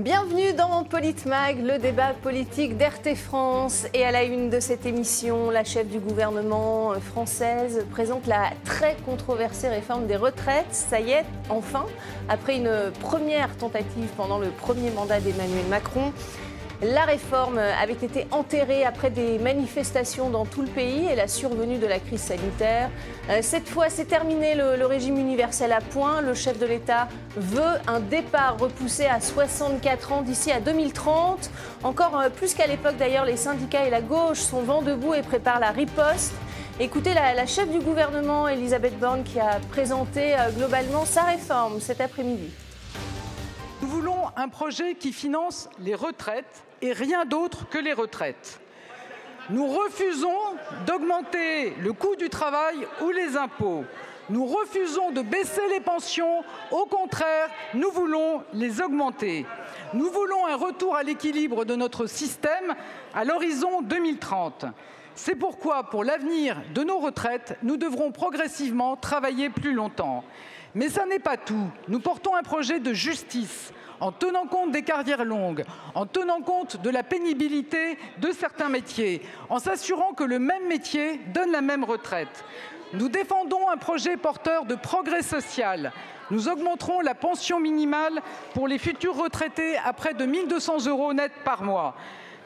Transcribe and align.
Bienvenue 0.00 0.54
dans 0.54 0.82
Politmag, 0.84 1.62
le 1.62 1.78
débat 1.78 2.14
politique 2.22 2.78
d'RT 2.78 3.14
France. 3.16 3.86
Et 3.92 4.02
à 4.02 4.10
la 4.10 4.22
une 4.24 4.48
de 4.48 4.58
cette 4.58 4.86
émission, 4.86 5.50
la 5.50 5.62
chef 5.62 5.88
du 5.88 5.98
gouvernement 5.98 6.94
française 7.00 7.84
présente 7.90 8.26
la 8.26 8.48
très 8.64 8.96
controversée 9.04 9.68
réforme 9.68 10.06
des 10.06 10.16
retraites. 10.16 10.64
Ça 10.70 11.00
y 11.00 11.10
est, 11.10 11.26
enfin, 11.50 11.84
après 12.30 12.56
une 12.56 12.90
première 13.00 13.54
tentative 13.58 14.08
pendant 14.16 14.38
le 14.38 14.48
premier 14.48 14.90
mandat 14.90 15.20
d'Emmanuel 15.20 15.66
Macron. 15.68 16.14
La 16.82 17.04
réforme 17.04 17.58
avait 17.58 17.92
été 17.92 18.26
enterrée 18.30 18.84
après 18.84 19.10
des 19.10 19.38
manifestations 19.38 20.30
dans 20.30 20.46
tout 20.46 20.62
le 20.62 20.68
pays 20.68 21.04
et 21.10 21.14
la 21.14 21.28
survenue 21.28 21.76
de 21.76 21.86
la 21.86 21.98
crise 21.98 22.22
sanitaire. 22.22 22.88
Euh, 23.28 23.40
cette 23.42 23.68
fois, 23.68 23.90
c'est 23.90 24.06
terminé 24.06 24.54
le, 24.54 24.86
régime 24.86 25.18
universel 25.18 25.72
à 25.72 25.82
point. 25.82 26.22
Le 26.22 26.32
chef 26.32 26.58
de 26.58 26.64
l'État 26.64 27.08
veut 27.36 27.78
un 27.86 28.00
départ 28.00 28.56
repoussé 28.58 29.04
à 29.04 29.20
64 29.20 30.12
ans 30.12 30.22
d'ici 30.22 30.50
à 30.52 30.60
2030. 30.60 31.50
Encore 31.84 32.18
euh, 32.18 32.30
plus 32.30 32.54
qu'à 32.54 32.66
l'époque 32.66 32.96
d'ailleurs, 32.96 33.26
les 33.26 33.36
syndicats 33.36 33.86
et 33.86 33.90
la 33.90 34.00
gauche 34.00 34.38
sont 34.38 34.62
vent 34.62 34.80
debout 34.80 35.12
et 35.12 35.20
préparent 35.20 35.60
la 35.60 35.72
riposte. 35.72 36.32
Écoutez 36.78 37.12
la, 37.12 37.34
la 37.34 37.44
chef 37.44 37.70
du 37.70 37.80
gouvernement, 37.80 38.48
Elisabeth 38.48 38.98
Borne, 38.98 39.22
qui 39.22 39.38
a 39.38 39.60
présenté 39.70 40.32
euh, 40.32 40.50
globalement 40.56 41.04
sa 41.04 41.24
réforme 41.24 41.78
cet 41.78 42.00
après-midi. 42.00 42.48
Nous 43.82 43.88
voulons 43.88 44.26
un 44.36 44.48
projet 44.48 44.94
qui 44.94 45.10
finance 45.10 45.70
les 45.78 45.94
retraites 45.94 46.64
et 46.82 46.92
rien 46.92 47.24
d'autre 47.24 47.66
que 47.70 47.78
les 47.78 47.94
retraites. 47.94 48.60
Nous 49.48 49.66
refusons 49.66 50.28
d'augmenter 50.86 51.70
le 51.80 51.94
coût 51.94 52.14
du 52.14 52.28
travail 52.28 52.86
ou 53.00 53.08
les 53.10 53.38
impôts. 53.38 53.84
Nous 54.28 54.44
refusons 54.44 55.12
de 55.12 55.22
baisser 55.22 55.62
les 55.70 55.80
pensions. 55.80 56.44
Au 56.70 56.84
contraire, 56.84 57.48
nous 57.72 57.90
voulons 57.90 58.44
les 58.52 58.82
augmenter. 58.82 59.46
Nous 59.94 60.10
voulons 60.10 60.46
un 60.46 60.56
retour 60.56 60.94
à 60.94 61.02
l'équilibre 61.02 61.64
de 61.64 61.74
notre 61.74 62.06
système 62.06 62.74
à 63.14 63.24
l'horizon 63.24 63.80
2030. 63.80 64.66
C'est 65.14 65.34
pourquoi, 65.34 65.84
pour 65.84 66.04
l'avenir 66.04 66.56
de 66.74 66.84
nos 66.84 66.98
retraites, 66.98 67.58
nous 67.62 67.78
devrons 67.78 68.12
progressivement 68.12 68.96
travailler 68.96 69.48
plus 69.48 69.72
longtemps. 69.72 70.22
Mais 70.74 70.88
ça 70.88 71.06
n'est 71.06 71.18
pas 71.18 71.36
tout. 71.36 71.68
Nous 71.88 72.00
portons 72.00 72.34
un 72.36 72.42
projet 72.42 72.80
de 72.80 72.92
justice 72.92 73.72
en 74.00 74.12
tenant 74.12 74.46
compte 74.46 74.72
des 74.72 74.82
carrières 74.82 75.24
longues, 75.24 75.64
en 75.94 76.06
tenant 76.06 76.40
compte 76.40 76.80
de 76.80 76.90
la 76.90 77.02
pénibilité 77.02 77.98
de 78.18 78.32
certains 78.32 78.68
métiers, 78.68 79.22
en 79.50 79.58
s'assurant 79.58 80.12
que 80.12 80.24
le 80.24 80.38
même 80.38 80.66
métier 80.68 81.20
donne 81.34 81.52
la 81.52 81.60
même 81.60 81.84
retraite. 81.84 82.44
Nous 82.92 83.08
défendons 83.08 83.68
un 83.68 83.76
projet 83.76 84.16
porteur 84.16 84.64
de 84.64 84.74
progrès 84.74 85.22
social. 85.22 85.92
Nous 86.30 86.48
augmenterons 86.48 87.00
la 87.00 87.14
pension 87.14 87.60
minimale 87.60 88.20
pour 88.54 88.68
les 88.68 88.78
futurs 88.78 89.16
retraités 89.16 89.76
à 89.78 89.92
près 89.92 90.14
de 90.14 90.24
1 90.24 90.46
200 90.46 90.86
euros 90.86 91.12
net 91.12 91.32
par 91.44 91.62
mois. 91.62 91.94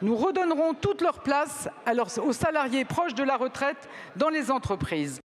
Nous 0.02 0.16
redonnerons 0.16 0.74
toute 0.74 1.00
leur 1.00 1.20
place 1.20 1.68
aux 2.22 2.32
salariés 2.32 2.84
proches 2.84 3.14
de 3.14 3.22
la 3.22 3.36
retraite 3.36 3.88
dans 4.16 4.28
les 4.28 4.50
entreprises. 4.50 5.20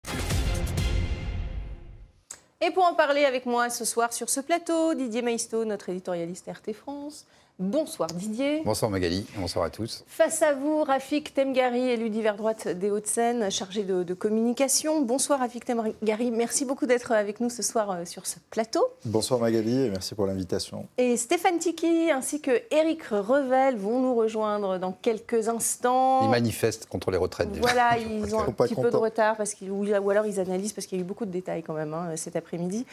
Et 2.62 2.72
pour 2.72 2.84
en 2.84 2.94
parler 2.94 3.24
avec 3.24 3.46
moi 3.46 3.70
ce 3.70 3.86
soir 3.86 4.12
sur 4.12 4.30
ce 4.30 4.42
plateau, 4.42 4.94
Didier 4.94 5.22
Maisto, 5.22 5.64
notre 5.64 5.88
éditorialiste 5.88 6.50
RT 6.52 6.74
France, 6.74 7.26
Bonsoir 7.60 8.08
Didier. 8.08 8.62
Bonsoir 8.64 8.90
Magali, 8.90 9.26
bonsoir 9.36 9.66
à 9.66 9.70
tous. 9.70 10.06
Face 10.08 10.42
à 10.42 10.54
vous, 10.54 10.82
Rafik 10.82 11.34
Temgari, 11.34 11.90
élu 11.90 12.10
d'hiver 12.10 12.38
droite 12.38 12.70
des 12.70 12.90
Hauts-de-Seine, 12.90 13.52
chargé 13.52 13.84
de, 13.84 14.14
communication. 14.14 15.02
Bonsoir 15.02 15.40
Rafik 15.40 15.66
Temgari, 15.66 16.32
merci 16.32 16.64
beaucoup 16.64 16.86
d'être 16.86 17.12
avec 17.12 17.42
nous 17.42 17.50
ce 17.50 17.62
soir 17.62 17.92
euh, 17.92 18.06
sur 18.06 18.28
ce 18.28 18.38
plateau. 18.50 18.88
Bonsoir 19.04 19.42
Magali 19.42 19.88
et 19.88 19.90
merci 19.90 20.16
pour 20.16 20.26
l'invitation. 20.26 20.88
Et 20.98 21.18
Stéphane 21.18 21.60
Tiki 21.60 22.10
ainsi 22.12 22.40
que 22.40 22.62
Eric 22.72 23.04
Revel 23.04 23.76
vont 23.76 24.00
nous 24.00 24.16
rejoindre 24.16 24.78
dans 24.78 24.94
quelques 24.94 25.50
instants. 25.50 26.24
Ils 26.24 26.30
manifestent 26.30 26.86
contre 26.86 27.12
les 27.12 27.18
retraites. 27.18 27.50
Voilà, 27.60 27.98
ils 27.98 28.34
ont 28.38 28.40
un 28.40 28.52
petit 28.54 28.74
peu 28.74 28.90
de 28.90 28.96
retard 28.96 29.36
parce 29.36 29.54
ou 29.70 30.10
alors 30.10 30.26
ils 30.26 30.40
analysent 30.40 30.72
parce 30.72 30.88
qu'il 30.88 30.98
y 30.98 31.02
a 31.02 31.04
eu 31.04 31.08
beaucoup 31.08 31.26
de 31.26 31.32
détails 31.32 31.64
quand 31.64 31.74
même 31.74 31.94
hein, 31.94 32.14
cet 32.16 32.38
après-midi. 32.38 32.86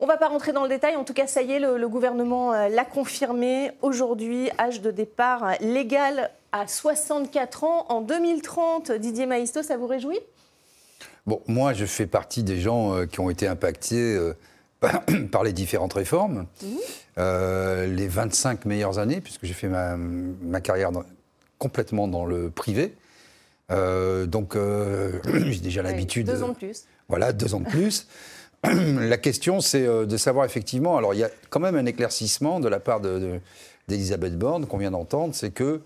On 0.00 0.06
ne 0.06 0.10
va 0.10 0.16
pas 0.16 0.28
rentrer 0.28 0.52
dans 0.52 0.64
le 0.64 0.68
détail. 0.68 0.96
En 0.96 1.04
tout 1.04 1.14
cas, 1.14 1.26
ça 1.26 1.42
y 1.42 1.52
est, 1.52 1.60
le, 1.60 1.88
gouvernement 1.88 2.52
euh, 2.52 2.68
l'a 2.68 2.84
confirmé. 2.84 3.70
Aujourd'hui, 3.80 4.50
âge 4.58 4.80
de 4.80 4.90
départ 4.90 5.52
légal 5.60 6.30
à 6.52 6.66
64 6.66 7.64
ans 7.64 7.86
en 7.88 8.00
2030. 8.00 8.90
Didier 8.92 9.26
Maisto, 9.26 9.62
ça 9.62 9.76
vous 9.76 9.86
réjouit? 9.86 10.18
Bon, 11.26 11.40
moi, 11.46 11.72
je 11.72 11.86
fais 11.86 12.06
partie 12.06 12.42
des 12.42 12.60
gens 12.60 12.94
euh, 12.94 13.06
qui 13.06 13.20
ont 13.20 13.30
été 13.30 13.46
impactés 13.46 14.16
euh, 14.16 14.34
par 15.30 15.44
les 15.44 15.52
différentes 15.52 15.94
réformes. 15.94 16.46
Mmh. 16.62 17.86
les 17.86 18.08
25 18.08 18.64
meilleures 18.64 18.98
années, 18.98 19.20
puisque 19.20 19.44
j'ai 19.44 19.54
fait 19.54 19.68
ma, 19.68 20.60
carrière 20.60 20.90
complètement 21.58 22.08
dans 22.08 22.26
le 22.26 22.50
privé. 22.50 22.96
donc, 23.70 24.56
j'ai 25.32 25.60
déjà 25.60 25.82
l'habitude. 25.82 26.26
deux 26.26 26.42
ans 26.42 26.48
de 26.48 26.54
plus. 26.54 26.84
Voilà, 27.08 27.32
deux 27.32 27.54
ans 27.54 27.60
de 27.60 27.68
plus. 27.68 28.08
la 29.00 29.16
question, 29.16 29.60
c'est 29.60 29.86
euh, 29.86 30.06
de 30.06 30.16
savoir 30.16 30.44
effectivement. 30.44 30.96
Alors, 30.96 31.14
il 31.14 31.20
y 31.20 31.24
a 31.24 31.30
quand 31.50 31.60
même 31.60 31.76
un 31.76 31.86
éclaircissement 31.86 32.60
de 32.60 32.68
la 32.68 32.80
part 32.80 33.00
d'Elisabeth 33.00 34.38
Borne 34.38 34.66
qu'on 34.66 34.78
vient 34.78 34.90
d'entendre, 34.90 35.34
c'est 35.34 35.50
que 35.50 35.80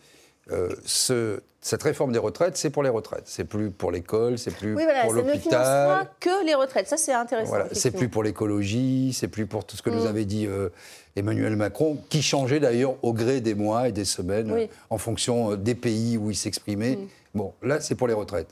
euh, 0.51 0.69
ce, 0.85 1.41
cette 1.61 1.83
réforme 1.83 2.13
des 2.13 2.19
retraites, 2.19 2.57
c'est 2.57 2.71
pour 2.71 2.83
les 2.83 2.89
retraites. 2.89 3.25
C'est 3.27 3.45
plus 3.45 3.71
pour 3.71 3.91
l'école, 3.91 4.39
c'est 4.39 4.55
plus 4.55 4.75
oui, 4.75 4.85
voilà, 4.85 5.03
pour 5.03 5.13
l'hôpital. 5.13 6.01
Ne 6.01 6.05
que 6.21 6.47
les 6.47 6.55
retraites. 6.55 6.89
Ça, 6.89 6.97
c'est 6.97 7.13
intéressant. 7.13 7.51
Voilà, 7.51 7.67
c'est 7.73 7.91
plus 7.91 8.09
pour 8.09 8.23
l'écologie, 8.23 9.13
c'est 9.13 9.29
plus 9.29 9.47
pour 9.47 9.65
tout 9.65 9.77
ce 9.77 9.83
que 9.83 9.91
nous 9.91 10.05
mm. 10.05 10.09
avait 10.09 10.25
dit 10.25 10.47
euh, 10.47 10.71
Emmanuel 11.17 11.57
Macron, 11.57 11.99
qui 12.09 12.23
changeait 12.23 12.61
d'ailleurs 12.61 12.95
au 13.03 13.13
gré 13.13 13.41
des 13.41 13.55
mois 13.55 13.89
et 13.89 13.93
des 13.93 14.05
semaines 14.05 14.69
en 14.91 14.99
fonction 14.99 15.57
des 15.57 15.75
pays 15.75 16.17
où 16.17 16.31
il 16.31 16.37
s'exprimait. 16.37 16.97
Mm. 16.97 17.09
Bon, 17.35 17.53
là, 17.63 17.81
c'est 17.81 17.95
pour 17.95 18.09
les 18.09 18.15
retraites. 18.15 18.49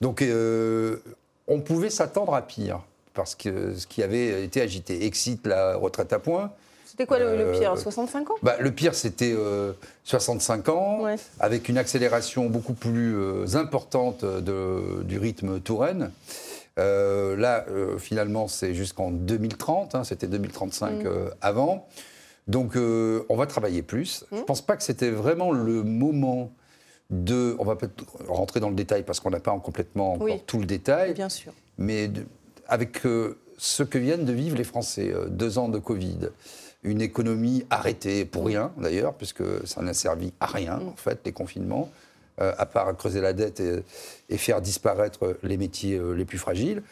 Donc, 0.00 0.24
on 1.48 1.60
pouvait 1.60 1.90
s'attendre 1.90 2.34
à 2.34 2.42
pire 2.42 2.80
parce 3.16 3.34
que 3.34 3.74
ce 3.74 3.86
qui 3.88 4.02
avait 4.02 4.44
été 4.44 4.60
agité. 4.60 5.04
Excite 5.06 5.46
la 5.46 5.74
retraite 5.74 6.12
à 6.12 6.20
points. 6.20 6.52
C'était 6.84 7.06
quoi 7.06 7.18
le, 7.18 7.52
pire 7.52 7.76
65 7.76 8.18
euh, 8.20 8.32
ans? 8.32 8.36
bah, 8.42 8.56
Le 8.60 8.70
pire, 8.70 8.94
c'était 8.94 9.34
65 10.04 10.68
euh, 10.68 10.72
ans, 10.72 11.04
avec 11.40 11.68
une 11.68 11.78
accélération 11.78 12.46
beaucoup 12.46 12.74
plus 12.74 13.16
euh, 13.16 13.56
importante 13.56 14.24
de, 14.24 15.02
du 15.02 15.18
rythme 15.18 15.60
Touraine. 15.60 16.12
là, 16.76 17.66
finalement, 17.98 18.46
c'est 18.46 18.74
jusqu'en 18.74 19.10
2030, 19.10 19.94
hein, 19.94 20.04
c'était 20.04 20.26
2035 20.28 21.04
mm. 21.04 21.08
avant. 21.40 21.88
Donc, 22.46 22.76
on 22.76 23.36
va 23.36 23.46
travailler 23.46 23.82
plus. 23.82 24.22
Mm. 24.30 24.36
Je 24.36 24.40
ne 24.40 24.44
pense 24.44 24.62
pas 24.62 24.76
que 24.76 24.82
c'était 24.82 25.10
vraiment 25.10 25.52
le 25.52 25.82
moment 25.82 26.52
de. 27.10 27.56
On 27.58 27.64
va 27.64 27.76
peut-être 27.76 28.04
rentrer 28.28 28.60
dans 28.60 28.70
le 28.70 28.74
détail 28.74 29.02
parce 29.02 29.20
qu'on 29.20 29.30
n'a 29.30 29.40
pas 29.40 29.56
complètement 29.58 30.14
encore 30.14 30.44
tout 30.46 30.60
le 30.60 30.66
détail. 30.66 31.14
Bien 31.14 31.28
sûr. 31.28 31.52
Mais 31.78 32.10
avec 32.68 33.04
euh, 33.06 33.38
ce 33.58 33.82
que 33.82 33.98
viennent 33.98 34.24
de 34.24 34.32
vivre 34.32 34.56
les 34.56 34.64
Français, 34.64 35.12
euh, 35.12 35.26
deux 35.28 35.58
ans 35.58 35.68
de 35.68 35.78
Covid, 35.78 36.30
une 36.82 37.00
économie 37.00 37.64
arrêtée 37.70 38.24
pour 38.24 38.46
rien 38.46 38.72
d'ailleurs, 38.76 39.14
puisque 39.14 39.42
ça 39.66 39.82
n'a 39.82 39.94
servi 39.94 40.32
à 40.40 40.46
rien 40.46 40.80
en 40.80 40.96
fait, 40.96 41.20
les 41.24 41.32
confinements, 41.32 41.90
euh, 42.40 42.52
à 42.58 42.66
part 42.66 42.96
creuser 42.96 43.20
la 43.20 43.32
dette 43.32 43.60
et, 44.28 44.36
faire 44.36 44.60
disparaître 44.60 45.36
les 45.42 45.56
métiers 45.56 46.00
les 46.14 46.24
plus 46.24 46.38
fragiles. 46.38 46.82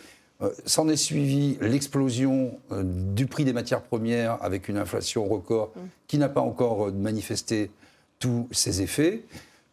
S'en 0.66 0.88
est 0.88 0.96
suivi 0.96 1.56
l'explosion 1.60 2.58
du 2.82 3.26
prix 3.26 3.44
des 3.44 3.52
matières 3.52 3.82
premières 3.82 4.36
avec 4.42 4.68
une 4.68 4.76
inflation 4.76 5.24
record 5.24 5.72
qui 6.08 6.18
n'a 6.18 6.28
pas 6.28 6.40
encore 6.40 6.92
manifesté 6.92 7.70
tous 8.18 8.48
ses 8.50 8.82
effets 8.82 9.22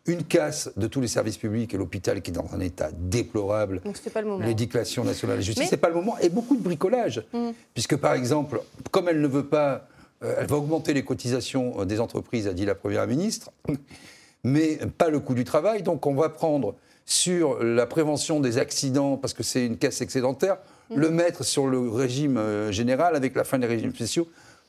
une 0.05 0.23
casse 0.23 0.71
de 0.77 0.87
tous 0.87 1.01
les 1.01 1.07
services 1.07 1.37
publics 1.37 1.73
et 1.73 1.77
l'hôpital 1.77 2.21
qui 2.21 2.31
est 2.31 2.33
dans 2.33 2.53
un 2.53 2.59
état 2.59 2.89
déplorable. 2.91 3.81
Donc 3.85 3.99
pas 4.09 4.21
le 4.21 4.27
moment. 4.27 4.45
L'éducation 4.45 5.03
nationale 5.03 5.37
de 5.37 5.43
justice, 5.43 5.65
ce 5.65 5.69
c'est 5.69 5.77
pas 5.77 5.89
le 5.89 5.95
moment. 5.95 6.17
Et 6.19 6.29
beaucoup 6.29 6.55
de 6.55 6.61
bricolage. 6.61 7.23
Mm. 7.33 7.51
Puisque 7.73 7.95
par 7.97 8.13
exemple, 8.13 8.61
comme 8.89 9.09
elle 9.09 9.21
ne 9.21 9.27
veut 9.27 9.45
pas, 9.45 9.87
euh, 10.23 10.35
elle 10.39 10.47
va 10.47 10.57
augmenter 10.57 10.93
les 10.93 11.03
cotisations 11.03 11.81
euh, 11.81 11.85
des 11.85 11.99
entreprises, 11.99 12.47
a 12.47 12.53
dit 12.53 12.65
la 12.65 12.75
Première 12.75 13.05
ministre, 13.05 13.51
mais 14.43 14.79
pas 14.97 15.09
le 15.09 15.19
coût 15.19 15.35
du 15.35 15.43
travail. 15.43 15.83
Donc 15.83 16.07
on 16.07 16.15
va 16.15 16.29
prendre 16.29 16.75
sur 17.05 17.63
la 17.63 17.85
prévention 17.85 18.39
des 18.39 18.57
accidents, 18.57 19.17
parce 19.17 19.33
que 19.33 19.43
c'est 19.43 19.65
une 19.65 19.77
caisse 19.77 20.01
excédentaire, 20.01 20.57
mm. 20.89 20.95
le 20.99 21.09
mettre 21.11 21.43
sur 21.43 21.67
le 21.67 21.89
régime 21.89 22.37
euh, 22.37 22.71
général 22.71 23.15
avec 23.15 23.35
la 23.35 23.43
fin 23.43 23.59
des 23.59 23.67
régimes 23.67 23.93
spéciaux. 23.93 24.27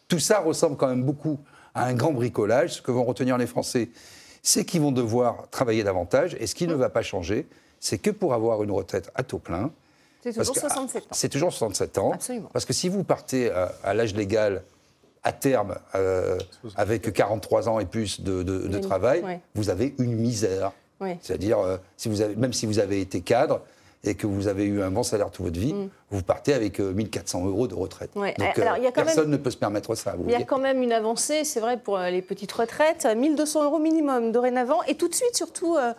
Tout 0.09 0.19
ça 0.19 0.41
ressemble 0.41 0.77
quand 0.77 0.89
même 0.89 1.05
beaucoup 1.05 1.41
à 1.75 1.87
un 1.87 1.95
grand 1.95 2.13
bricolage. 2.13 2.75
Ce 2.75 2.83
que 2.83 2.91
vont 2.91 3.05
retenir 3.05 3.39
les 3.39 3.47
Français, 3.47 3.89
c'est 4.43 4.65
qu'ils 4.65 4.81
vont 4.81 4.93
devoir 4.93 5.49
travailler 5.51 5.85
davantage. 5.85 6.37
Et 6.41 6.47
ce 6.47 6.55
qui 6.55 6.67
ne 6.67 6.75
va 6.75 6.89
pas 6.89 7.03
changer, 7.03 7.47
c'est 7.81 7.99
que 7.99 8.11
pour 8.11 8.35
avoir 8.35 8.63
une 8.63 8.71
retraite 8.71 9.11
à 9.15 9.23
taux 9.23 9.39
plein, 9.39 9.71
c'est 10.23 10.33
toujours 10.33 10.57
67 10.57 11.03
ans. 11.03 11.07
C'est 11.11 11.29
toujours 11.29 11.53
67 11.53 11.99
ans. 11.99 12.13
Absolument. 12.13 12.49
Parce 12.53 12.65
que 12.65 12.73
si 12.73 12.89
vous 12.89 13.03
partez 13.03 13.51
à, 13.51 13.95
l'âge 13.95 14.15
légal 14.15 14.63
à 15.25 15.33
terme 15.33 15.77
euh, 15.95 16.39
avec 16.77 17.13
43 17.13 17.69
ans 17.69 17.81
et 17.81 17.87
plus 17.87 18.21
de, 18.21 18.79
travail, 18.79 19.41
vous 19.55 19.71
avez 19.71 19.95
une 19.99 20.15
misère. 20.15 20.73
C'est-à-dire, 21.21 21.59
euh, 21.59 21.79
si 21.97 22.09
vous 22.09 22.21
avez, 22.21 22.37
même 22.37 22.53
si 22.53 22.65
vous 22.65 22.79
avez 22.79 23.01
été 23.01 23.23
cadre, 23.23 23.61
et 24.05 24.15
que 24.17 24.27
vous 24.27 24.49
avez 24.49 24.65
eu 24.65 24.83
un 24.83 24.91
bon 24.91 25.03
salaire 25.03 25.31
toute 25.31 25.47
votre 25.47 25.61
vie, 25.61 25.75
Mm. 25.75 25.89
vous 26.11 26.23
partez 26.23 26.55
avec 26.55 26.81
euh, 26.81 26.93
1400 26.93 27.47
euros 27.47 27.69
de 27.69 27.75
retraite. 27.75 28.11
Ouais. 28.17 28.35
Donc 28.39 28.59
Alors, 28.59 28.75
euh, 28.75 28.79
il 28.79 28.85
y 28.85 28.87
a 28.87 28.91
quand 28.93 29.05
personne 29.05 29.25
même- 29.25 29.31
ne 29.33 29.37
peut 29.37 29.51
se 29.51 29.57
permettre 29.57 29.95
ça. 29.95 30.15
vous 30.17 30.25
Il 30.27 30.33
y 30.33 30.35
a 30.35 30.43
quand 30.43 30.59
même 30.59 30.83
une 30.83 30.93
avancée, 30.93 31.45
c'est 31.45 31.61
vrai, 31.61 31.77
pour 31.79 31.97
euh, 31.99 32.11
les 32.11 32.23
petites 32.23 32.53
retraites. 32.53 33.07
1200 33.07 33.63
euros 33.65 33.79
minimum 33.79 34.33
dorénavant. 34.33 34.83
Et 34.89 34.97
tout 34.97 35.07
de 35.09 35.15
suite, 35.15 35.37
surtout, 35.37 35.77
euh, 35.77 35.93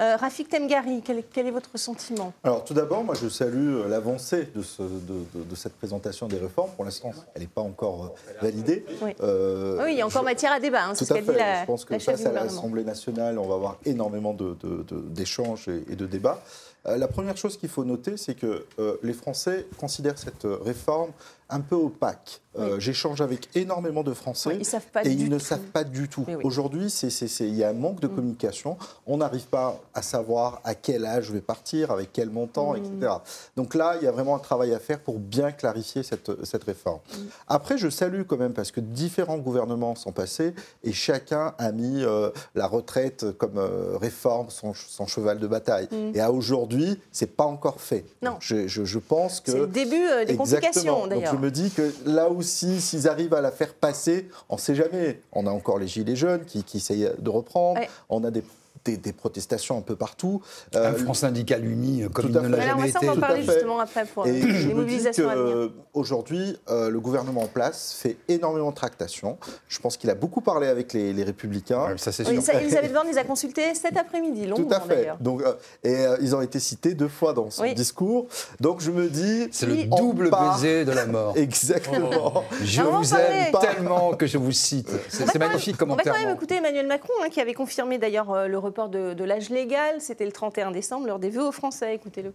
euh, 0.00 0.14
Rafik 0.14 0.48
Temgari, 0.48 1.02
quel, 1.04 1.24
quel 1.32 1.48
est 1.48 1.50
votre 1.50 1.76
sentiment? 1.76 2.32
Alors 2.44 2.62
tout 2.62 2.74
d'abord, 2.74 3.02
moi 3.02 3.16
je 3.20 3.28
salue 3.28 3.74
euh, 3.74 3.88
l'avancée 3.88 4.48
de, 4.54 4.62
ce- 4.62 4.82
de- 4.82 5.24
de- 5.34 5.42
de 5.42 5.54
cette 5.56 5.74
présentation 5.74 6.28
des 6.28 6.36
réformes. 6.38 6.70
Pour 6.76 6.84
l'instant, 6.84 7.10
elle 7.34 7.42
n'est 7.42 7.48
pas 7.48 7.62
encore 7.62 8.04
euh, 8.04 8.32
validée. 8.40 8.84
Oui. 9.02 9.10
Euh, 9.20 9.82
Oui, 9.84 9.94
il 9.94 9.98
y 9.98 10.00
a 10.02 10.06
encore 10.06 10.22
je- 10.22 10.26
matière 10.26 10.52
à 10.52 10.60
débat, 10.60 10.84
hein, 10.84 10.92
c'est 10.94 11.00
Tout 11.00 11.04
ce 11.06 11.12
à 11.14 11.16
qu'a 11.16 11.22
dit 11.22 11.26
fait. 11.32 11.38
la, 11.38 11.60
je 11.62 11.66
pense 11.66 11.84
que 11.84 11.98
face 11.98 12.24
à 12.24 12.30
l'Assemblée 12.30 12.84
nationale, 12.84 13.36
on 13.40 13.48
va 13.48 13.56
avoir 13.56 13.78
énormément 13.84 14.32
de- 14.34 14.56
de- 14.62 14.84
de- 14.84 15.00
d'échanges 15.08 15.66
et, 15.66 15.82
et 15.92 15.96
de 15.96 16.06
débats. 16.06 16.40
Euh, 16.88 16.96
la 16.96 17.08
première 17.08 17.36
chose 17.36 17.56
qu'il 17.56 17.68
faut 17.68 17.84
noter, 17.84 18.16
c'est 18.16 18.34
que 18.34 18.64
euh, 18.78 18.96
les 19.02 19.12
Français 19.12 19.66
considèrent 19.78 20.18
cette 20.18 20.44
euh, 20.44 20.56
réforme 20.56 21.10
un 21.50 21.60
peu 21.60 21.74
opaque. 21.76 22.40
Euh. 22.58 22.80
J'échange 22.80 23.20
avec 23.20 23.48
énormément 23.54 24.02
de 24.02 24.12
Français. 24.12 24.48
Oui, 24.50 24.56
ils 24.60 24.64
savent 24.64 24.86
pas 24.92 25.04
et 25.04 25.10
ils 25.10 25.28
ne 25.28 25.38
savent 25.38 25.60
pas 25.72 25.84
du 25.84 26.08
tout. 26.08 26.24
Oui. 26.26 26.34
Aujourd'hui, 26.42 26.86
il 26.88 27.54
y 27.54 27.62
a 27.62 27.68
un 27.68 27.72
manque 27.72 28.00
de 28.00 28.08
Mm. 28.08 28.14
communication. 28.16 28.76
On 29.06 29.18
n'arrive 29.18 29.46
pas 29.46 29.80
à 29.94 30.02
savoir 30.02 30.60
à 30.64 30.74
quel 30.74 31.04
âge 31.06 31.26
je 31.26 31.32
vais 31.32 31.40
partir, 31.40 31.92
avec 31.92 32.12
quel 32.12 32.30
montant, 32.30 32.72
Mm. 32.72 32.76
etc. 32.78 33.12
Donc 33.56 33.74
là, 33.76 33.94
il 34.00 34.04
y 34.04 34.08
a 34.08 34.10
vraiment 34.10 34.34
un 34.34 34.40
travail 34.40 34.74
à 34.74 34.80
faire 34.80 34.98
pour 34.98 35.20
bien 35.20 35.52
clarifier 35.52 36.02
cette, 36.02 36.44
cette 36.44 36.64
réforme. 36.64 36.98
Mm. 37.12 37.16
Après, 37.46 37.78
je 37.78 37.88
salue 37.90 38.22
quand 38.26 38.38
même 38.38 38.54
parce 38.54 38.72
que 38.72 38.80
différents 38.80 39.38
gouvernements 39.38 39.94
sont 39.94 40.12
passés 40.12 40.52
et 40.82 40.92
chacun 40.92 41.54
a 41.58 41.70
mis 41.70 42.02
euh, 42.02 42.30
la 42.56 42.66
retraite 42.66 43.26
comme 43.38 43.58
euh, 43.58 43.96
réforme, 43.98 44.50
son, 44.50 44.74
son 44.74 45.06
cheval 45.06 45.38
de 45.38 45.46
bataille. 45.46 45.88
Et 46.14 46.20
à 46.20 46.32
aujourd'hui, 46.32 46.98
c'est 47.12 47.36
pas 47.36 47.44
encore 47.44 47.80
fait. 47.80 48.04
Non. 48.22 48.36
Je, 48.40 48.66
je- 48.66 48.84
je 48.84 48.98
pense 48.98 49.40
que 49.40 49.52
C'est 49.52 49.58
le 49.58 49.66
début 49.68 50.08
des 50.26 50.34
complications, 50.36 51.06
d'ailleurs. 51.06 51.37
Me 51.38 51.50
dis 51.50 51.70
que 51.70 51.92
là 52.06 52.28
aussi, 52.28 52.80
s'ils 52.80 53.08
arrivent 53.08 53.34
à 53.34 53.40
la 53.40 53.50
faire 53.50 53.74
passer, 53.74 54.28
on 54.48 54.56
ne 54.56 54.60
sait 54.60 54.74
jamais. 54.74 55.20
On 55.32 55.46
a 55.46 55.50
encore 55.50 55.78
les 55.78 55.88
gilets 55.88 56.16
jaunes 56.16 56.44
qui, 56.44 56.64
qui 56.64 56.78
essayent 56.78 57.10
de 57.18 57.30
reprendre. 57.30 57.80
Ouais. 57.80 57.88
On 58.08 58.24
a 58.24 58.30
des, 58.30 58.42
des- 58.84 58.96
des 58.96 59.12
protestations 59.12 59.76
un 59.78 59.82
peu 59.82 59.96
partout. 59.96 60.40
Un 60.74 60.78
Euh, 60.78 60.94
front 60.94 61.14
syndical 61.14 61.64
uni 61.64 62.02
euh, 62.02 62.08
comme 62.08 62.26
tout 62.26 62.32
il 62.32 62.40
ne 62.40 62.48
l'a 62.48 62.60
jamais 62.66 62.88
été. 62.88 62.98
on 63.02 63.06
va 63.06 63.10
en 63.10 63.14
Tout 63.14 63.20
parler 63.20 63.42
justement 63.42 63.80
après 63.80 64.04
pour 64.06 64.24
euh, 64.24 64.28
et 64.28 64.40
je 64.40 64.68
les 64.68 64.74
mobilisations 64.74 65.28
à 65.28 65.34
venir. 65.34 65.70
qu'aujourd'hui, 65.92 66.56
le 66.68 66.98
gouvernement 67.00 67.42
en 67.42 67.46
place 67.46 67.94
fait 68.00 68.16
énormément 68.28 68.70
de 68.70 68.74
tractations. 68.76 69.38
Je 69.68 69.78
pense 69.80 69.96
qu'il 69.96 70.10
a 70.10 70.14
beaucoup 70.14 70.40
parlé 70.40 70.66
avec 70.68 70.92
les, 70.92 71.12
les 71.12 71.24
républicains. 71.24 71.86
Ouais, 71.88 71.98
ça 71.98 72.12
c'est 72.12 72.26
Oui, 72.28 72.42
sûr. 72.42 72.54
Elisabeth 72.54 72.92
Borne 72.94 73.08
les 73.08 73.18
a 73.18 73.24
consultés 73.24 73.74
cet 73.74 73.96
après-midi, 73.96 74.42
Tout 74.44 74.50
longuement 74.62 74.76
à 74.76 74.80
fait. 74.80 75.08
Donc, 75.20 75.42
euh, 75.42 75.54
et 75.84 75.94
euh, 76.06 76.16
ils 76.20 76.34
ont 76.34 76.40
été 76.40 76.58
cités 76.60 76.94
deux 76.94 77.08
fois 77.08 77.32
dans 77.32 77.50
son 77.50 77.62
Oui. 77.62 77.74
discours. 77.74 78.26
Donc 78.60 78.80
je 78.80 78.90
me 78.90 79.08
dis, 79.08 79.48
C'est 79.50 79.66
le 79.66 79.84
double 79.84 80.30
part- 80.30 80.54
baiser 80.56 80.84
de 80.84 80.92
la 80.92 81.06
mort. 81.06 81.34
Exactement. 81.36 82.44
Je 82.62 82.80
Ah, 82.80 82.84
on 82.86 82.90
va 82.90 82.96
en 82.98 83.02
vous 83.02 83.14
aime 83.14 83.52
tellement 83.60 84.12
que 84.14 84.26
je 84.26 84.38
vous 84.38 84.52
cite. 84.52 84.90
C'est 85.08 85.38
magnifique 85.38 85.76
On 85.80 85.84
va 85.86 85.90
commentaire. 85.90 86.12
quand 86.14 86.20
même 86.20 86.34
écouter 86.34 86.56
Emmanuel 86.56 86.86
Macron, 86.86 87.12
hein, 87.24 87.28
qui 87.30 87.40
avait 87.40 87.54
confirmé 87.54 87.98
d'ailleurs 87.98 88.30
euh, 88.32 88.46
le 88.48 88.58
report 88.68 88.88
de, 88.88 89.14
de 89.14 89.24
l'âge 89.24 89.50
légal. 89.50 90.00
C'était 90.00 90.24
le 90.24 90.32
31 90.32 90.70
décembre, 90.70 91.06
lors 91.06 91.18
des 91.18 91.30
vœux 91.30 91.46
aux 91.46 91.52
Français. 91.52 91.94
Écoutez-le. 91.94 92.32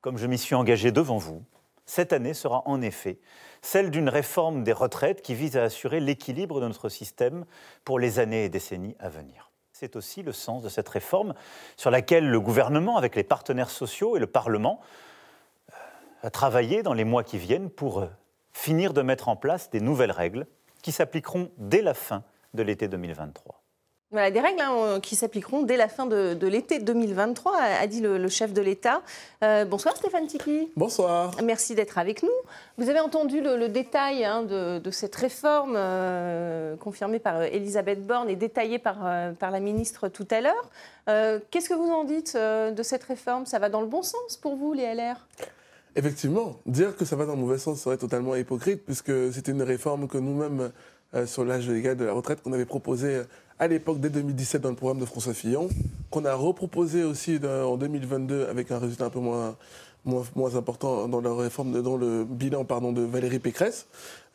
Comme 0.00 0.18
je 0.18 0.26
m'y 0.26 0.38
suis 0.38 0.54
engagé 0.54 0.90
devant 0.90 1.18
vous, 1.18 1.42
cette 1.86 2.12
année 2.12 2.34
sera 2.34 2.62
en 2.66 2.80
effet 2.80 3.18
celle 3.60 3.90
d'une 3.90 4.08
réforme 4.08 4.64
des 4.64 4.72
retraites 4.72 5.22
qui 5.22 5.34
vise 5.34 5.56
à 5.56 5.64
assurer 5.64 6.00
l'équilibre 6.00 6.60
de 6.60 6.66
notre 6.66 6.88
système 6.88 7.44
pour 7.84 7.98
les 7.98 8.18
années 8.18 8.44
et 8.44 8.48
décennies 8.48 8.96
à 8.98 9.08
venir. 9.08 9.50
C'est 9.72 9.96
aussi 9.96 10.22
le 10.22 10.32
sens 10.32 10.62
de 10.62 10.68
cette 10.68 10.88
réforme 10.88 11.34
sur 11.76 11.90
laquelle 11.90 12.28
le 12.28 12.40
gouvernement, 12.40 12.96
avec 12.96 13.14
les 13.14 13.24
partenaires 13.24 13.70
sociaux 13.70 14.16
et 14.16 14.20
le 14.20 14.26
Parlement, 14.26 14.80
euh, 15.70 15.74
a 16.22 16.30
travaillé 16.30 16.82
dans 16.82 16.94
les 16.94 17.04
mois 17.04 17.24
qui 17.24 17.38
viennent 17.38 17.70
pour 17.70 18.00
euh, 18.00 18.06
finir 18.52 18.92
de 18.92 19.02
mettre 19.02 19.28
en 19.28 19.36
place 19.36 19.70
des 19.70 19.80
nouvelles 19.80 20.12
règles 20.12 20.46
qui 20.82 20.92
s'appliqueront 20.92 21.50
dès 21.56 21.82
la 21.82 21.94
fin 21.94 22.24
de 22.54 22.62
l'été 22.62 22.88
2023. 22.88 23.61
Voilà, 24.12 24.30
des 24.30 24.40
règles 24.40 24.60
hein, 24.60 25.00
qui 25.00 25.16
s'appliqueront 25.16 25.62
dès 25.62 25.78
la 25.78 25.88
fin 25.88 26.04
de, 26.04 26.34
de 26.34 26.46
l'été 26.46 26.78
2023, 26.80 27.56
a, 27.56 27.86
dit 27.86 28.02
le, 28.02 28.18
le 28.18 28.28
chef 28.28 28.52
de 28.52 28.60
l'État. 28.60 29.00
Euh, 29.42 29.64
bonsoir 29.64 29.96
Stéphane 29.96 30.26
Tiki. 30.26 30.68
Bonsoir. 30.76 31.34
Merci 31.42 31.74
d'être 31.74 31.96
avec 31.96 32.22
nous. 32.22 32.28
Vous 32.76 32.90
avez 32.90 33.00
entendu 33.00 33.40
le, 33.40 33.56
le 33.56 33.70
détail 33.70 34.22
hein, 34.26 34.42
de, 34.42 34.80
de 34.80 34.90
cette 34.90 35.16
réforme 35.16 35.76
euh, 35.76 36.76
confirmée 36.76 37.20
par 37.20 37.36
euh, 37.36 37.46
Elisabeth 37.50 38.06
Borne 38.06 38.28
et 38.28 38.36
détaillée 38.36 38.78
par, 38.78 38.98
euh, 39.02 39.32
par 39.32 39.50
la 39.50 39.60
ministre 39.60 40.08
tout 40.08 40.28
à 40.30 40.42
l'heure. 40.42 41.40
Qu'est-ce 41.50 41.70
que 41.70 41.74
vous 41.74 41.90
en 41.90 42.04
dites 42.04 42.36
de 42.36 42.82
cette 42.82 43.04
réforme? 43.04 43.46
Ça 43.46 43.58
va 43.58 43.70
dans 43.70 43.80
le 43.80 43.86
bon 43.86 44.02
sens 44.02 44.36
pour 44.36 44.56
vous, 44.56 44.74
les 44.74 44.94
LR 44.94 45.26
Effectivement, 45.96 46.60
dire 46.66 46.96
que 46.96 47.06
ça 47.06 47.16
va 47.16 47.24
dans 47.24 47.34
le 47.34 47.40
mauvais 47.40 47.58
sens 47.58 47.80
serait 47.80 47.96
totalement 47.96 48.36
hypocrite, 48.36 48.84
puisque 48.84 49.32
c'était 49.32 49.52
une 49.52 49.62
réforme 49.62 50.06
que 50.06 50.18
nous-mêmes, 50.18 50.70
sur 51.26 51.44
l'âge 51.44 51.68
légal 51.68 51.96
de 51.96 52.04
la 52.04 52.12
retraite, 52.12 52.40
qu'on 52.42 52.52
avait 52.52 52.66
proposé 52.66 53.08
euh, 53.16 53.24
à 53.62 53.68
l'époque, 53.68 54.00
dès 54.00 54.10
2017, 54.10 54.60
dans 54.60 54.70
le 54.70 54.74
programme 54.74 54.98
de 54.98 55.04
François 55.04 55.34
Fillon, 55.34 55.68
qu'on 56.10 56.24
a 56.24 56.34
reproposé 56.34 57.04
aussi 57.04 57.38
dans- 57.38 57.70
en 57.72 57.76
2022 57.76 58.46
avec 58.50 58.72
un 58.72 58.78
résultat 58.80 59.04
un 59.04 59.10
peu 59.10 59.20
moins, 59.20 59.54
moins, 60.04 60.24
moins 60.34 60.56
important 60.56 61.06
dans 61.06 61.20
la 61.20 61.32
réforme, 61.32 61.80
dans 61.80 61.96
le 61.96 62.24
bilan 62.24 62.64
pardon, 62.64 62.90
de 62.90 63.02
Valérie 63.02 63.38
Pécresse, 63.38 63.86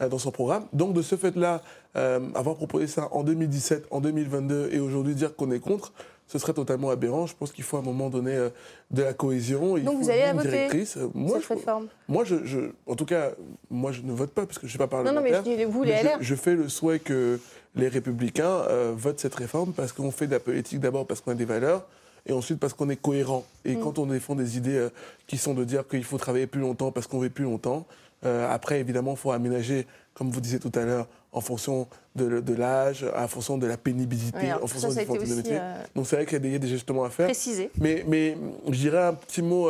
euh, 0.02 0.08
dans 0.08 0.18
son 0.18 0.32
programme. 0.32 0.64
Donc, 0.72 0.94
de 0.94 1.02
ce 1.02 1.18
fait-là, 1.18 1.62
euh, 1.98 2.22
avoir 2.36 2.56
proposé 2.56 2.88
ça 2.88 3.10
en 3.12 3.24
2017, 3.24 3.86
en 3.92 4.00
2022 4.00 4.70
et 4.72 4.80
aujourd'hui 4.80 5.14
dire 5.14 5.36
qu'on 5.36 5.52
est 5.52 5.60
contre, 5.60 5.92
ce 6.30 6.40
serait 6.40 6.54
totalement 6.54 6.90
aberrant. 6.90 7.26
Je 7.26 7.36
pense 7.36 7.52
qu'il 7.52 7.66
faut 7.66 7.76
à 7.76 7.80
un 7.82 7.84
moment 7.84 8.10
donné 8.10 8.34
euh, 8.34 8.50
de 8.92 9.02
la 9.04 9.12
cohésion. 9.14 9.76
il 9.76 9.84
Donc 9.84 9.96
faut 9.98 10.04
vous 10.04 10.10
allez 10.10 10.22
une 10.22 10.26
la 10.28 10.34
voter, 10.36 10.50
directrice. 10.50 10.96
Euh, 10.96 11.08
Moi, 11.14 11.38
cette 11.40 11.50
je, 11.50 11.54
réforme 11.54 11.88
moi, 12.08 12.24
je, 12.24 12.46
je- 12.46 12.72
en 12.86 12.96
tout 12.96 13.06
cas, 13.06 13.32
moi, 13.70 13.92
je 13.92 14.02
ne 14.04 14.14
vote 14.14 14.32
pas 14.32 14.46
parce 14.46 14.58
que 14.58 14.68
je 14.68 14.68
ne 14.68 14.70
suis 14.70 14.78
pas 14.78 14.88
Non, 15.04 15.12
non, 15.12 15.22
mais 15.22 15.32
parlementaire. 15.32 15.44
je 15.54 15.58
dis 15.58 15.66
vous, 15.66 15.84
les 15.84 15.92
LR. 15.92 16.18
je, 16.22 16.26
je 16.26 16.36
fais 16.36 16.56
le 16.56 16.70
souhait 16.70 17.00
que 17.00 17.40
les 17.78 17.88
Républicains 17.88 18.50
euh, 18.70 18.94
votent 18.96 19.20
cette 19.20 19.36
réforme 19.36 19.74
parce 19.74 19.92
qu'on 19.92 20.12
fait 20.12 20.28
de 20.28 20.32
la 20.34 20.40
politique 20.40 20.80
d'abord 20.80 21.06
parce 21.06 21.22
qu'on 21.22 21.32
a 21.32 21.36
des 21.36 21.46
valeurs 21.46 21.86
et 22.26 22.34
ensuite 22.34 22.60
parce 22.60 22.74
qu'on 22.74 22.90
est 22.90 22.98
cohérent. 23.02 23.46
Et 23.66 23.76
Mm. 23.76 23.80
quand 23.82 24.00
on 24.00 24.06
défend 24.08 24.36
des 24.36 24.58
idées 24.58 24.76
euh, 24.78 24.90
qui 25.28 25.38
sont 25.38 25.54
de 25.54 25.64
dire 25.64 25.88
qu'il 25.88 26.04
faut 26.04 26.18
travailler 26.18 26.48
plus 26.48 26.62
longtemps 26.62 26.92
parce 26.92 27.08
qu'on 27.08 27.20
veut 27.20 27.30
plus 27.30 27.46
longtemps, 27.46 27.86
euh, 28.26 28.50
après, 28.52 28.80
évidemment, 28.80 29.12
il 29.12 29.18
faut 29.18 29.32
aménager, 29.32 29.86
comme 30.14 30.30
vous 30.32 30.42
disiez 30.42 30.60
tout 30.60 30.72
à 30.76 30.84
l'heure, 30.84 31.08
en 31.32 31.42
fonction 31.42 31.88
de, 32.16 32.40
de 32.40 32.54
l'âge, 32.56 33.06
en 33.16 33.28
fonction 33.28 33.60
de 33.60 33.68
la 33.68 33.78
pénibilité, 33.78 34.52
en 34.54 34.62
ça, 34.62 34.68
fonction 34.68 34.80
ça 34.80 34.88
a 34.88 34.90
des 34.90 34.96
été 35.02 35.02
différents 35.04 35.20
types 35.20 35.30
de 35.30 35.36
métiers. 35.36 35.60
Donc 35.96 36.08
c'est 36.08 36.16
vrai 36.16 36.26
qu'il 36.26 36.44
y 36.52 36.56
a 36.56 36.58
des- 36.58 36.66
ajustements 36.66 37.04
à 37.04 37.12
faire. 37.12 37.28
précisé. 37.28 37.70
Mais, 37.80 38.04
mais 38.08 38.36
je 38.68 38.72
dirais 38.80 39.04
un 39.04 39.14
petit 39.14 39.44
mot 39.44 39.70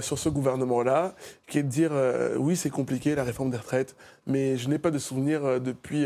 sur 0.00 0.18
ce 0.18 0.28
gouvernement-là, 0.28 1.14
qui 1.46 1.58
est 1.60 1.62
de 1.62 1.68
dire 1.68 1.92
oui, 2.38 2.56
c'est 2.56 2.70
compliqué 2.70 3.14
la 3.14 3.22
réforme 3.22 3.50
des 3.50 3.58
retraites, 3.58 3.94
mais 4.26 4.56
je 4.56 4.68
n'ai 4.68 4.78
pas 4.78 4.90
de 4.90 4.98
souvenir 4.98 5.60
depuis 5.60 6.04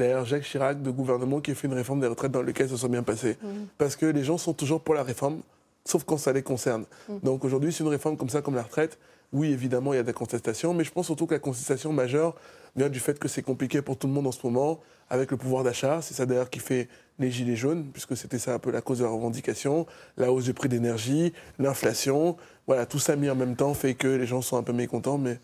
d'ailleurs 0.00 0.24
Jacques 0.24 0.44
Chirac 0.44 0.82
de 0.82 0.90
gouvernement 0.90 1.40
qui 1.40 1.52
a 1.52 1.54
fait 1.54 1.68
une 1.68 1.74
réforme 1.74 2.00
des 2.00 2.06
retraites 2.06 2.32
dans 2.32 2.42
laquelle 2.42 2.68
ça 2.68 2.76
soit 2.76 2.88
bien 2.88 3.02
passé. 3.02 3.36
Parce 3.78 3.96
que 3.96 4.06
les 4.06 4.24
gens 4.24 4.38
sont 4.38 4.54
toujours 4.54 4.80
pour 4.80 4.94
la 4.94 5.02
réforme, 5.02 5.40
sauf 5.84 6.04
quand 6.04 6.16
ça 6.16 6.32
les 6.32 6.42
concerne. 6.42 6.84
Donc 7.22 7.44
aujourd'hui, 7.44 7.72
c'est 7.72 7.84
une 7.84 7.90
réforme 7.90 8.16
comme 8.16 8.30
ça, 8.30 8.42
comme 8.42 8.54
la 8.56 8.62
retraite. 8.62 8.98
Oui, 9.32 9.52
évidemment, 9.52 9.92
il 9.92 9.96
y 9.96 10.00
a 10.00 10.02
des 10.02 10.12
contestations, 10.12 10.74
mais 10.74 10.82
je 10.82 10.90
pense 10.90 11.06
surtout 11.06 11.26
que 11.26 11.34
la 11.34 11.38
contestation 11.38 11.92
majeure 11.92 12.34
vient 12.74 12.88
du 12.88 12.98
fait 12.98 13.16
que 13.16 13.28
c'est 13.28 13.42
compliqué 13.42 13.80
pour 13.80 13.96
tout 13.96 14.08
le 14.08 14.12
monde 14.12 14.26
en 14.26 14.32
ce 14.32 14.40
moment, 14.44 14.80
avec 15.08 15.30
le 15.30 15.36
pouvoir 15.36 15.62
d'achat. 15.62 16.00
C'est 16.02 16.14
ça 16.14 16.26
d'ailleurs 16.26 16.50
qui 16.50 16.58
fait 16.58 16.88
les 17.20 17.30
gilets 17.30 17.54
jaunes, 17.54 17.84
puisque 17.92 18.16
c'était 18.16 18.38
ça 18.38 18.54
un 18.54 18.58
peu 18.58 18.72
la 18.72 18.80
cause 18.80 18.98
de 18.98 19.04
la 19.04 19.10
revendication, 19.10 19.86
la 20.16 20.32
hausse 20.32 20.44
du 20.44 20.54
prix 20.54 20.68
d'énergie, 20.68 21.32
l'inflation. 21.58 22.36
Voilà, 22.66 22.86
tout 22.86 22.98
ça 22.98 23.14
mis 23.14 23.30
en 23.30 23.36
même 23.36 23.54
temps 23.54 23.74
fait 23.74 23.94
que 23.94 24.08
les 24.08 24.26
gens 24.26 24.42
sont 24.42 24.56
un 24.56 24.62
peu 24.62 24.72
mécontents, 24.72 25.18
mais, 25.18 25.38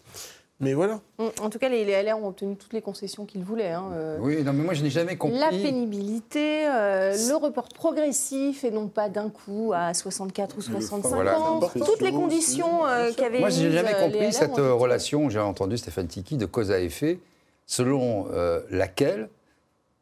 mais 0.58 0.72
voilà. 0.72 1.00
En 1.18 1.50
tout 1.50 1.58
cas, 1.58 1.68
les, 1.68 1.84
LR 1.84 2.16
ont 2.18 2.28
obtenu 2.28 2.56
toutes 2.56 2.72
les 2.72 2.80
concessions 2.80 3.26
qu'ils 3.26 3.44
voulaient. 3.44 3.72
hein, 3.72 3.90
euh, 3.92 4.18
Oui, 4.20 4.42
non, 4.42 4.52
mais 4.54 4.62
moi 4.64 4.72
je 4.74 4.82
n'ai 4.82 4.90
jamais 4.90 5.16
compris. 5.16 5.38
La 5.38 5.50
pénibilité, 5.50 6.66
euh, 6.66 7.12
le 7.14 7.34
report 7.36 7.68
progressif 7.68 8.64
et 8.64 8.70
non 8.70 8.88
pas 8.88 9.08
d'un 9.08 9.28
coup 9.28 9.72
à 9.74 9.92
64 9.92 10.56
ou 10.56 10.60
65 10.62 11.08
Voilà. 11.14 11.38
ans, 11.40 11.60
toutes 11.60 12.00
les 12.00 12.12
conditions 12.12 12.86
euh, 12.86 13.12
qu'avaient 13.12 13.40
Moi, 13.40 13.50
je 13.50 13.64
n'ai 13.66 13.72
jamais 13.72 13.94
euh, 13.94 14.00
compris 14.10 14.32
cette 14.32 14.56
relation, 14.56 15.28
j'ai 15.28 15.40
entendu 15.40 15.76
Stéphane 15.78 16.06
Tiki, 16.08 16.36
de 16.36 16.46
cause 16.46 16.70
à 16.70 16.80
effet, 16.80 17.18
selon 17.66 18.28
euh, 18.32 18.60
laquelle, 18.70 19.28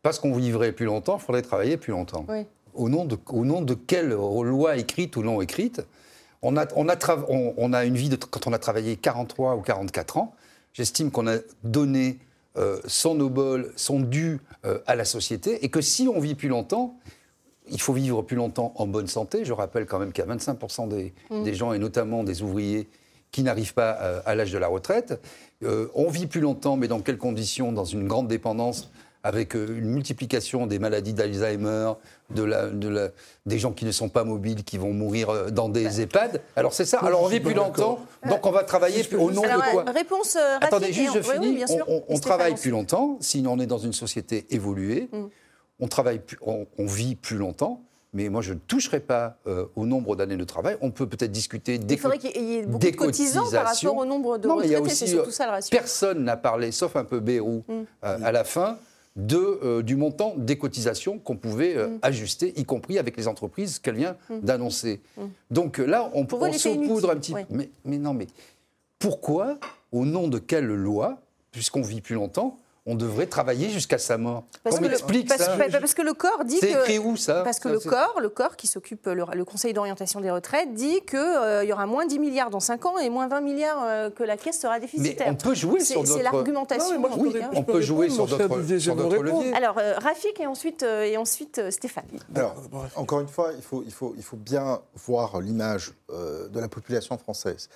parce 0.03 0.19
qu'on 0.19 0.35
vivrait 0.35 0.73
plus 0.73 0.87
longtemps, 0.87 1.17
il 1.17 1.25
faudrait 1.25 1.43
travailler 1.43 1.77
plus 1.77 1.91
longtemps. 1.93 2.27
Oui. 2.29 2.47
Au, 2.75 2.89
nom 2.89 3.05
de, 3.05 3.17
au 3.31 3.45
nom 3.45 3.61
de 3.63 3.75
quelle 3.75 4.11
loi 4.11 4.77
écrite 4.77 5.17
ou 5.17 5.23
non 5.23 5.41
écrite 5.41 5.81
on 6.43 6.59
a, 6.59 6.67
on, 6.77 6.89
a 6.91 6.95
tra- 6.95 7.25
on, 7.29 7.55
on 7.57 7.73
a 7.73 7.87
une 7.87 7.95
vie 7.97 8.11
de. 8.11 8.17
Quand 8.17 8.47
on 8.47 8.53
a 8.53 8.59
travaillé 8.59 8.97
43 8.97 9.57
ou 9.57 9.63
44 9.63 10.19
ans, 10.19 10.35
j'estime 10.75 11.11
qu'on 11.11 11.27
a 11.27 11.39
donné 11.63 12.19
euh, 12.59 12.79
son 12.87 13.19
obol, 13.21 13.73
son 13.77 14.01
dû 14.01 14.41
euh, 14.67 14.79
à 14.87 14.95
la 14.95 15.07
société, 15.07 15.65
et 15.65 15.71
que 15.71 15.81
si 15.81 16.07
on 16.07 16.21
vit 16.21 16.35
plus 16.35 16.49
longtemps, 16.49 16.99
il 17.71 17.81
faut 17.81 17.95
vivre 17.95 18.21
plus 18.21 18.37
longtemps 18.37 18.75
en 18.77 18.87
bonne 18.87 19.07
santé. 19.07 19.47
Je 19.47 19.55
rappelle 19.55 19.87
quand 19.87 19.99
même 19.99 20.13
qu'il 20.13 20.23
y 20.23 20.29
a 20.29 20.35
25% 20.35 20.89
des, 20.89 21.15
des 21.31 21.55
gens, 21.55 21.73
et 21.73 21.79
notamment 21.79 22.23
des 22.23 22.43
ouvriers, 22.43 22.89
qui 23.35 23.43
n'arrivent 23.43 23.75
pas 23.75 23.99
euh, 24.01 24.21
à 24.27 24.37
l'âge 24.37 24.53
de 24.53 24.59
la 24.59 24.69
retraite. 24.69 25.21
Euh, 25.65 25.89
on 25.95 26.09
vit 26.09 26.29
plus 26.29 26.41
longtemps, 26.41 26.77
mais 26.77 26.87
dans 26.87 27.01
quelles 27.01 27.19
conditions? 27.19 27.73
Dans 27.73 27.85
une 27.85 28.07
grande 28.07 28.29
dépendance 28.29 28.93
avec 29.25 29.57
euh, 29.57 29.67
une 29.79 29.87
multiplication 29.89 30.67
des 30.69 30.79
maladies 30.79 31.15
d'Alzheimer, 31.15 31.95
de 32.31 32.43
la, 32.45 32.67
de 32.69 32.89
la, 32.89 33.09
des 33.47 33.59
gens 33.59 33.73
qui 33.73 33.85
ne 33.87 33.91
sont 33.91 34.09
pas 34.11 34.23
mobiles, 34.23 34.63
qui 34.65 34.79
vont 34.79 34.93
mourir 34.93 35.31
euh, 35.31 35.51
dans 35.51 35.69
des 35.71 36.03
EHPAD. 36.03 36.41
Alors 36.55 36.75
c'est 36.75 36.85
ça. 36.85 36.99
Alors 37.01 37.23
on 37.23 37.27
vit 37.29 37.41
plus 37.41 37.55
longtemps, 37.55 37.99
donc 38.29 38.47
on 38.47 38.51
va 38.53 38.63
travailler 38.63 39.03
au 39.17 39.33
nom 39.33 39.43
Alors, 39.43 39.57
de 39.65 39.71
quoi 39.73 39.85
Réponse 39.93 40.37
euh, 40.37 40.59
Attendez, 40.61 40.87
rapide 40.87 40.95
juste 40.95 41.13
je 41.15 41.19
et- 41.19 41.23
oui, 41.23 41.29
oui, 41.39 41.45
finis. 41.47 41.57
bien 41.57 41.67
sûr. 41.67 41.85
on 41.89 41.95
on- 41.95 41.97
on 41.97 42.17
Stéphane, 42.17 42.21
travaille 42.21 42.55
plus 42.55 42.71
longtemps, 42.71 43.17
si 43.21 43.43
on 43.49 43.59
est 43.59 43.67
dans 43.67 43.79
une 43.79 43.93
société 43.95 44.47
évoluée, 44.51 45.09
Mm. 45.11 45.25
on, 45.81 45.89
travaille 45.89 46.19
plus- 46.21 46.39
on, 46.43 46.67
on 46.79 46.87
vit 46.87 47.17
plus 47.17 47.39
longtemps. 47.39 47.81
Mais 48.17 48.29
moi, 48.29 48.43
je 48.43 48.53
ne 48.53 48.59
toucherai 48.61 49.01
pas 49.01 49.39
euh, 49.49 49.65
au 49.75 49.87
nombre 49.87 50.15
d'années 50.15 50.37
de 50.37 50.45
travail. 50.45 50.77
On 50.81 50.93
peut 50.93 51.09
peut-être 51.09 51.33
discuter 51.33 51.79
des 51.79 51.95
Il 51.95 51.99
faudrait 51.99 52.19
qu'il 52.19 52.31
y 52.41 52.59
ait 52.59 52.63
beaucoup 52.63 52.79
de 52.87 52.91
cotisants 52.95 53.51
par 53.51 53.67
rapport 53.75 53.97
au 53.97 54.05
nombre 54.05 54.39
de 54.39 54.47
Non, 54.47 54.57
mais 54.61 54.67
il 54.67 54.71
y 54.71 54.75
a 54.77 54.79
retraités. 54.79 54.95
C'est 54.99 55.05
aussi, 55.07 55.15
surtout 55.15 55.31
ça 55.33 55.47
le 55.47 55.51
ratio. 55.51 55.77
Personne 55.77 56.23
n'a 56.23 56.37
parlé, 56.37 56.71
sauf 56.71 56.95
un 56.95 57.03
peu 57.03 57.19
Bérou, 57.19 57.65
Mm. 57.67 57.73
euh, 57.73 58.19
à 58.23 58.31
la 58.31 58.45
fin, 58.45 58.79
de, 59.17 59.61
euh, 59.63 59.83
du 59.83 59.95
montant 59.97 60.35
des 60.37 60.59
cotisations 60.59 61.19
qu'on 61.19 61.37
pouvait 61.37 61.77
euh, 61.77 61.89
Mm. 61.89 61.99
ajuster, 62.03 62.53
y 62.59 62.65
compris 62.65 62.99
avec 62.99 63.17
les 63.17 63.29
entreprises 63.29 63.79
qu'elle 63.79 63.95
vient 63.97 64.17
d'annoncer. 64.43 65.01
Donc 65.51 65.79
euh, 65.79 65.85
là, 65.87 66.11
on, 66.15 66.27
Pour 66.27 66.43
on 66.43 66.53
saupoudre 66.53 67.11
un 67.11 67.17
petit 67.17 67.33
oui. 67.35 67.43
mais, 67.51 67.71
mais 67.85 67.99
non, 67.99 68.13
mais 68.15 68.27
pourquoi, 68.99 69.59
au 69.93 70.05
nom 70.05 70.29
de 70.29 70.39
quelle 70.39 70.67
loi, 70.67 71.19
puisqu'on 71.53 71.83
vit 71.83 72.01
plus 72.01 72.15
longtemps, 72.17 72.57
on 72.87 72.95
devrait 72.97 73.27
travailler 73.27 73.71
jusqu'à 73.71 73.97
sa 73.97 74.19
mort 74.19 74.45
Parce 74.63 74.77
On 74.77 74.81
que, 74.81 74.85
le, 74.85 74.91
parce, 75.27 75.43
ça. 75.43 75.57
bah, 75.57 75.65
parce 75.81 75.95
que 75.95 76.03
le 76.03 76.13
corps 76.13 76.45
dit 76.45 76.59
C'est 76.61 76.73
que. 76.73 76.79
écrit 76.81 76.99
où 76.99 77.17
ça 77.17 77.41
Parce 77.43 77.59
que 77.59 77.71
Ça, 77.71 77.75
le 77.75 77.81
c'est- 77.81 77.89
corps, 77.89 78.21
le 78.21 78.29
corps 78.29 78.57
qui 78.57 78.67
s'occupe, 78.67 79.07
le, 79.07 79.25
le 79.33 79.45
Conseil 79.47 79.73
d'orientation 79.73 80.21
des 80.21 80.31
retraites, 80.31 80.75
dit 80.75 81.01
qu'il 81.09 81.65
y 81.67 81.73
aura 81.73 81.87
moins 81.87 82.05
10 82.05 82.19
milliards 82.19 82.51
dans 82.51 82.61
5 82.61 82.85
ans 82.85 82.99
et 82.99 83.09
moins 83.09 83.27
20 83.29 83.41
milliards 83.41 83.83
euh, 83.85 84.11
que 84.11 84.23
la 84.23 84.37
caisse 84.37 84.61
sera 84.61 84.75
Mais 84.75 84.81
déficitaire. 84.81 85.29
on 85.29 85.35
peut 85.35 85.55
jouer 85.55 85.81
C'est 85.81 85.93
sur 85.95 86.03
c'est 86.07 86.09
d'autres. 86.19 86.23
l'argumentation. 86.25 87.01
Mais 87.01 87.09
peux 87.09 87.15
tout 87.15 87.31
cas. 87.33 87.39
répondre. 87.39 87.59
On 87.59 87.63
peut 87.63 87.81
jouer 87.81 88.11
sur 88.11 88.27
d'autres 88.27 89.23
leviers. 89.23 89.55
Alors, 89.55 89.79
euh, 89.79 89.95
Rafik 89.99 90.39
et 90.41 90.47
ensuite, 90.47 90.83
euh, 90.83 91.05
et 91.05 91.17
ensuite 91.17 91.59
euh, 91.59 91.71
Stéphane. 91.71 92.05
Alors, 92.35 92.55
encore 92.97 93.21
une 93.21 93.29
fois, 93.29 93.53
il 93.57 93.63
faut, 93.63 93.83
il 93.87 93.93
faut, 93.93 94.15
il 94.19 94.23
faut 94.23 94.37
bien 94.37 94.81
voir 95.07 95.41
l'image 95.41 95.93
euh, 96.11 96.49
de 96.49 96.61
la 96.61 96.69
population 96.69 97.17
française. 97.17 97.71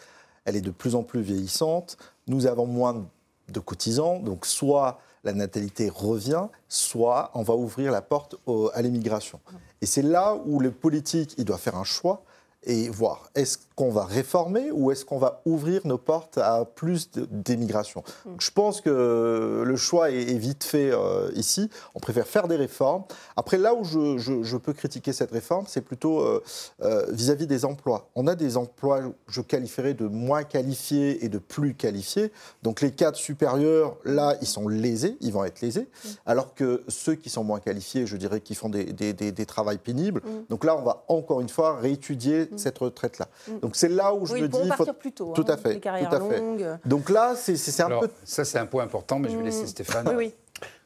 Elle 0.45 0.57
est 0.57 0.61
de 0.61 0.71
plus 0.71 0.95
en 0.95 1.03
plus 1.03 1.21
vieillissante. 1.23 1.97
Nous 2.27 2.47
avons 2.47 2.67
moins 2.67 3.07
de 3.49 3.61
cotisants. 3.61 4.21
Donc, 4.21 4.47
soit 4.47 5.01
la 5.25 5.33
natalité 5.33 5.91
revient, 5.93 6.47
soit 6.69 7.31
on 7.35 7.43
va 7.43 7.55
ouvrir 7.55 7.93
la 7.93 8.03
porte 8.03 8.37
à 8.75 8.83
l'immigration. 8.83 9.41
Et 9.81 9.87
c'est 9.87 10.03
là 10.03 10.37
où 10.47 10.61
le 10.61 10.71
politique, 10.71 11.35
il 11.39 11.45
doit 11.45 11.59
faire 11.59 11.77
un 11.77 11.85
choix 11.85 12.25
et 12.69 12.89
voir 12.91 13.31
est-ce 13.35 13.59
qu'on 13.75 13.91
va 13.91 14.05
réformer 14.05 14.71
ou 14.73 14.91
est-ce 14.93 15.05
qu'on 15.05 15.19
va 15.19 15.41
ouvrir 15.45 15.81
nos 15.85 15.99
portes 15.99 16.39
à 16.39 16.65
plus 16.65 17.11
d'immigration. 17.31 18.03
Donc, 18.27 18.41
Je 18.41 18.51
pense 18.51 18.81
que 18.81 19.63
le 19.65 19.77
choix 19.77 20.11
est, 20.11 20.35
vite 20.39 20.65
fait 20.65 20.91
euh, 20.93 21.31
ici. 21.35 21.71
On 21.95 22.01
préfère 22.01 22.27
faire 22.27 22.47
des 22.49 22.57
réformes. 22.57 23.05
Après, 23.37 23.57
là 23.57 23.75
où 23.75 23.85
je, 23.85 24.19
je- 24.19 24.43
je 24.43 24.57
peux 24.57 24.73
critiquer 24.73 25.13
cette 25.13 25.31
réforme, 25.31 25.65
c'est 25.69 25.81
plutôt 25.81 26.21
euh, 26.21 26.43
euh, 26.83 27.07
vis-à-vis 27.11 27.47
des 27.47 27.65
emplois. 27.65 28.09
On 28.15 28.27
a 28.27 28.35
des 28.35 28.57
emplois, 28.57 29.01
je 29.29 29.41
qualifierais 29.41 29.95
de 29.95 30.07
moins 30.07 30.43
qualifiés 30.43 31.25
et 31.25 31.29
de 31.29 31.39
plus 31.39 31.75
qualifiés. 31.75 32.33
Donc 32.63 32.81
les 32.81 32.91
cadres 32.91 33.17
supérieurs, 33.17 33.97
là, 34.05 34.37
ils 34.41 34.47
sont 34.47 34.69
lésés, 34.69 35.17
ils 35.21 35.33
vont 35.33 35.45
être 35.45 35.61
lésés. 35.61 35.89
Alors 36.27 36.55
que 36.55 36.83
ceux 36.89 37.15
qui 37.15 37.31
sont 37.31 37.45
moins 37.45 37.61
qualifiés, 37.61 38.07
je 38.07 38.17
dirais 38.17 38.41
qu'ils 38.41 38.57
font 38.57 38.69
des, 38.69 38.85
des, 38.85 39.13
des, 39.13 39.33
des 39.33 39.47
travails 39.47 39.79
pénibles. 39.79 40.21
Donc 40.51 40.65
là, 40.65 40.77
on 40.77 40.83
va 40.83 41.05
encore 41.09 41.41
une 41.41 41.49
fois 41.49 41.77
réétudier 41.79 42.49
cette 42.59 42.79
retraite-là. 42.79 43.29
Donc 43.63 43.77
c'est 43.77 43.89
là 43.89 44.15
où 44.15 44.27
je 44.27 44.35
Oui, 44.35 44.43
me 44.43 44.49
dis... 44.49 44.59
il 44.59 44.71
faut- 44.71 44.77
partir 44.77 44.95
plus 44.95 45.13
tôt. 45.13 45.33
Tout 45.35 45.45
hein, 45.49 45.55
à 45.55 45.57
fait, 45.57 45.75
Les 45.75 45.81
carrières 45.81 46.09
tout 46.11 46.17
à 46.17 46.21
fait. 46.29 46.39
longues. 46.39 46.67
Donc 46.85 47.11
là, 47.11 47.35
c'est 47.37 47.57
c'est 47.57 47.83
un 47.83 47.87
Alors, 47.87 48.01
peu... 48.03 48.09
ça, 48.25 48.45
c'est 48.45 48.59
un 48.59 48.67
point 48.67 48.85
important, 48.85 49.19
mais 49.19 49.29
je 49.29 49.37
vais 49.37 49.45
laisser 49.45 49.67
Stéphane 49.67 50.07
Oui, 50.09 50.15
oui. 50.17 50.35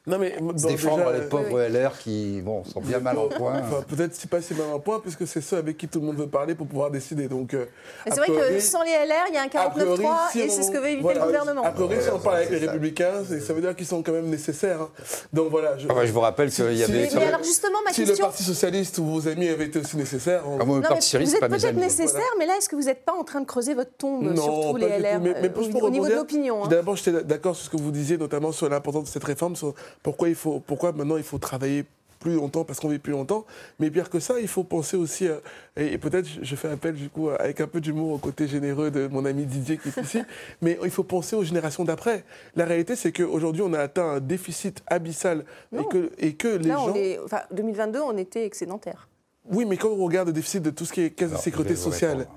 Non, 0.05 0.17
mais 0.19 0.35
bon, 0.37 0.57
se 0.57 0.67
défendre 0.67 0.97
déjà, 0.97 1.17
les 1.17 1.29
pauvres 1.29 1.61
LR 1.61 1.97
qui 1.97 2.41
bon, 2.41 2.65
sont 2.65 2.81
bien 2.81 2.99
mal 2.99 3.17
en 3.17 3.29
point. 3.29 3.61
Enfin, 3.61 3.83
peut-être 3.87 4.13
si 4.13 4.27
pas 4.27 4.41
si 4.41 4.53
mal 4.53 4.67
en 4.73 4.79
point, 4.79 4.99
puisque 4.99 5.25
c'est 5.25 5.39
ceux 5.39 5.55
avec 5.55 5.77
qui 5.77 5.87
tout 5.87 6.01
le 6.01 6.05
monde 6.07 6.17
veut 6.17 6.27
parler 6.27 6.55
pour 6.55 6.67
pouvoir 6.67 6.91
décider. 6.91 7.29
Donc, 7.29 7.53
euh, 7.53 7.65
C'est 8.05 8.17
vrai 8.17 8.27
que 8.27 8.59
sans 8.59 8.83
les 8.83 8.91
LR, 8.91 9.23
il 9.29 9.35
y 9.35 9.37
a 9.37 9.43
un 9.43 9.45
a 9.45 9.69
priori, 9.69 10.03
49-3 10.03 10.29
si 10.33 10.39
et 10.41 10.43
on- 10.43 10.49
c'est 10.49 10.63
ce 10.63 10.71
que 10.71 10.77
veut 10.77 10.87
éviter 10.87 11.01
voilà, 11.03 11.21
le 11.21 11.25
gouvernement. 11.27 11.63
A 11.63 11.71
priori, 11.71 11.95
si 12.01 12.09
on 12.09 12.19
parle 12.19 12.35
avec 12.35 12.49
les 12.49 12.59
ça. 12.59 12.65
Républicains, 12.65 13.23
ça 13.45 13.53
veut 13.53 13.61
dire 13.61 13.73
qu'ils 13.77 13.85
sont 13.85 14.03
quand 14.03 14.11
même 14.11 14.25
nécessaires. 14.29 14.81
hein. 14.81 14.89
Donc 15.31 15.49
voilà. 15.51 15.77
Je, 15.77 15.87
Ah 15.89 15.93
bah, 15.93 16.05
je 16.05 16.11
vous 16.11 16.19
rappelle 16.19 16.51
qu'il 16.51 16.65
y 16.73 16.83
avait. 16.83 17.07
si- 17.09 17.15
Mais 17.15 17.23
alors 17.27 17.43
justement, 17.43 17.77
ma 17.85 17.93
si 17.93 18.01
le 18.01 18.07
question. 18.07 18.25
Parti 18.25 18.43
Socialiste 18.43 18.97
ou 18.97 19.05
vos 19.05 19.27
amis 19.29 19.47
avaient 19.47 19.67
été 19.67 19.79
aussi 19.79 19.95
nécessaires, 19.95 20.43
on- 20.45 20.57
Ah, 20.59 20.65
moi, 20.65 20.75
le 20.77 20.81
Non, 20.83 20.89
mais 20.89 20.95
Parti 20.95 21.17
vous 21.17 21.25
c'est 21.27 21.37
êtes 21.41 21.49
peut-être 21.49 21.75
nécessaire, 21.77 22.21
mais 22.37 22.45
là, 22.45 22.57
est-ce 22.57 22.67
que 22.67 22.75
vous 22.75 22.83
n'êtes 22.83 23.05
pas 23.05 23.13
en 23.13 23.23
train 23.23 23.39
de 23.39 23.45
creuser 23.45 23.73
votre 23.73 23.95
tombe, 23.97 24.35
surtout 24.35 24.75
les 24.75 24.87
LR, 24.87 25.21
euh, 25.23 25.79
au, 25.81 25.89
niveau 25.89 26.07
de 26.09 26.13
l'opinion 26.15 26.65
hein. 26.65 26.67
D'abord, 26.67 26.97
j'étais 26.97 27.23
d'accord 27.23 27.55
sur 27.55 27.65
ce 27.67 27.69
que 27.69 27.81
vous 27.81 27.91
disiez, 27.91 28.17
notamment 28.17 28.51
sur 28.51 28.67
l'importance 28.67 29.05
de 29.05 29.09
cette 29.09 29.23
réforme, 29.23 29.55
sur 29.55 29.73
pourquoi, 30.01 30.29
il 30.29 30.35
faut, 30.35 30.59
pourquoi 30.65 30.91
maintenant 30.91 31.17
il 31.17 31.23
faut 31.23 31.37
travailler 31.37 31.85
plus 32.19 32.35
longtemps 32.35 32.63
parce 32.63 32.79
qu'on 32.79 32.87
vit 32.87 32.99
plus 32.99 33.11
longtemps? 33.11 33.45
Mais 33.79 33.91
pire 33.91 34.09
que 34.09 34.19
ça, 34.21 34.39
il 34.39 34.47
faut 34.47 34.63
penser 34.63 34.95
aussi, 34.95 35.27
euh, 35.27 35.39
et, 35.75 35.93
et 35.93 35.97
peut-être 35.97 36.25
je- 36.41 36.55
fais 36.55 36.69
appel 36.69 36.95
du 36.95 37.09
coup 37.09 37.29
avec 37.29 37.59
un 37.59 37.67
peu 37.67 37.81
d'humour 37.81 38.13
au 38.13 38.17
côté 38.17 38.47
généreux 38.47 38.91
de 38.91 39.07
mon 39.07 39.25
ami 39.25 39.45
Didier 39.45 39.77
qui 39.77 39.89
est 39.89 39.97
ici, 40.01 40.21
mais 40.61 40.79
il 40.83 40.89
faut 40.89 41.03
penser 41.03 41.35
aux 41.35 41.43
générations 41.43 41.83
d'après. 41.83 42.23
La 42.55 42.63
réalité, 42.63 42.95
c'est 42.95 43.11
qu'aujourd'hui, 43.11 43.61
on 43.61 43.73
a 43.73 43.79
atteint 43.79 44.09
un 44.09 44.19
déficit 44.21 44.81
abyssal 44.87 45.43
et 45.77 45.83
que, 45.91 46.11
et 46.17 46.33
que 46.35 46.47
les 46.47 46.69
Là, 46.69 46.75
gens... 46.75 46.91
on 46.91 46.95
est, 46.95 47.19
enfin, 47.25 47.41
2022, 47.51 47.99
on 47.99 48.17
était 48.17 48.45
excédentaire. 48.45 49.09
Oui, 49.51 49.65
mais 49.65 49.75
quand 49.75 49.89
on 49.89 49.97
regarde 50.05 50.27
le 50.29 50.33
déficit 50.33 50.63
de 50.63 50.69
tout 50.69 50.85
ce 50.85 50.93
qui 50.93 51.01
est 51.01 51.09
caisse 51.09 51.31
de 51.31 51.35
sécurité 51.37 51.75
sociale, 51.75 52.27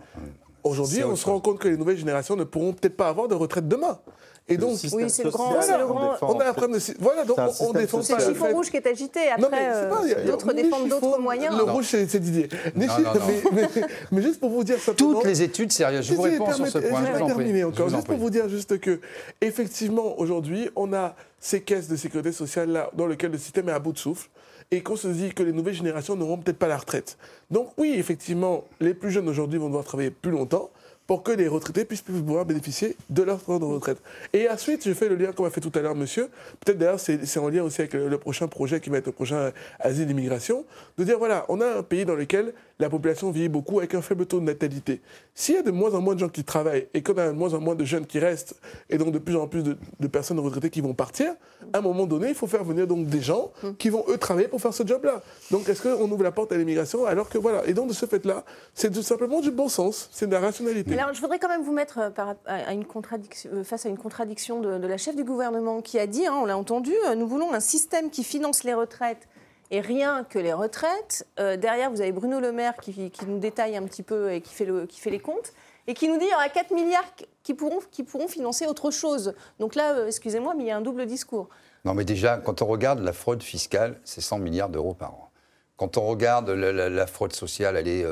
aujourd'hui, 0.64 1.04
on 1.04 1.14
se 1.14 1.26
rend 1.26 1.38
compte 1.38 1.60
que 1.60 1.68
les 1.68 1.76
nouvelles 1.76 1.96
générations 1.98 2.34
ne 2.34 2.42
pourront 2.42 2.72
peut-être 2.72 2.96
pas 2.96 3.08
avoir 3.08 3.28
de 3.28 3.34
retraite 3.36 3.68
demain. 3.68 4.00
Et 4.48 4.56
donc, 4.56 4.78
Oui, 4.92 5.10
c'est 5.10 5.24
le 5.24 5.30
grand- 5.30 5.54
le 5.54 5.86
grand- 5.86 6.12
défend, 6.12 6.28
on 6.30 6.36
en 6.36 6.38
a 6.38 6.44
un 6.50 6.52
problème 6.52 6.78
de... 6.78 6.84
Voilà, 7.00 7.24
donc 7.24 7.36
on- 7.36 7.66
on 7.66 7.72
défend 7.72 8.00
C'est 8.02 8.14
le 8.14 8.20
chiffon 8.20 8.44
fait- 8.46 8.52
rouge 8.52 8.70
qui 8.70 8.76
est 8.76 8.86
agité. 8.86 9.28
Après, 9.28 9.48
euh, 9.74 10.24
d'autres 10.24 10.52
défendent 10.52 10.88
d'autres 10.88 11.18
moyens. 11.18 11.56
Le 11.56 11.64
rouge, 11.64 11.86
c'est 11.88 12.06
c'est 12.08 12.20
Didier. 12.20 12.48
Ni 12.76 12.86
Non, 12.86 12.94
chiffon, 12.96 13.12
non, 13.14 13.20
non. 13.20 13.50
Mais, 13.52 13.62
mais- 13.74 13.82
mais 14.12 14.22
juste 14.22 14.38
pour 14.38 14.50
vous 14.50 14.62
dire 14.62 14.78
simplement... 14.78 15.14
Toutes 15.14 15.24
les 15.24 15.42
études 15.42 15.72
sérieuses. 15.72 16.04
Je 16.06 16.14
vous 16.14 16.22
réponds 16.22 16.52
sur 16.52 16.66
ce 16.68 16.78
point. 16.78 17.00
Je 17.04 17.18
vais 17.18 17.26
terminer 17.26 17.64
encore. 17.64 17.88
Juste 17.88 18.06
pour 18.06 18.16
vous 18.18 18.30
dire 18.30 18.48
juste 18.48 18.78
que, 18.78 19.00
effectivement, 19.40 20.16
aujourd'hui, 20.18 20.70
on 20.76 20.92
a 20.92 21.16
ces 21.40 21.60
caisses 21.62 21.88
de 21.88 21.96
sécurité 21.96 22.30
sociale 22.30 22.70
là 22.70 22.90
dans 22.94 23.06
lesquelles 23.06 23.32
le 23.32 23.38
système 23.38 23.68
est 23.68 23.72
à 23.72 23.78
bout 23.80 23.92
de 23.92 23.98
souffle 23.98 24.28
et 24.70 24.80
qu'on 24.82 24.96
se 24.96 25.08
dit 25.08 25.32
que 25.34 25.42
les 25.42 25.52
nouvelles 25.52 25.74
générations 25.74 26.14
n'auront 26.16 26.38
peut-être 26.38 26.58
pas 26.58 26.66
la 26.68 26.76
retraite. 26.76 27.16
Donc 27.50 27.70
oui, 27.78 27.94
effectivement, 27.98 28.64
les 28.80 28.94
plus 28.94 29.10
jeunes 29.10 29.28
aujourd'hui 29.28 29.58
vont 29.58 29.66
devoir 29.66 29.84
travailler 29.84 30.10
plus 30.10 30.30
longtemps 30.32 30.70
pour 31.06 31.22
que 31.22 31.32
les 31.32 31.48
retraités 31.48 31.84
puissent 31.84 32.02
pouvoir 32.02 32.44
bénéficier 32.44 32.96
de 33.10 33.22
leur 33.22 33.42
temps 33.42 33.58
de 33.58 33.64
retraite. 33.64 33.98
Et 34.32 34.48
ensuite, 34.48 34.86
je 34.86 34.92
fais 34.92 35.08
le 35.08 35.16
lien 35.16 35.32
qu'on 35.32 35.44
a 35.44 35.50
fait 35.50 35.60
tout 35.60 35.72
à 35.74 35.80
l'heure, 35.80 35.94
monsieur. 35.94 36.28
Peut-être 36.64 36.78
d'ailleurs, 36.78 37.00
c'est 37.00 37.38
en 37.38 37.48
lien 37.48 37.62
aussi 37.62 37.80
avec 37.80 37.94
le, 37.94 38.18
prochain 38.18 38.48
projet 38.48 38.80
qui 38.80 38.90
va 38.90 38.98
être 38.98 39.06
le 39.06 39.12
prochain 39.12 39.52
asile 39.78 40.06
d'immigration, 40.06 40.64
de 40.98 41.04
dire 41.04 41.18
voilà, 41.18 41.44
on 41.48 41.60
a 41.60 41.78
un 41.78 41.82
pays 41.82 42.04
dans 42.04 42.14
lequel 42.14 42.54
la 42.78 42.90
population 42.90 43.30
vieillit 43.30 43.48
beaucoup 43.48 43.78
avec 43.78 43.94
un 43.94 44.02
faible 44.02 44.26
taux 44.26 44.40
de 44.40 44.44
natalité. 44.44 45.00
S'il 45.34 45.54
y 45.54 45.58
a 45.58 45.62
de 45.62 45.70
moins 45.70 45.94
en 45.94 46.00
moins 46.00 46.14
de 46.14 46.20
gens 46.20 46.28
qui 46.28 46.44
travaillent 46.44 46.88
et 46.92 47.02
qu'on 47.02 47.16
a 47.16 47.28
de 47.28 47.32
moins 47.32 47.54
en 47.54 47.60
moins 47.60 47.74
de 47.74 47.84
jeunes 47.84 48.06
qui 48.06 48.18
restent 48.18 48.56
et 48.90 48.98
donc 48.98 49.12
de 49.12 49.18
plus 49.18 49.36
en 49.36 49.46
plus 49.46 49.62
de, 49.62 49.76
de 50.00 50.06
personnes 50.08 50.38
retraitées 50.38 50.70
qui 50.70 50.80
vont 50.80 50.94
partir, 50.94 51.32
à 51.72 51.78
un 51.78 51.80
moment 51.80 52.06
donné, 52.06 52.28
il 52.28 52.34
faut 52.34 52.46
faire 52.46 52.64
venir 52.64 52.86
donc 52.86 53.06
des 53.06 53.20
gens 53.20 53.52
qui 53.78 53.88
vont 53.88 54.04
eux 54.08 54.18
travailler 54.18 54.48
pour 54.48 54.60
faire 54.60 54.74
ce 54.74 54.86
job-là. 54.86 55.22
Donc 55.50 55.68
est-ce 55.68 55.82
qu'on 55.82 56.10
ouvre 56.10 56.22
la 56.22 56.32
porte 56.32 56.52
à 56.52 56.56
l'immigration 56.56 57.06
alors 57.06 57.28
que 57.28 57.38
voilà. 57.38 57.66
Et 57.66 57.74
donc 57.74 57.88
de 57.88 57.94
ce 57.94 58.06
fait-là, 58.06 58.44
c'est 58.74 58.90
tout 58.90 59.02
simplement 59.02 59.40
du 59.40 59.50
bon 59.50 59.68
sens, 59.68 60.08
c'est 60.12 60.26
de 60.26 60.32
la 60.32 60.40
rationalité. 60.40 60.95
Alors, 60.98 61.12
je 61.12 61.20
voudrais 61.20 61.38
quand 61.38 61.48
même 61.48 61.62
vous 61.62 61.72
mettre 61.72 61.98
euh, 61.98 62.10
euh, 62.48 63.64
face 63.64 63.86
à 63.86 63.88
une 63.88 63.98
contradiction 63.98 64.60
de, 64.60 64.86
la 64.86 64.96
chef 64.96 65.14
du 65.14 65.24
gouvernement 65.24 65.82
qui 65.82 65.98
a 65.98 66.06
dit, 66.06 66.26
hein, 66.26 66.34
on 66.40 66.46
l'a 66.46 66.56
entendu, 66.56 66.92
euh, 67.06 67.14
nous 67.14 67.28
voulons 67.28 67.52
un 67.52 67.60
système 67.60 68.10
qui 68.10 68.24
finance 68.24 68.64
les 68.64 68.72
retraites 68.72 69.28
et 69.70 69.80
rien 69.80 70.24
que 70.24 70.38
les 70.38 70.52
retraites. 70.52 71.26
Derrière, 71.36 71.90
vous 71.90 72.00
avez 72.00 72.12
Bruno 72.12 72.38
Le 72.38 72.52
Maire 72.52 72.76
qui, 72.76 73.10
nous 73.26 73.40
détaille 73.40 73.76
un 73.76 73.82
petit 73.82 74.04
peu 74.04 74.32
et 74.32 74.40
qui 74.40 74.54
fait, 74.54 75.10
les 75.10 75.18
comptes 75.18 75.52
et 75.88 75.94
qui 75.94 76.06
nous 76.06 76.18
dit 76.18 76.26
qu'il 76.26 76.30
y 76.30 76.34
aura 76.34 76.48
4 76.48 76.72
milliards 76.72 77.14
qui 77.42 77.52
pourront, 77.52 78.28
financer 78.28 78.66
autre 78.66 78.92
chose. 78.92 79.34
Donc 79.58 79.74
là, 79.74 80.06
excusez-moi, 80.06 80.54
mais 80.56 80.62
il 80.62 80.66
y 80.68 80.70
a 80.70 80.76
un 80.76 80.82
double 80.82 81.04
discours. 81.04 81.48
Non, 81.84 81.94
mais 81.94 82.04
déjà, 82.04 82.36
quand 82.36 82.62
on 82.62 82.66
regarde 82.66 83.00
la 83.00 83.12
fraude 83.12 83.42
fiscale, 83.42 83.98
c'est 84.04 84.20
100 84.20 84.38
milliards 84.38 84.68
d'euros 84.68 84.94
par 84.94 85.14
an. 85.14 85.30
Quand 85.76 85.96
on 85.96 86.06
regarde 86.06 86.48
la, 86.48 87.06
fraude 87.08 87.32
sociale, 87.32 87.76
elle 87.76 87.88
est, 87.88 88.06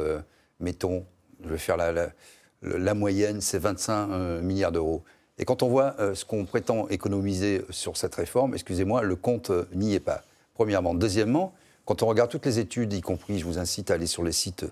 mettons, 0.59 1.07
je 1.45 1.51
vais 1.51 1.59
faire 1.59 1.77
la, 1.77 2.09
la- 2.65 2.95
moyenne, 2.95 3.41
c'est 3.41 3.59
25 3.59 4.09
euh, 4.11 4.41
milliards 4.43 4.73
d'euros. 4.73 5.03
Et 5.39 5.45
quand 5.45 5.63
on 5.63 5.69
voit 5.69 5.95
euh, 5.99 6.15
ce 6.15 6.25
qu'on 6.25 6.45
prétend 6.45 6.89
économiser 6.89 7.65
sur 7.71 7.97
cette 7.97 8.15
réforme, 8.15 8.55
excusez-moi, 8.55 9.03
le 9.03 9.17
compte 9.17 9.51
euh, 9.51 9.65
n'y 9.75 9.95
est 9.95 10.01
pas. 10.01 10.23
Premièrement. 10.55 10.95
Deuxièmement, 10.95 11.53
quand 11.85 12.03
on 12.03 12.07
regarde 12.07 12.31
toutes 12.31 12.47
les 12.47 12.59
études, 12.59 12.93
y 12.93 13.01
compris, 13.01 13.39
je 13.39 13.45
vous 13.45 13.59
incite 13.59 13.91
à 13.91 13.95
aller 13.95 14.07
sur 14.07 14.23
les 14.23 14.33
sites 14.33 14.65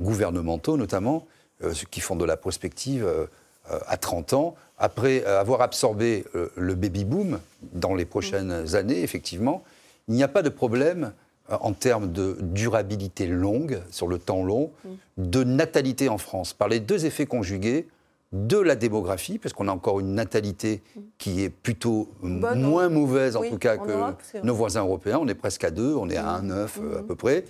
gouvernementaux 0.00 0.76
notamment, 0.76 1.26
euh, 1.62 1.72
ceux 1.72 1.86
qui 1.86 2.00
font 2.00 2.16
de 2.16 2.24
la 2.24 2.36
prospective 2.36 3.04
euh, 3.04 3.26
euh, 3.70 3.78
à 3.86 3.96
30 3.96 4.32
ans, 4.32 4.54
après 4.78 5.24
avoir 5.24 5.62
absorbé 5.62 6.26
le 6.54 6.74
baby-boom 6.74 7.40
dans 7.72 7.94
les 7.94 8.04
prochaines 8.04 8.76
années, 8.76 9.02
effectivement, 9.02 9.64
il 10.06 10.14
n'y 10.14 10.22
a 10.22 10.28
pas 10.28 10.42
de 10.42 10.50
problème 10.50 11.14
en 11.48 11.72
termes 11.72 12.12
de 12.12 12.36
durabilité 12.40 13.26
longue, 13.26 13.80
sur 13.90 14.08
le 14.08 14.18
temps 14.18 14.42
long, 14.44 14.70
de 15.18 15.44
natalité 15.44 16.08
en 16.08 16.18
France. 16.18 16.52
Par 16.52 16.68
les 16.68 16.80
deux 16.80 17.06
effets 17.06 17.26
conjugués, 17.26 17.86
de 18.32 18.58
la 18.58 18.74
démographie, 18.74 19.38
parce 19.38 19.52
qu'on 19.52 19.68
a 19.68 19.72
encore 19.72 20.00
une 20.00 20.12
natalité 20.14 20.82
qui 21.16 21.42
est 21.44 21.48
plutôt 21.48 22.08
Bonne, 22.22 22.60
moins 22.60 22.88
mauvaise, 22.88 23.36
en 23.36 23.40
oui, 23.42 23.50
tout 23.50 23.58
cas, 23.58 23.76
que 23.78 23.88
Europe, 23.90 24.20
nos 24.42 24.54
voisins 24.54 24.80
européens. 24.82 25.18
On 25.22 25.28
est 25.28 25.34
presque 25.36 25.62
à 25.62 25.70
2, 25.70 25.94
on 25.94 26.10
est 26.10 26.16
à 26.16 26.40
1,9 26.42 26.68
euh, 26.82 26.98
à 26.98 27.02
peu 27.02 27.14
près. 27.14 27.44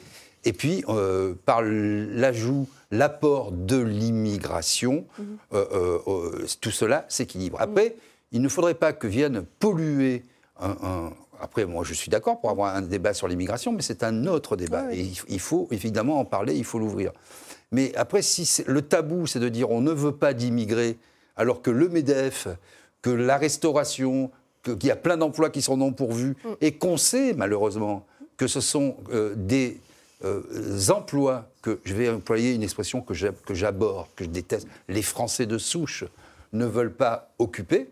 Et 0.45 0.53
puis, 0.53 0.85
euh, 0.91 1.35
par 1.47 1.63
l'ajout, 1.63 2.69
l'apport 2.91 3.53
de 3.53 3.79
l'immigration, 3.79 5.05
euh, 5.55 5.65
euh, 5.73 5.99
euh, 6.07 6.47
tout 6.61 6.71
cela 6.71 7.05
s'équilibre. 7.09 7.57
Après, 7.61 7.97
il 8.33 8.43
ne 8.43 8.49
faudrait 8.49 8.75
pas 8.75 8.93
que 8.93 9.07
vienne 9.07 9.45
polluer 9.59 10.25
un. 10.61 10.77
un- 10.83 11.13
après, 11.41 11.65
moi, 11.67 11.85
je 11.85 11.95
suis 11.95 12.11
d'accord 12.11 12.41
pour 12.41 12.51
avoir 12.51 12.75
un 12.75 12.83
débat 12.83 13.15
sur 13.15 13.29
l'immigration, 13.29 13.73
mais 13.73 13.83
c'est 13.83 14.03
un 14.03 14.27
autre 14.27 14.57
débat. 14.57 14.85
Ouais. 14.87 14.99
Et 14.99 15.13
il, 15.29 15.41
faut 15.41 15.69
évidemment 15.71 16.21
en 16.21 16.25
parler, 16.25 16.55
il 16.55 16.65
faut 16.65 16.79
l'ouvrir. 16.79 17.13
Mais 17.73 17.95
après, 17.97 18.23
si 18.23 18.63
le 18.67 18.83
tabou, 18.83 19.27
c'est 19.27 19.41
de 19.41 19.49
dire 19.49 19.71
on 19.71 19.81
ne 19.81 19.93
veut 19.93 20.17
pas 20.17 20.35
d'immigrés, 20.35 20.99
alors 21.37 21.63
que 21.63 21.71
le 21.71 21.89
MEDEF, 21.89 22.49
que 23.03 23.11
la 23.11 23.37
restauration, 23.37 24.31
qu'il 24.63 24.85
y 24.85 24.91
a 24.91 24.97
plein 24.97 25.17
d'emplois 25.17 25.51
qui 25.51 25.63
sont 25.63 25.77
non 25.77 25.93
pourvus, 25.93 26.37
et 26.61 26.73
qu'on 26.73 26.97
sait 26.97 27.35
malheureusement 27.35 28.07
que 28.37 28.47
ce 28.47 28.61
sont 28.61 28.97
euh, 29.13 29.35
des 29.37 29.81
euh, 30.25 30.43
emplois 30.91 31.49
que, 31.63 31.81
je 31.85 31.95
vais 31.95 32.09
employer 32.09 32.55
une 32.55 32.63
expression 32.63 33.01
que 33.01 33.15
j'a- 33.15 33.33
que 33.33 33.55
j'aborde, 33.55 34.09
que 34.17 34.25
je 34.25 34.31
déteste, 34.31 34.67
les 34.89 35.03
Français 35.03 35.47
de 35.47 35.59
souche 35.59 36.05
ne 36.53 36.65
veulent 36.65 36.95
pas 36.95 37.31
occuper. 37.39 37.91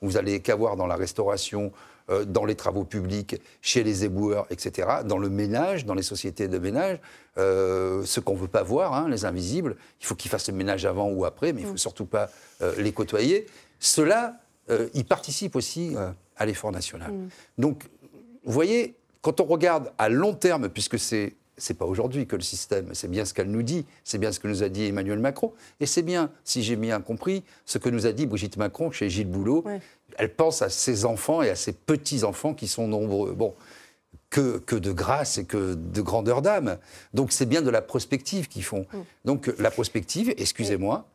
Vous 0.00 0.16
allez 0.16 0.40
qu'à 0.40 0.56
voir 0.56 0.76
dans 0.76 0.86
la 0.86 0.96
restauration, 0.96 1.72
euh, 2.10 2.24
dans 2.24 2.44
les 2.44 2.54
travaux 2.54 2.84
publics, 2.84 3.40
chez 3.60 3.82
les 3.82 4.04
éboueurs, 4.04 4.46
etc., 4.50 4.88
dans 5.04 5.18
le 5.18 5.28
ménage, 5.28 5.86
dans 5.86 5.94
les 5.94 6.02
sociétés 6.02 6.48
de 6.48 6.58
ménage, 6.58 6.98
euh, 7.38 8.04
ce 8.04 8.20
qu'on 8.20 8.34
ne 8.34 8.38
veut 8.38 8.48
pas 8.48 8.62
voir, 8.62 8.94
hein, 8.94 9.08
les 9.08 9.24
invisibles, 9.24 9.76
il 10.00 10.06
faut 10.06 10.14
qu'ils 10.14 10.30
fassent 10.30 10.48
le 10.48 10.54
ménage 10.54 10.84
avant 10.84 11.10
ou 11.10 11.24
après, 11.24 11.52
mais 11.52 11.62
il 11.62 11.66
ne 11.66 11.70
faut 11.70 11.76
surtout 11.76 12.06
pas 12.06 12.30
euh, 12.60 12.74
les 12.78 12.92
côtoyer. 12.92 13.46
Euh, 14.70 14.88
ils 14.94 15.04
participent 15.04 15.56
aussi 15.56 15.96
euh, 15.96 16.10
à 16.36 16.46
l'effort 16.46 16.72
national. 16.72 17.12
Donc, 17.58 17.84
vous 18.44 18.52
voyez, 18.52 18.94
quand 19.20 19.40
on 19.40 19.44
regarde 19.44 19.92
à 19.98 20.08
long 20.08 20.34
terme, 20.34 20.68
puisque 20.68 20.98
c'est 20.98 21.34
c'est 21.58 21.74
pas 21.74 21.84
aujourd'hui 21.84 22.26
que 22.26 22.34
le 22.34 22.42
système, 22.42 22.88
c'est 22.92 23.10
bien 23.10 23.24
ce 23.24 23.34
qu'elle 23.34 23.50
nous 23.50 23.62
dit, 23.62 23.84
c'est 24.04 24.18
bien 24.18 24.32
ce 24.32 24.40
que 24.40 24.48
nous 24.48 24.62
a 24.62 24.68
dit 24.68 24.86
Emmanuel 24.86 25.18
Macron, 25.18 25.52
et 25.80 25.86
c'est 25.86 26.02
bien, 26.02 26.30
si 26.44 26.62
j'ai 26.62 26.76
bien 26.76 27.00
compris, 27.00 27.44
ce 27.66 27.78
que 27.78 27.88
nous 27.88 28.06
a 28.06 28.12
dit 28.12 28.26
Brigitte 28.26 28.56
Macron 28.56 28.90
chez 28.90 29.10
Gilles 29.10 29.30
Boulot. 29.30 29.62
Ouais. 29.64 29.80
Elle 30.18 30.34
pense 30.34 30.62
à 30.62 30.68
ses 30.68 31.04
enfants 31.04 31.42
et 31.42 31.50
à 31.50 31.56
ses 31.56 31.72
petits-enfants 31.72 32.54
qui 32.54 32.68
sont 32.68 32.88
nombreux. 32.88 33.32
Bon, 33.32 33.54
que, 34.32 34.58
que 34.58 34.74
de 34.76 34.92
grâce 34.92 35.36
et 35.38 35.44
que 35.44 35.74
de 35.74 36.00
grandeur 36.00 36.40
d'âme. 36.42 36.78
Donc 37.12 37.32
c'est 37.32 37.44
bien 37.46 37.60
de 37.60 37.70
la 37.70 37.82
prospective 37.82 38.48
qu'ils 38.48 38.64
font. 38.64 38.86
Donc 39.24 39.52
la 39.58 39.70
prospective, 39.70 40.32
excusez-moi, 40.38 41.06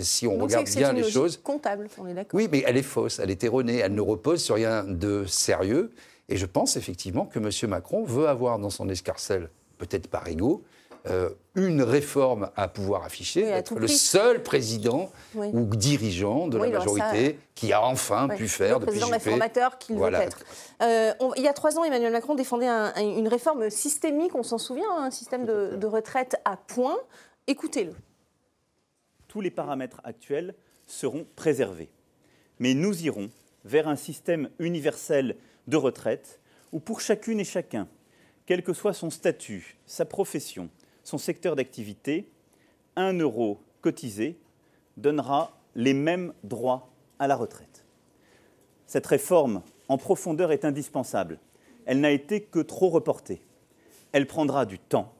si 0.00 0.26
on 0.26 0.38
Donc, 0.38 0.44
regarde 0.44 0.68
bien 0.70 0.92
les 0.94 1.08
choses, 1.08 1.36
comptable, 1.36 1.88
on 1.98 2.06
est 2.06 2.14
d'accord. 2.14 2.36
oui, 2.38 2.48
mais 2.50 2.64
elle 2.66 2.78
est 2.78 2.82
fausse, 2.82 3.18
elle 3.18 3.30
est 3.30 3.44
erronée, 3.44 3.76
elle 3.76 3.94
ne 3.94 4.00
repose 4.00 4.42
sur 4.42 4.54
rien 4.54 4.84
de 4.84 5.26
sérieux. 5.26 5.92
Et 6.30 6.38
je 6.38 6.46
pense 6.46 6.76
effectivement 6.76 7.26
que 7.26 7.38
M. 7.38 7.70
Macron 7.70 8.04
veut 8.04 8.26
avoir 8.26 8.58
dans 8.58 8.70
son 8.70 8.88
escarcelle, 8.88 9.50
peut-être 9.78 10.08
par 10.08 10.26
ego, 10.26 10.64
euh, 11.08 11.30
une 11.54 11.82
réforme 11.82 12.50
à 12.56 12.68
pouvoir 12.68 13.04
afficher, 13.04 13.44
Oui, 13.44 13.50
à 13.52 13.58
être 13.58 13.74
le 13.74 13.86
prix. 13.86 13.96
seul 13.96 14.42
président 14.42 15.10
Oui. 15.34 15.48
ou 15.52 15.64
dirigeant 15.76 16.48
de 16.48 16.58
Oui, 16.58 16.70
la 16.70 16.80
ça, 16.80 16.86
majorité 16.86 17.38
qui 17.54 17.72
a 17.72 17.82
enfin 17.84 18.28
pu 18.28 18.48
faire 18.48 18.74
le 18.78 18.86
depuis 18.86 18.98
président 18.98 19.06
Juppé. 19.06 19.16
réformateur 19.18 19.78
qu'il 19.78 19.96
Voilà. 19.96 20.18
veut 20.18 20.24
être. 20.26 20.38
Euh, 20.82 21.12
on- 21.20 21.32
il 21.34 21.42
y 21.42 21.48
a 21.48 21.52
trois 21.52 21.78
ans, 21.78 21.84
Emmanuel 21.84 22.12
Macron 22.12 22.34
défendait 22.34 22.66
un- 22.66 22.92
un- 22.94 23.00
une 23.18 23.28
réforme 23.28 23.70
systémique, 23.70 24.34
on 24.34 24.42
s'en 24.42 24.58
souvient, 24.58 24.90
un 24.98 25.10
système 25.10 25.46
de, 25.46 25.76
de 25.76 25.86
retraite 25.86 26.36
à 26.44 26.56
points. 26.56 26.98
Écoutez-le. 27.46 27.92
tous 29.28 29.40
les 29.42 29.50
paramètres 29.50 30.00
actuels 30.04 30.54
seront 30.86 31.26
préservés. 31.36 31.90
Mais 32.58 32.72
nous 32.74 33.02
irons 33.04 33.28
vers 33.64 33.86
un 33.88 33.96
système 33.96 34.48
universel 34.58 35.36
de 35.66 35.76
retraite 35.76 36.40
où 36.72 36.78
pour 36.80 37.00
chacune 37.00 37.38
et 37.40 37.44
chacun, 37.44 37.86
quel 38.46 38.62
que 38.62 38.72
soit 38.72 38.94
son 38.94 39.10
statut, 39.10 39.76
sa 39.84 40.04
profession, 40.06 40.70
son 41.06 41.18
secteur 41.18 41.54
d'activité, 41.54 42.28
un 42.96 43.12
euro 43.12 43.60
cotisé 43.80 44.40
donnera 44.96 45.56
les 45.76 45.94
mêmes 45.94 46.32
droits 46.42 46.90
à 47.20 47.28
la 47.28 47.36
retraite. 47.36 47.84
Cette 48.88 49.06
réforme 49.06 49.62
en 49.88 49.98
profondeur 49.98 50.50
est 50.50 50.64
indispensable. 50.64 51.38
Elle 51.84 52.00
n'a 52.00 52.10
été 52.10 52.40
que 52.40 52.58
trop 52.58 52.88
reportée. 52.88 53.40
Elle 54.10 54.26
prendra 54.26 54.66
du 54.66 54.80
temps. 54.80 55.12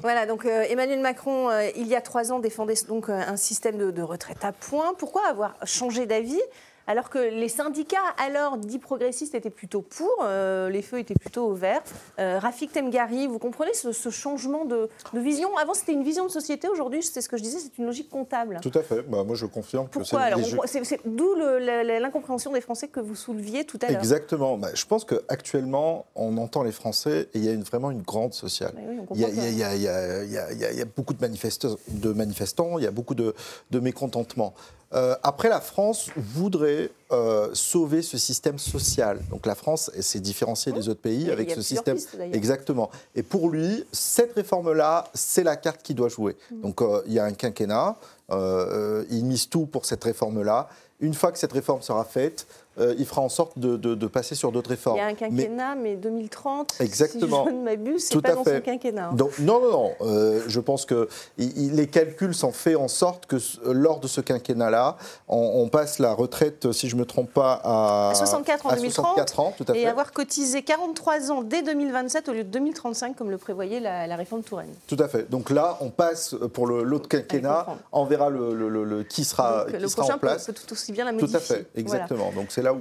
Voilà, 0.00 0.26
donc 0.26 0.46
euh, 0.46 0.62
Emmanuel 0.62 1.00
Macron, 1.00 1.48
euh, 1.48 1.68
il 1.76 1.86
y 1.86 1.94
a 1.94 2.00
trois 2.00 2.32
ans, 2.32 2.40
défendait 2.40 2.74
euh, 2.90 2.98
un 3.08 3.36
système 3.36 3.78
de, 3.78 3.92
de 3.92 4.02
retraite 4.02 4.44
à 4.44 4.50
points. 4.50 4.94
Pourquoi 4.98 5.28
avoir 5.28 5.54
changé 5.64 6.06
d'avis? 6.06 6.40
Alors 6.86 7.10
que 7.10 7.18
les 7.18 7.48
syndicats, 7.48 7.96
alors 8.18 8.56
dits 8.58 8.78
progressistes, 8.78 9.34
étaient 9.34 9.50
plutôt 9.50 9.82
pour, 9.82 10.10
euh, 10.22 10.68
les 10.68 10.82
feux 10.82 10.98
étaient 10.98 11.14
plutôt 11.14 11.44
au 11.46 11.54
vert. 11.54 11.82
Euh, 12.18 12.38
Rafik 12.38 12.72
Temgari, 12.72 13.26
vous 13.26 13.38
comprenez 13.38 13.74
ce, 13.74 13.92
ce 13.92 14.10
changement 14.10 14.64
de, 14.64 14.88
de 15.12 15.20
vision? 15.20 15.56
Avant, 15.56 15.74
c'était 15.74 15.92
une 15.92 16.02
vision 16.04 16.26
de 16.26 16.30
société, 16.30 16.68
aujourd'hui, 16.68 17.02
c'est 17.02 17.20
ce 17.20 17.28
que 17.28 17.36
je 17.36 17.42
disais, 17.42 17.58
c'est 17.58 17.78
une 17.78 17.86
logique 17.86 18.08
comptable. 18.10 18.58
Tout 18.62 18.72
à 18.74 18.82
fait. 18.82 19.02
Bah, 19.02 19.24
moi, 19.24 19.36
je 19.36 19.46
confirme 19.46 19.86
que 19.88 19.98
Pourquoi 20.00 20.20
on- 20.36 20.66
c'est- 20.66 21.00
D'où 21.06 21.34
l'incompréhension 21.36 22.52
des 22.52 22.60
Français 22.60 22.88
que 22.88 23.00
vous 23.00 23.14
souleviez 23.14 23.64
tout 23.64 23.78
à 23.82 23.88
l'heure. 23.90 23.98
Exactement. 24.00 24.56
Bah, 24.58 24.68
je 24.74 24.84
pense 24.86 25.04
qu'actuellement, 25.04 26.06
on 26.14 26.36
entend 26.38 26.62
les 26.62 26.72
Français 26.72 27.28
et 27.34 27.38
il 27.38 27.44
y 27.44 27.48
a 27.48 27.52
une- 27.52 27.62
vraiment 27.62 27.90
une 27.90 28.02
grande 28.02 28.34
sociale. 28.34 28.74
Oui, 28.76 28.96
Il 29.14 29.20
y, 29.20 29.24
a, 29.24 29.28
il 29.28 29.36
y 29.38 29.82
il 30.26 30.32
y 30.32 30.72
il 30.72 30.78
y 30.80 30.84
beaucoup 30.84 31.14
de, 31.14 31.20
manifestants, 31.20 31.76
de 31.88 32.12
manifestants, 32.12 32.78
il 32.78 32.84
y 32.84 32.86
a 32.86 32.90
beaucoup 32.90 33.14
de, 33.14 33.34
de 33.70 33.80
mécontentement. 33.80 34.54
Euh, 34.94 35.14
après, 35.22 35.48
la 35.48 35.60
France 35.60 36.10
voudrait 36.16 36.90
euh, 37.12 37.50
sauver 37.54 38.02
ce 38.02 38.18
système 38.18 38.58
social. 38.58 39.20
Donc 39.30 39.46
la 39.46 39.54
France 39.54 39.90
s'est 40.00 40.20
différenciée 40.20 40.72
des 40.72 40.88
autres 40.88 41.00
pays 41.00 41.30
avec 41.30 41.50
ce 41.50 41.62
système. 41.62 41.96
pistes. 41.96 42.16
Exactement. 42.32 42.90
Et 43.14 43.22
pour 43.22 43.48
lui, 43.48 43.84
cette 43.92 44.34
réforme-là, 44.34 45.04
c'est 45.14 45.44
la 45.44 45.56
carte 45.56 45.82
qu'il 45.82 45.96
doit 45.96 46.08
jouer. 46.08 46.36
Mm. 46.50 46.60
Donc 46.60 46.82
euh, 46.82 47.02
il 47.06 47.12
y 47.12 47.18
a 47.18 47.24
un 47.24 47.32
quinquennat, 47.32 47.96
il 48.30 49.24
mise 49.24 49.48
tout 49.48 49.66
pour 49.66 49.84
cette 49.84 50.04
réforme-là. 50.04 50.68
Une 51.00 51.14
fois 51.14 51.32
que 51.32 51.38
cette 51.38 51.52
réforme 51.52 51.82
sera 51.82 52.04
faite, 52.04 52.46
euh, 52.78 52.94
il 52.98 53.06
fera 53.06 53.20
en 53.22 53.28
sorte 53.28 53.58
de, 53.58 53.76
de- 53.76 53.94
de 53.94 54.06
passer 54.06 54.34
sur 54.34 54.52
d'autres 54.52 54.70
réformes. 54.70 54.96
Il 54.96 55.00
y 55.00 55.02
a 55.02 55.06
un 55.06 55.14
quinquennat, 55.14 55.74
mais, 55.74 55.96
2030, 55.96 56.74
Exactement. 56.80 57.44
si 57.44 57.50
je 57.50 57.54
ne 57.56 57.62
m'abuse, 57.62 58.04
c'est 58.04 58.14
Tout 58.14 58.22
pas 58.22 58.34
dans 58.34 58.44
fait. 58.44 58.56
ce 58.56 58.60
quinquennat. 58.60 59.08
hein. 59.08 59.14
Donc, 59.14 59.38
non, 59.38 59.60
non, 59.60 59.70
non. 59.70 59.90
euh, 60.02 60.42
je 60.46 60.60
pense 60.60 60.86
que 60.86 61.08
il- 61.38 61.74
les 61.74 61.86
calculs 61.86 62.34
sont 62.34 62.52
faits 62.52 62.76
en 62.76 62.88
sorte 62.88 63.26
que 63.26 63.36
lors 63.66 64.00
de 64.00 64.08
ce 64.08 64.20
quinquennat-là, 64.20 64.96
on, 65.28 65.62
on 65.62 65.68
passe 65.68 65.98
la 65.98 66.12
retraite, 66.14 66.72
si 66.72 66.88
je 66.88 66.96
ne 66.96 67.00
me 67.00 67.06
trompe 67.06 67.32
pas, 67.32 67.60
à, 67.62 68.10
À 68.10 68.14
64 68.14 68.66
en 68.66 68.70
à 68.70 68.76
2030, 68.76 69.04
64 69.16 69.40
ans, 69.40 69.52
tout 69.56 69.64
à 69.68 69.74
et 69.76 69.82
fait. 69.82 69.86
avoir 69.86 70.12
cotisé 70.12 70.62
43 70.62 71.30
ans 71.30 71.42
dès 71.42 71.62
2027 71.62 72.28
au 72.28 72.32
lieu 72.32 72.44
de 72.44 72.48
2035, 72.50 73.16
comme 73.16 73.30
le 73.30 73.38
prévoyait 73.38 73.80
la, 73.80 74.06
la 74.06 74.16
réforme 74.16 74.42
Touraine. 74.42 74.72
Tout 74.86 74.96
à 74.98 75.08
fait. 75.08 75.30
Donc 75.30 75.50
là, 75.50 75.76
on 75.80 75.90
passe 75.90 76.34
pour 76.52 76.66
l'autre 76.66 77.08
quinquennat, 77.08 77.66
on 77.92 78.04
verra 78.04 78.30
le, 78.30 78.54
le- 78.54 78.68
le- 78.84 79.02
qui 79.04 79.24
sera, 79.24 79.64
Donc, 79.64 79.74
qui 79.74 79.80
le 79.82 79.88
sera 79.88 80.02
prochain 80.02 80.16
en 80.16 80.18
place. 80.18 80.46
peut, 80.46 80.52
peut 80.52 80.60
tout 80.66 80.72
aussi 80.72 80.92
bien 80.92 81.04
la 81.04 81.10
Tout 81.12 81.20
modifier. 81.20 81.36
à 81.36 81.40
fait, 81.40 81.66
Voilà. 81.74 81.80
exactement. 81.80 82.32
Donc 82.34 82.52
c'est 82.62 82.64
là 82.64 82.74
où. 82.74 82.78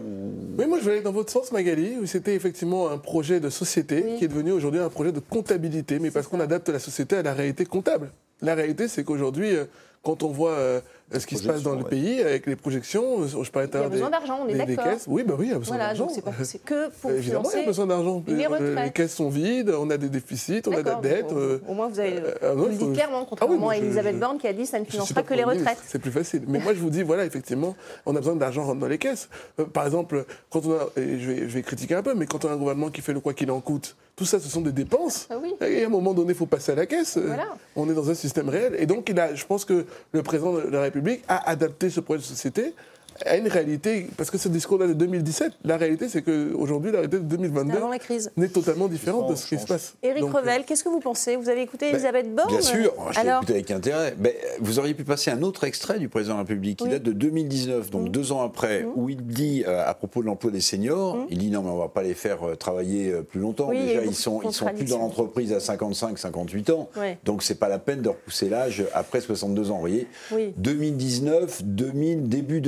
Oui, 0.58 0.66
moi 0.68 0.78
je 0.78 0.84
voulais 0.84 0.96
aller 0.96 1.04
dans 1.04 1.12
votre 1.12 1.32
sens, 1.32 1.52
Magali, 1.52 1.98
où 2.02 2.06
c'était 2.06 2.36
effectivement 2.36 2.90
un 2.90 2.98
projet 2.98 3.40
de 3.40 3.50
société 3.50 4.04
Oui. 4.06 4.18
qui 4.20 4.26
est 4.26 4.28
devenu 4.28 4.52
aujourd'hui 4.52 4.80
un 4.80 4.90
projet 4.90 5.12
de 5.12 5.20
comptabilité, 5.20 5.98
mais 6.00 6.12
parce 6.12 6.28
qu'on 6.28 6.40
adapte 6.40 6.70
la 6.70 6.80
société 6.80 7.16
à 7.18 7.24
la 7.24 7.34
réalité 7.34 7.66
comptable. 7.66 8.12
La 8.42 8.54
réalité, 8.56 8.88
c'est 8.88 9.04
qu'aujourd'hui, 9.04 9.56
euh, 9.56 9.66
quand 10.04 10.24
on 10.24 10.30
voit 10.30 10.52
euh, 10.54 10.82
ce 11.20 11.26
qui 11.28 11.38
se 11.38 11.48
passe 11.48 11.62
dans 11.64 11.76
le 11.76 11.84
pays, 11.84 12.22
avec 12.22 12.46
les 12.46 12.56
projections, 12.56 13.22
euh, 13.22 13.44
je 13.44 13.52
parlais 13.52 13.68
tout 13.68 13.78
Il 13.78 13.78
y 13.78 13.78
à 13.78 13.80
a 13.80 13.82
l'heure 13.84 13.90
besoin 13.92 14.08
des- 14.08 14.12
d'argent, 14.12 14.40
on 14.44 14.48
est 14.48 14.54
des- 14.54 14.66
des 14.66 14.76
d'accord. 14.76 14.94
caisses. 14.94 15.06
Oui, 15.08 15.24
bah 15.24 15.36
oui, 15.38 15.48
il 15.48 15.52
y 15.52 15.56
a 15.56 15.60
besoin 15.60 15.76
Voilà, 15.78 15.90
d'argent. 15.94 16.06
donc 16.06 16.16
c'est 16.16 16.22
pas- 16.24 16.32
que 16.66 16.90
pour 17.02 17.12
Évidemment, 17.12 17.42
il 17.44 17.46
y 17.46 17.48
a 17.48 17.50
financer 17.50 17.66
besoin 17.66 17.88
d'argent. 17.88 18.24
les 18.28 18.46
Euh, 18.46 18.90
caisses 18.90 19.14
sont 19.16 19.30
vides, 19.30 19.70
on 19.78 19.90
a 19.90 19.98
des 19.98 20.10
déficits, 20.10 20.62
on 20.68 20.72
a 20.74 20.82
de 20.82 20.88
la 20.90 20.96
dette. 20.96 21.32
euh, 21.32 21.60
Au 21.68 21.74
moins, 21.74 21.90
vous 21.90 22.00
avez 22.00 22.14
euh, 22.18 22.34
euh, 22.44 22.54
vous 22.56 22.66
le 22.66 22.72
dites 22.74 22.94
clairement, 22.94 23.18
Ah 23.18 23.22
oui, 23.22 23.26
contrairement 23.30 23.58
moi, 23.58 23.74
à 23.74 23.78
Elisabeth 23.78 24.16
je- 24.16 24.20
Borne 24.20 24.38
qui 24.38 24.48
a 24.48 24.54
dit 24.54 24.66
ça 24.66 24.80
ne 24.80 24.84
suis 24.86 24.94
financera 24.94 25.24
que 25.24 25.30
pas 25.30 25.36
les 25.36 25.44
retraites. 25.44 25.78
C'est 25.88 26.00
plus 26.00 26.12
facile. 26.12 26.44
Mais 26.48 26.60
moi, 26.60 26.74
je 26.74 26.80
vous 26.80 26.90
dis, 26.90 27.04
voilà, 27.04 27.26
effectivement, 27.26 27.76
on 28.06 28.16
a 28.16 28.20
besoin 28.20 28.36
d'argent 28.36 28.64
rentre 28.64 28.80
dans 28.80 28.88
les 28.88 28.98
caisses. 28.98 29.30
Euh, 29.60 29.66
par 29.66 29.86
exemple, 29.86 30.26
quand 30.50 30.66
on 30.66 30.72
a, 30.74 30.88
et 31.00 31.20
je 31.20 31.30
vais, 31.32 31.38
je 31.42 31.54
vais 31.56 31.62
critiquer 31.62 31.96
un 31.96 32.04
peu, 32.04 32.14
mais 32.14 32.26
quand 32.26 32.46
on 32.46 32.50
a 32.50 32.54
un 32.54 32.58
gouvernement 32.58 32.90
qui 32.90 33.02
fait 33.02 33.14
le 33.14 33.20
quoi 33.20 33.34
qu'il 33.34 33.52
en 33.52 33.60
coûte, 33.60 33.96
tout 34.16 34.26
ça, 34.26 34.40
ce 34.40 34.50
sont 34.50 34.62
des 34.62 34.72
dépenses. 34.72 35.28
Ah 35.32 35.36
oui. 35.42 35.54
Et 35.66 35.84
à 35.84 35.88
un 35.88 35.90
moment 35.90 36.14
donné, 36.14 36.30
il 36.34 36.36
faut 36.36 36.46
passer 36.46 36.74
à 36.74 36.76
la 36.76 36.86
caisse. 36.86 37.18
Euh, 37.18 37.24
Voilà. 37.26 37.48
On 37.76 37.90
est 37.90 37.94
dans 37.94 38.10
un 38.10 38.14
système 38.14 38.50
réel. 38.50 38.76
Et 38.78 38.86
donc, 38.86 39.08
il 39.10 39.20
a, 39.20 39.34
je 39.34 39.46
pense 39.46 39.66
que 39.66 39.86
le 40.12 40.22
président 40.24 40.54
de 40.54 40.68
la 40.70 40.82
République 40.82 41.01
a 41.28 41.50
adapté 41.50 41.90
ce 41.90 42.00
projet 42.00 42.20
de 42.22 42.26
société 42.26 42.76
a 43.26 43.38
une 43.38 43.48
réalité, 43.48 44.08
parce 44.18 44.30
que 44.32 44.38
ce 44.38 44.48
discours-là 44.50 44.88
de 44.88 44.94
2017, 44.94 45.54
la 45.64 45.78
réalité, 45.78 46.10
c'est 46.10 46.22
qu'aujourd'hui, 46.22 46.92
la 46.92 47.00
réalité 47.00 47.18
de 47.18 47.24
2022 47.24 47.78
Avant 47.78 47.90
la 47.90 48.00
crise. 48.00 48.32
n'est 48.38 48.48
totalement 48.48 48.88
différente 48.88 49.30
de 49.30 49.36
ce 49.36 49.46
qui 49.48 49.58
se 49.58 49.66
passe. 49.66 49.96
Éric 50.04 50.24
Revel, 50.26 50.64
qu'est-ce 50.66 50.84
que 50.84 50.90
vous 50.90 51.00
pensez? 51.00 51.36
Vous 51.36 51.50
avez 51.50 51.62
écouté 51.62 51.88
Ben, 51.88 51.96
Elisabeth 51.96 52.34
Borne? 52.36 52.50
Bien 52.50 52.62
sûr, 52.62 52.94
je 53.12 53.14
l'ai 53.22 53.28
Alors, 53.28 53.38
écouté 53.44 53.54
avec 53.54 53.72
intérêt. 53.72 54.16
Ben, 54.18 54.34
vous 54.60 54.80
auriez 54.80 54.94
pu 54.94 55.04
passer 55.04 55.32
un 55.32 55.42
autre 55.42 55.64
extrait 55.64 56.00
du 56.00 56.10
président 56.10 56.36
de 56.36 56.40
la 56.40 56.44
République 56.44 56.78
qui 56.80 56.86
Oui. 56.86 56.90
date 56.92 57.04
de 57.04 57.12
2019, 57.12 57.90
donc 57.90 58.04
Mhm. 58.04 58.10
deux 58.10 58.32
ans 58.32 58.42
après, 58.42 58.86
où 58.96 59.10
il 59.10 59.22
dit 59.26 59.64
euh, 59.68 59.84
à 59.88 59.94
propos 59.94 60.22
de 60.22 60.26
l'emploi 60.28 60.52
des 60.52 60.62
seniors, 60.62 61.16
Mhm. 61.18 61.26
il 61.30 61.38
dit 61.38 61.50
non 61.52 61.62
mais 61.64 61.70
on 61.70 61.78
va 61.78 61.90
pas 61.90 62.04
les 62.04 62.14
faire 62.14 62.48
euh, 62.48 62.56
travailler 62.56 63.12
euh, 63.12 63.22
plus 63.22 63.40
longtemps. 63.40 63.70
Oui, 63.70 63.80
Déjà 63.86 64.04
ils 64.04 64.16
sont 64.16 64.42
ils 64.44 64.54
sont 64.54 64.66
plus 64.68 64.86
dans 64.90 65.00
l'entreprise 65.00 65.54
à 65.54 65.60
55, 65.60 66.18
58 66.18 66.70
ans, 66.72 66.90
Ouais. 66.98 67.18
donc 67.26 67.44
c'est 67.44 67.56
pas 67.56 67.70
la 67.70 67.80
peine 67.80 68.02
de 68.02 68.10
repousser 68.10 68.50
l'âge 68.50 68.84
après 68.94 69.22
62 69.22 69.70
ans. 69.72 69.76
Vous 69.76 69.80
voyez, 69.82 70.08
Oui. 70.32 70.54
2019, 70.58 71.64
2000, 71.64 72.28
début 72.30 72.62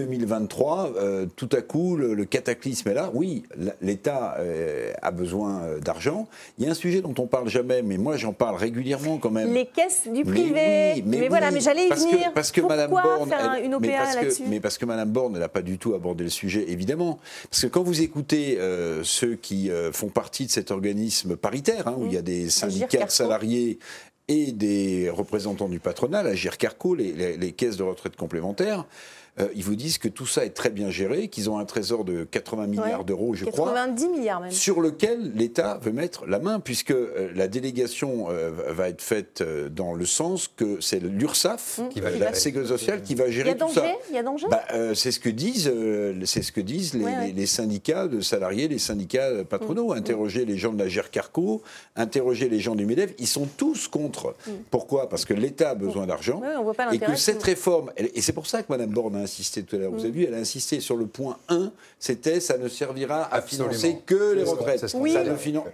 2023, 0.47 0.93
euh, 0.97 1.25
tout 1.35 1.49
à 1.51 1.61
coup, 1.61 1.95
le, 1.95 2.13
le 2.13 2.25
cataclysme 2.25 2.89
est 2.89 2.93
là. 2.93 3.09
Oui, 3.13 3.43
l'État 3.81 4.35
euh, 4.39 4.91
a 5.01 5.11
besoin 5.11 5.61
euh, 5.63 5.79
d'argent. 5.79 6.27
Il 6.57 6.65
y 6.65 6.67
a 6.67 6.71
un 6.71 6.75
sujet 6.75 7.01
dont 7.01 7.13
on 7.17 7.27
parle 7.27 7.49
jamais, 7.49 7.81
mais 7.81 7.97
moi 7.97 8.17
j'en 8.17 8.33
parle 8.33 8.55
régulièrement 8.55 9.17
quand 9.17 9.31
même. 9.31 9.53
les 9.53 9.65
caisses 9.65 10.03
du 10.05 10.23
Mais 10.23 10.31
privé. 10.31 10.91
oui, 10.95 11.03
mais, 11.05 11.27
voilà, 11.29 11.47
oui, 11.47 11.55
mais 11.55 11.59
j'allais 11.61 11.85
y 11.85 11.89
parce 11.89 12.03
venir. 12.05 12.29
Que, 12.29 12.33
parce 12.33 12.51
que 12.51 12.61
Pourquoi 12.61 12.75
Madame 12.75 12.91
Borne, 12.91 13.29
faire 13.29 13.53
elle- 13.57 13.65
une 13.65 13.77
mais 13.79 13.87
OPA 13.89 14.15
là-dessus 14.15 14.43
Mais 14.47 14.59
parce 14.59 14.77
que 14.77 14.85
Madame 14.85 15.09
Borne, 15.09 15.33
elle 15.35 15.41
n'a 15.41 15.49
pas 15.49 15.61
du 15.61 15.77
tout 15.77 15.93
abordé 15.93 16.23
le 16.23 16.29
sujet, 16.29 16.65
évidemment. 16.69 17.19
Parce 17.49 17.61
que 17.63 17.67
quand 17.67 17.83
vous 17.83 18.01
écoutez 18.01 18.57
euh, 18.59 19.03
ceux 19.03 19.35
qui 19.35 19.69
font 19.91 20.09
partie 20.09 20.45
de 20.45 20.51
cet 20.51 20.71
organisme 20.71 21.35
paritaire, 21.35 21.87
hein, 21.87 21.95
où 21.97 22.05
il 22.05 22.13
y 22.13 22.17
a 22.17 22.21
des 22.21 22.49
syndicats 22.49 23.05
de 23.05 23.11
salariés 23.11 23.79
et 24.27 24.51
des 24.51 25.09
représentants 25.09 25.67
du 25.67 25.79
patronat, 25.79 26.23
la 26.23 26.33
GIRCARCO, 26.35 26.95
les, 26.95 27.11
les- 27.11 27.37
les 27.37 27.51
caisses 27.51 27.77
de 27.77 27.83
retraite 27.83 28.15
complémentaires, 28.15 28.85
euh, 29.39 29.47
ils 29.55 29.63
vous 29.63 29.75
disent 29.75 29.97
que 29.97 30.07
tout 30.07 30.25
ça 30.25 30.45
est 30.45 30.51
très 30.51 30.69
bien 30.69 30.89
géré, 30.89 31.27
qu'ils 31.27 31.49
ont 31.49 31.57
un 31.57 31.65
trésor 31.65 32.03
de 32.05 32.23
80 32.23 32.67
milliards 32.67 32.99
Ouais. 32.99 33.05
d'euros, 33.05 33.33
je 33.33 33.45
crois 33.45 33.73
90 33.73 34.07
milliards 34.09 34.41
même. 34.41 34.51
sur 34.51 34.79
lequel 34.81 35.31
l'État 35.35 35.79
veut 35.81 35.91
mettre 35.91 36.25
la 36.27 36.39
main, 36.39 36.59
puisque 36.59 36.91
euh, 36.91 37.31
la 37.35 37.47
délégation 37.47 38.27
euh, 38.29 38.51
va 38.69 38.89
être 38.89 39.01
faite 39.01 39.43
dans 39.71 39.93
le 39.93 40.05
sens 40.05 40.49
que 40.55 40.79
c'est 40.81 40.99
l'URSSAF, 40.99 41.79
Mmh. 41.79 41.89
Qui 41.89 41.99
va 42.01 42.09
la 42.11 42.17
gérer. 42.17 42.35
Sécurité 42.35 42.69
sociale, 42.69 43.01
qui 43.03 43.15
va 43.15 43.25
Il 43.25 43.29
y 43.29 43.33
gérer 43.33 43.49
a 43.51 43.55
tout 43.55 43.69
ça. 43.69 43.81
danger 43.81 43.95
Il 44.09 44.15
y 44.15 44.17
a 44.17 44.23
danger 44.23 44.47
Bah, 44.49 44.63
c'est 44.95 45.11
ce 45.11 45.19
que 45.19 45.29
disent, 45.29 45.71
c'est 46.25 46.41
ce 46.41 46.51
que 46.51 46.61
disent 46.61 46.93
les, 46.93 47.03
Ouais, 47.03 47.11
ouais. 47.11 47.27
les- 47.27 47.33
les 47.33 47.45
syndicats 47.45 48.07
de 48.07 48.21
salariés, 48.21 48.67
les 48.67 48.77
syndicats 48.79 49.43
patronaux. 49.49 49.93
Interrogez 49.93 50.45
les 50.45 50.57
gens 50.57 50.73
de 50.73 50.79
la 50.79 50.87
GERCARCO, 50.89 51.61
interrogez 51.95 52.49
les 52.49 52.59
gens 52.59 52.75
du 52.75 52.85
MEDEF, 52.85 53.13
ils 53.19 53.27
sont 53.27 53.47
tous 53.57 53.87
contre. 53.87 54.35
Pourquoi? 54.71 55.09
Parce 55.09 55.25
que 55.25 55.33
l'État 55.33 55.71
a 55.71 55.75
besoin 55.75 56.05
d'argent. 56.07 56.41
Et 56.91 56.99
que 56.99 57.15
cette 57.15 57.41
réforme, 57.43 57.91
et 57.97 58.21
c'est 58.21 58.33
pour 58.33 58.47
ça 58.47 58.61
que 58.63 58.71
Mme 58.71 58.89
Borne 58.91 59.22
insisté 59.23 59.63
tout 59.63 59.75
à 59.75 59.79
l'heure, 59.79 59.91
vous 59.91 60.01
avez 60.01 60.11
vu, 60.11 60.23
elle 60.25 60.33
a 60.33 60.37
insisté 60.37 60.79
sur 60.79 60.95
le 60.95 61.05
point 61.07 61.37
1, 61.49 61.71
c'était 61.99 62.39
ça 62.39 62.57
ne 62.57 62.67
servira 62.67 63.23
à 63.23 63.35
Absolument. 63.37 63.69
financer 63.69 63.97
que 64.05 64.33
les 64.33 64.43
retraites. 64.43 64.87
Ça 64.87 64.97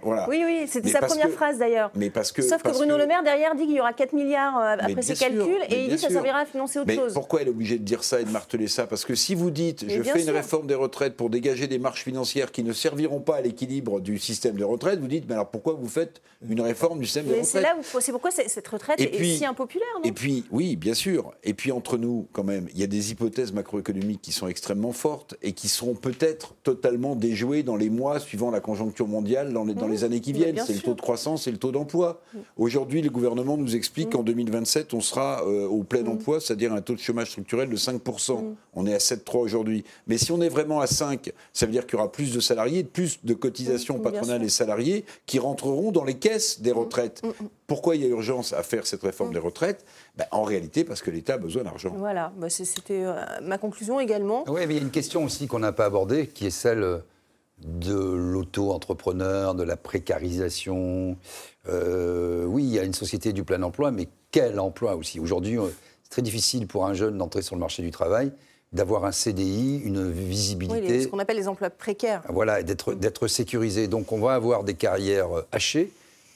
voilà. 0.02 0.28
Oui, 0.28 0.42
oui, 0.44 0.66
c'était 0.68 0.88
sa 0.88 1.00
première 1.00 1.26
que- 1.26 1.32
phrase 1.32 1.58
d'ailleurs. 1.58 1.90
Mais 1.94 2.10
parce 2.10 2.32
que, 2.32 2.42
Sauf 2.42 2.62
que 2.62 2.70
Bruno 2.70 2.94
que- 2.96 3.00
Le 3.00 3.06
Maire 3.06 3.22
derrière 3.22 3.54
dit 3.54 3.66
qu'il 3.66 3.74
y 3.76 3.80
aura 3.80 3.92
4 3.92 4.12
milliards 4.12 4.58
euh, 4.58 4.76
Mais 4.86 4.92
après 4.92 5.02
ses 5.02 5.14
calculs 5.14 5.56
et 5.68 5.84
il 5.84 5.88
dit 5.90 5.94
que 5.96 6.00
ça 6.00 6.10
servira 6.10 6.38
à 6.40 6.44
financer 6.46 6.78
autre 6.78 6.88
Mais 6.88 6.96
chose. 6.96 7.12
pourquoi 7.14 7.42
elle 7.42 7.48
est 7.48 7.50
obligée 7.50 7.78
de 7.78 7.84
dire 7.84 8.04
ça 8.04 8.20
et 8.20 8.24
de 8.24 8.30
marteler 8.30 8.68
ça? 8.68 8.86
Parce 8.86 9.04
que 9.04 9.14
si 9.14 9.34
vous 9.34 9.50
dites, 9.50 9.84
Mais 9.86 9.94
je 9.96 10.02
fais 10.02 10.18
sûr. 10.20 10.28
une 10.30 10.34
réforme 10.36 10.66
des 10.66 10.74
retraites 10.74 11.16
pour 11.16 11.30
dégager 11.30 11.66
des 11.66 11.78
marges 11.78 12.02
financières 12.02 12.52
qui 12.52 12.62
ne 12.62 12.72
serviront 12.72 13.20
pas 13.20 13.36
à 13.36 13.40
l'équilibre 13.40 14.00
du 14.00 14.18
système 14.18 14.56
de 14.56 14.64
retraite, 14.64 15.00
vous 15.00 15.08
dites, 15.08 15.24
mais 15.28 15.34
alors 15.34 15.48
pourquoi 15.50 15.74
vous 15.74 15.88
faites 15.88 16.20
une 16.48 16.60
réforme 16.60 16.98
du 17.00 17.04
système 17.06 17.26
de 17.26 17.32
Mais 17.32 17.40
retraite? 17.42 17.62
là 17.62 17.76
où 17.78 18.00
c'est 18.00 18.12
pourquoi 18.12 18.30
cette 18.30 18.68
retraite 18.68 19.00
Et 19.00 19.04
est 19.04 19.08
puis- 19.18 19.36
si 19.36 19.44
impopulaire, 19.44 19.86
non? 19.96 20.02
Et 20.04 20.12
puis, 20.12 20.44
oui, 20.50 20.76
bien 20.76 20.94
sûr. 20.94 21.32
Et 21.44 21.54
puis, 21.54 21.72
entre 21.72 21.98
nous, 21.98 22.28
quand 22.32 22.44
même, 22.44 22.66
il 22.74 22.80
y 22.80 22.82
a 22.82 22.86
des 22.86 23.10
hypothèses 23.10 23.39
macroéconomiques 23.52 24.22
qui 24.22 24.32
sont 24.32 24.48
extrêmement 24.48 24.92
fortes 24.92 25.34
et 25.42 25.52
qui 25.52 25.68
seront 25.68 25.94
peut-être 25.94 26.54
totalement 26.62 27.16
déjouées 27.16 27.62
dans 27.62 27.76
les 27.76 27.90
mois 27.90 28.20
suivant 28.20 28.50
la 28.50 28.60
conjoncture 28.60 29.08
mondiale 29.08 29.52
dans 29.52 29.64
les, 29.64 29.74
dans 29.74 29.86
Mmh. 29.88 29.92
les 29.92 30.04
années 30.04 30.20
qui 30.20 30.32
viennent. 30.32 30.60
C'est 30.66 30.74
le 30.74 30.80
taux 30.80 30.94
de 30.94 31.00
croissance 31.00 31.46
et 31.46 31.50
le 31.50 31.56
taux 31.58 31.72
d'emploi. 31.72 32.20
Aujourd'hui, 32.56 33.02
le 33.02 33.10
gouvernement 33.10 33.56
nous 33.56 33.74
explique 33.74 34.10
qu'en 34.10 34.22
2027, 34.22 34.94
on 34.94 35.00
sera 35.00 35.42
euh, 35.46 35.66
au 35.66 35.82
plein 35.82 36.02
Mmh. 36.02 36.08
emploi, 36.08 36.40
c'est-à-dire 36.40 36.72
un 36.72 36.80
taux 36.80 36.94
de 36.94 37.00
chômage 37.00 37.30
structurel 37.30 37.68
de 37.68 37.76
5%. 37.76 38.54
On 38.74 38.86
est 38.86 38.94
à 38.94 38.98
7,3 38.98 39.38
aujourd'hui. 39.38 39.84
Mais 40.06 40.18
si 40.18 40.30
on 40.32 40.40
est 40.40 40.48
vraiment 40.48 40.80
à 40.80 40.86
5, 40.86 41.32
ça 41.52 41.66
veut 41.66 41.72
dire 41.72 41.86
qu'il 41.86 41.98
y 41.98 42.00
aura 42.00 42.12
plus 42.12 42.32
de 42.32 42.40
salariés, 42.40 42.84
plus 42.84 43.18
de 43.24 43.34
cotisations 43.34 43.98
patronales 43.98 44.42
et 44.44 44.48
salariés 44.48 45.04
qui 45.26 45.38
rentreront 45.38 45.92
dans 45.92 46.04
les 46.04 46.14
caisses 46.14 46.60
des 46.60 46.72
retraites. 46.72 47.22
Pourquoi 47.70 47.94
il 47.94 48.02
y 48.02 48.04
a 48.04 48.08
urgence 48.08 48.52
à 48.52 48.64
faire 48.64 48.84
cette 48.84 49.02
réforme 49.02 49.32
des 49.32 49.38
retraites? 49.38 49.84
Ben, 50.16 50.26
En 50.32 50.42
réalité, 50.42 50.82
parce 50.82 51.02
que 51.02 51.10
l'État 51.12 51.34
a 51.34 51.38
besoin 51.38 51.62
d'argent. 51.62 51.92
Voilà, 51.96 52.32
bah, 52.36 52.50
c'est- 52.50 52.64
c'était 52.64 53.04
euh, 53.04 53.14
ma 53.42 53.58
conclusion 53.58 54.00
également. 54.00 54.42
Oui, 54.48 54.62
mais 54.66 54.74
il 54.74 54.78
y 54.78 54.80
a 54.80 54.82
une 54.82 54.90
question 54.90 55.22
aussi 55.22 55.46
qu'on 55.46 55.60
n'a 55.60 55.70
pas 55.70 55.84
abordée, 55.84 56.26
qui 56.26 56.46
est 56.48 56.50
celle 56.50 57.00
de 57.64 57.94
l'auto-entrepreneur, 57.94 59.54
de 59.54 59.62
la 59.62 59.76
précarisation. 59.76 61.16
Euh, 61.68 62.44
oui, 62.46 62.64
il 62.64 62.70
y 62.70 62.78
a 62.80 62.82
une 62.82 62.92
société 62.92 63.32
du 63.32 63.44
plein 63.44 63.62
emploi, 63.62 63.92
mais 63.92 64.08
quel 64.32 64.58
emploi 64.58 64.96
aussi? 64.96 65.20
Aujourd'hui, 65.20 65.56
euh, 65.56 65.68
c'est 66.02 66.10
très 66.10 66.22
difficile 66.22 66.66
pour 66.66 66.86
un 66.86 66.94
jeune 66.94 67.18
d'entrer 67.18 67.42
sur 67.42 67.54
le 67.54 67.60
marché 67.60 67.84
du 67.84 67.92
travail, 67.92 68.32
d'avoir 68.72 69.04
un 69.04 69.12
CDI, 69.12 69.80
une 69.84 70.08
Oui, 70.08 70.12
visibilité. 70.12 70.88
les- 70.88 71.02
ce 71.04 71.06
qu'on 71.06 71.20
appelle 71.20 71.36
les 71.36 71.46
emplois 71.46 71.70
précaires. 71.70 72.22
Voilà, 72.28 72.64
d'être 72.64 73.28
sécurisé. 73.28 73.86
Donc 73.86 74.10
on 74.10 74.18
va 74.18 74.34
avoir 74.34 74.64
des 74.64 74.74
carrières 74.74 75.28
hachées, 75.52 75.92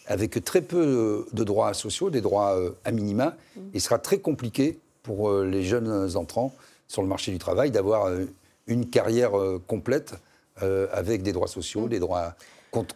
avec 0.07 0.43
très 0.45 0.61
peu 0.61 0.83
euh, 0.83 1.27
de 1.33 1.45
droits 1.45 1.75
sociaux, 1.75 2.11
des 2.11 2.21
droits 2.21 2.57
euh, 2.57 2.71
à 2.85 2.91
minima. 2.91 3.37
Il 3.73 3.81
sera 3.81 3.99
très 3.99 4.19
compliqué 4.19 4.79
pour 5.03 5.31
euh, 5.31 5.45
les 5.45 5.63
jeunes 5.63 6.17
entrants 6.17 6.55
sur 6.89 7.03
le 7.03 7.09
marché 7.09 7.33
du 7.33 7.39
travail 7.39 7.71
d'avoir 7.71 8.11
une 8.67 8.89
carrière 8.89 9.33
complète 9.67 10.15
avec 10.93 11.23
des 11.23 11.33
droits 11.33 11.49
sociaux, 11.49 11.89
des 11.89 11.99
droits, 11.99 12.35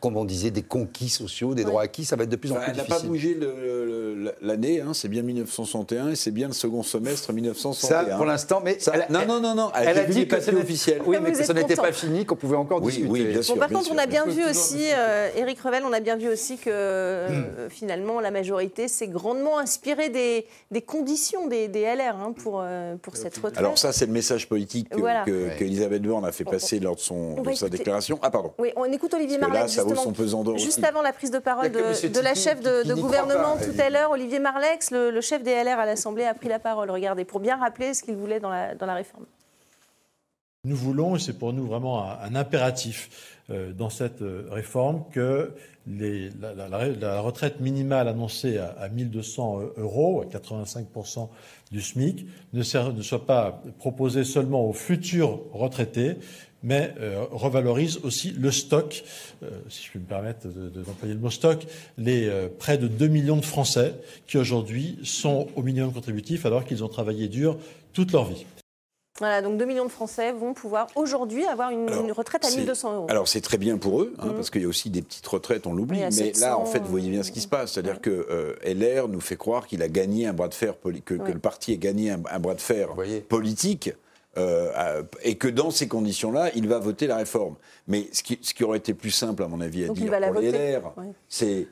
comme 0.01 0.17
on 0.17 0.25
disait, 0.25 0.51
des 0.51 0.63
conquis 0.63 1.09
sociaux, 1.09 1.55
des 1.55 1.65
droits 1.65 1.83
acquis. 1.83 2.05
Ça 2.05 2.17
va 2.17 2.25
être 2.25 2.31
de 2.31 2.37
plus 2.37 2.51
en 2.53 2.57
Enfin, 2.57 2.65
plus 2.65 2.71
elle 2.73 2.77
n'a 2.79 2.85
pas 2.85 3.01
difficile. 3.01 3.09
bougé 3.39 4.33
l'année, 4.41 4.81
hein, 4.81 4.93
c'est 4.95 5.09
bien 5.09 5.23
1961 5.23 6.11
et 6.11 6.17
c'est 6.17 6.31
bien 6.31 6.49
le 6.49 6.53
second 6.53 6.83
semestre 6.83 7.33
1961. 7.33 8.05
Ça, 8.11 8.17
pour 8.17 8.25
l'instant, 8.27 8.61
mais 8.65 8.79
Ça- 8.79 8.93
elle- 8.95 9.07
non, 9.11 9.27
non, 9.27 9.41
non, 9.41 9.55
non, 9.55 9.71
Elle, 9.75 9.89
elle 9.89 9.99
a 9.99 10.05
dit 10.05 10.27
que 10.27 10.37
n'était- 10.37 10.55
officiels. 10.55 11.03
Oui, 11.07 11.17
mais 11.23 11.33
que 11.33 11.37
ce 11.39 11.43
êtes 11.51 11.55
n'était 11.57 11.77
pas 11.77 11.93
fini, 11.93 12.25
qu'on 12.25 12.37
pouvait 12.37 12.57
encore 12.57 12.81
Oui, 12.83 12.93
discuter. 12.93 13.09
oui, 13.11 13.25
bien 13.25 13.43
sûr. 13.43 13.55
Bon, 13.55 13.61
par 13.61 13.69
bien 13.69 13.79
contre, 13.79 13.89
sûr, 13.89 13.97
on 13.97 13.99
a 14.03 14.07
bien 14.07 14.27
vu 14.27 14.45
aussi, 14.45 14.79
euh, 14.95 15.29
Éric 15.37 15.61
Revel, 15.61 15.83
on 15.87 15.93
a 15.93 16.01
bien 16.01 16.17
vu 16.17 16.29
aussi 16.29 16.57
que 16.57 16.71
euh, 16.71 17.69
finalement 17.69 18.21
la 18.21 18.31
majorité 18.31 18.89
s'est 18.89 19.09
grandement 19.09 19.59
inspirée 19.59 20.09
des, 20.09 20.47
des 20.71 20.83
conditions 20.83 21.47
des, 21.49 21.69
des 21.69 21.81
LR 21.83 22.17
hein, 22.17 22.33
pour, 22.43 22.61
euh, 22.63 22.97
pour 23.01 23.17
cette 23.17 23.37
retraite. 23.37 23.59
Alors 23.59 23.79
ça, 23.79 23.93
c'est 23.93 24.07
le 24.07 24.13
message 24.13 24.49
politique 24.49 24.89
que, 24.91 24.99
Voilà. 24.99 25.25
que- 25.25 25.31
Ouais. 25.49 25.57
qu'Elisabeth 25.59 26.03
Borne 26.03 26.25
a 26.25 26.33
fait 26.33 26.45
passer 26.45 26.81
lors 26.81 26.97
de, 26.97 27.01
son, 27.01 27.35
de 27.43 27.45
sa 27.55 27.67
écouter. 27.67 27.79
déclaration. 27.79 28.19
Ah 28.23 28.31
pardon. 28.31 28.53
Oui, 28.59 28.71
on 28.77 28.85
écoute 28.85 29.13
Olivier 29.15 29.39
Parce 29.39 29.51
que 29.53 29.59
là, 29.69 29.75
Marleix, 29.75 29.77
ça 29.77 29.83
vaut 29.83 29.89
justement. 29.91 30.03
son 30.03 30.13
pesant 30.13 30.43
d'or 30.45 30.59
Juste 30.59 30.79
aussi. 30.79 30.87
avant 30.87 31.03
la 31.03 31.13
prise 31.13 31.31
de 31.31 31.39
parole 31.39 31.71
de, 31.71 31.79
la 32.21 32.35
chef 32.35 32.61
de, 32.61 32.83
qui 32.83 33.01
gouvernement 33.01 33.57
pas, 33.57 33.65
tout 33.65 33.81
à 33.81 33.91
l'heure, 33.91 34.11
Olivier 34.11 34.39
Marlex, 34.39 34.91
le, 34.91 35.11
le 35.11 35.21
chef 35.21 35.43
des 35.43 35.53
LR 35.63 35.79
à 35.79 35.87
l'Assemblée, 35.87 36.25
a 36.25 36.35
pris 36.35 36.49
la 36.49 36.59
parole. 36.59 36.91
Regardez, 36.91 37.25
pour 37.25 37.41
bien 37.41 37.57
rappeler 37.57 37.95
ce 37.95 38.03
qu'il 38.03 38.17
voulait 38.17 38.41
dans 38.41 38.51
la, 38.51 38.75
dans 38.75 38.87
la 38.87 38.95
réforme. 38.95 39.25
Nous 40.65 40.77
voulons, 40.77 41.17
et 41.17 41.19
c'est 41.21 41.39
pour 41.39 41.53
nous 41.53 41.67
vraiment 41.67 42.03
un, 42.05 42.19
un 42.21 42.35
impératif 42.35 43.37
euh, 43.51 43.73
dans 43.73 43.91
cette 43.91 44.23
euh, 44.23 44.47
réforme, 44.51 45.05
que 45.13 45.53
les- 45.87 46.31
la, 46.41 46.53
la- 46.53 46.69
la- 46.69 46.89
la 46.89 47.21
retraite 47.21 47.61
minimale 47.61 48.09
annoncée 48.09 48.59
à, 48.59 48.75
à 48.79 48.89
1200 48.89 49.61
euros, 49.79 50.21
à 50.23 50.25
85% 50.27 51.29
du 51.71 51.81
SMIC, 51.81 52.27
ne, 52.53 52.63
ser- 52.63 52.93
ne 52.93 53.03
soit 53.03 53.25
pas 53.25 53.63
proposée 53.79 54.25
seulement 54.25 54.67
aux 54.69 54.73
futurs 54.75 55.41
retraités, 55.53 56.17
mais 56.63 56.93
euh, 57.01 57.25
revalorise 57.31 57.99
aussi 58.05 58.31
le 58.33 58.51
stock, 58.51 59.05
euh, 59.43 59.49
si 59.69 59.85
je 59.85 59.91
puis 59.91 59.99
me 60.01 60.05
permettre 60.07 60.49
de- 60.49 60.69
de- 60.69 60.83
d'employer 60.83 61.15
le 61.15 61.21
mot 61.21 61.31
stock, 61.31 61.65
les 61.97 62.27
euh, 62.29 62.49
près 62.59 62.79
de 62.79 62.89
2 62.89 63.07
millions 63.09 63.37
de 63.37 63.45
Français 63.45 63.95
qui 64.27 64.39
aujourd'hui 64.39 64.99
sont 65.05 65.49
au 65.57 65.63
minimum 65.63 65.93
contributif 65.93 66.47
alors 66.47 66.65
qu'ils 66.65 66.83
ont 66.83 66.89
travaillé 66.89 67.29
dur 67.29 67.57
toute 67.93 68.13
leur 68.13 68.25
vie. 68.25 68.45
Voilà, 69.21 69.43
donc 69.43 69.57
2 69.59 69.65
millions 69.65 69.85
de 69.85 69.91
Français 69.91 70.31
vont 70.31 70.55
pouvoir 70.55 70.87
aujourd'hui 70.95 71.45
avoir 71.47 71.71
une, 71.71 71.89
Alors, 71.89 72.05
une 72.05 72.13
retraite 72.13 72.45
à 72.45 72.49
c'est- 72.51 72.59
1200 72.59 72.95
euros. 72.95 73.07
Alors 73.09 73.27
c'est 73.27 73.41
très 73.41 73.59
bien 73.59 73.77
pour 73.77 74.01
eux, 74.03 74.15
hein, 74.21 74.27
Mhm. 74.27 74.35
parce 74.35 74.49
qu'il 74.51 74.63
y 74.63 74.65
a 74.65 74.69
aussi 74.69 74.91
des 74.91 75.03
petites 75.03 75.27
retraites, 75.27 75.67
on 75.67 75.73
l'oublie. 75.73 75.99
Mais 75.99 76.11
700, 76.13 76.41
là, 76.47 76.57
en 76.57 76.65
fait, 76.67 76.79
vous 76.81 76.91
voyez 76.91 77.11
bien 77.11 77.25
ce 77.25 77.33
qui 77.33 77.41
se 77.41 77.49
passe. 77.49 77.73
C'est-à-dire 77.73 78.01
que 78.01 78.11
euh, 78.31 78.55
LR 78.63 79.09
nous 79.09 79.21
fait 79.21 79.35
croire 79.37 79.67
qu'il 79.67 79.83
a 79.83 79.89
gagné 79.89 80.27
un 80.29 80.33
bras 80.33 80.47
de 80.47 80.55
fer, 80.55 80.75
que, 81.05 81.15
le 81.15 81.39
parti 81.41 81.73
a 81.73 81.77
gagné 81.77 82.13
un, 82.13 82.21
un 82.31 82.39
bras 82.39 82.55
de 82.55 82.61
fer 82.61 82.89
Vous 82.91 82.95
voyez. 82.95 83.21
politique. 83.21 83.91
Euh, 84.39 85.03
et 85.23 85.35
que 85.37 85.49
dans 85.49 85.71
ces 85.71 85.89
conditions-là, 85.89 86.51
il 86.55 86.69
va 86.69 86.79
voter 86.79 87.07
la 87.07 87.17
réforme. 87.17 87.57
Mais 87.87 88.09
ce 88.13 88.23
qui, 88.23 88.39
ce 88.43 88.55
qui 88.55 88.65
aurait 88.65 88.79
été 88.79 88.95
plus 88.95 89.11
simple, 89.11 89.43
à 89.43 89.49
mon 89.49 89.61
avis, 89.61 89.85
à 89.85 89.87
Donc 89.89 89.97
dire 89.97 90.11
pour 90.33 90.41
les. 90.41 90.51
LR, 90.53 90.93
Ouais. 90.97 91.07
c'est 91.29 91.67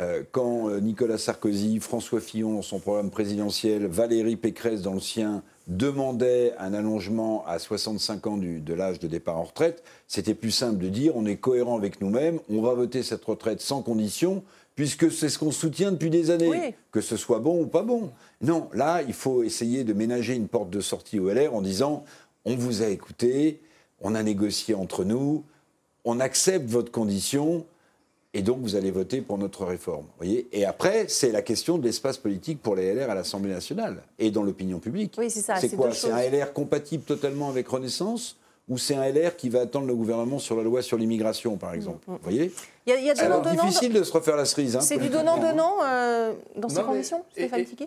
euh, 0.00 0.22
quand 0.32 0.68
euh, 0.70 0.80
Nicolas 0.80 1.18
Sarkozy, 1.18 1.78
François 1.80 2.20
Fillon 2.20 2.54
dans 2.54 2.62
son 2.62 2.78
programme 2.80 3.10
présidentiel, 3.10 3.86
Valérie 3.86 4.36
Pécresse 4.36 4.82
dans 4.82 4.94
le 4.94 5.00
sien, 5.00 5.42
demandaient 5.68 6.52
un 6.58 6.74
allongement 6.74 7.44
à 7.46 7.58
65 7.58 8.26
ans 8.26 8.36
du- 8.36 8.60
de 8.60 8.74
l'âge 8.74 8.98
de 8.98 9.06
départ 9.06 9.38
en 9.38 9.44
retraite, 9.44 9.82
c'était 10.08 10.34
plus 10.34 10.50
simple 10.50 10.78
de 10.78 10.88
dire 10.88 11.16
on 11.16 11.26
est 11.26 11.36
cohérent 11.36 11.76
avec 11.76 12.00
nous-mêmes, 12.00 12.38
on 12.50 12.60
va 12.62 12.74
voter 12.74 13.02
cette 13.02 13.24
retraite 13.24 13.60
sans 13.60 13.82
condition, 13.82 14.42
puisque 14.74 15.10
c'est 15.12 15.28
ce 15.28 15.38
qu'on 15.38 15.52
soutient 15.52 15.92
depuis 15.92 16.10
des 16.10 16.30
années, 16.30 16.48
Oui. 16.50 16.74
que 16.90 17.00
ce 17.00 17.16
soit 17.16 17.38
bon 17.38 17.62
ou 17.62 17.66
pas 17.66 17.82
bon. 17.82 18.10
Non, 18.44 18.68
là, 18.74 19.00
il 19.02 19.14
faut 19.14 19.42
essayer 19.42 19.84
de 19.84 19.94
ménager 19.94 20.34
une 20.34 20.48
porte 20.48 20.68
de 20.68 20.80
sortie 20.80 21.18
au 21.18 21.30
LR 21.30 21.54
en 21.54 21.62
disant 21.62 22.04
on 22.44 22.56
vous 22.56 22.82
a 22.82 22.88
écouté, 22.88 23.60
on 24.02 24.14
a 24.14 24.22
négocié 24.22 24.74
entre 24.74 25.02
nous, 25.04 25.44
on 26.04 26.20
accepte 26.20 26.68
votre 26.68 26.92
condition, 26.92 27.64
et 28.34 28.42
donc 28.42 28.58
vous 28.60 28.76
allez 28.76 28.90
voter 28.90 29.22
pour 29.22 29.38
notre 29.38 29.64
réforme. 29.64 30.04
Voyez? 30.18 30.46
Et 30.52 30.66
après, 30.66 31.06
c'est 31.08 31.32
la 31.32 31.40
question 31.40 31.78
de 31.78 31.84
l'espace 31.84 32.18
politique 32.18 32.60
pour 32.60 32.76
les 32.76 32.92
LR 32.92 33.08
à 33.08 33.14
l'Assemblée 33.14 33.52
nationale 33.52 34.02
et 34.18 34.30
dans 34.30 34.42
l'opinion 34.42 34.78
publique. 34.78 35.14
Oui, 35.16 35.30
c'est 35.30 35.40
ça. 35.40 35.56
C'est 35.56 35.74
quoi 35.74 35.92
C'est 35.92 36.10
un 36.10 36.20
LR 36.20 36.52
compatible 36.52 37.04
totalement 37.04 37.48
avec 37.48 37.66
Renaissance 37.66 38.36
ou 38.68 38.76
c'est 38.76 38.94
un 38.94 39.08
LR 39.10 39.36
qui 39.36 39.48
va 39.48 39.60
attendre 39.62 39.86
le 39.86 39.94
gouvernement 39.94 40.38
sur 40.38 40.56
la 40.56 40.64
loi 40.64 40.82
sur 40.82 40.98
l'immigration, 40.98 41.56
par 41.56 41.72
exemple? 41.72 42.04
Vous 42.06 42.18
voyez? 42.22 42.52
Il 42.86 42.92
y 42.92 43.10
a, 43.10 43.24
Alors, 43.24 43.42
difficile 43.42 43.92
de 43.92 44.02
se 44.02 44.12
refaire 44.12 44.36
la 44.36 44.44
cerise. 44.44 44.76
Hein, 44.76 44.80
c'est 44.80 44.98
du 44.98 45.08
donnant-donnant 45.10 45.76
euh, 45.84 46.32
dans 46.56 46.68
ces 46.68 46.82
conditions, 46.82 47.24
Stéphane 47.32 47.64
Tiki 47.64 47.86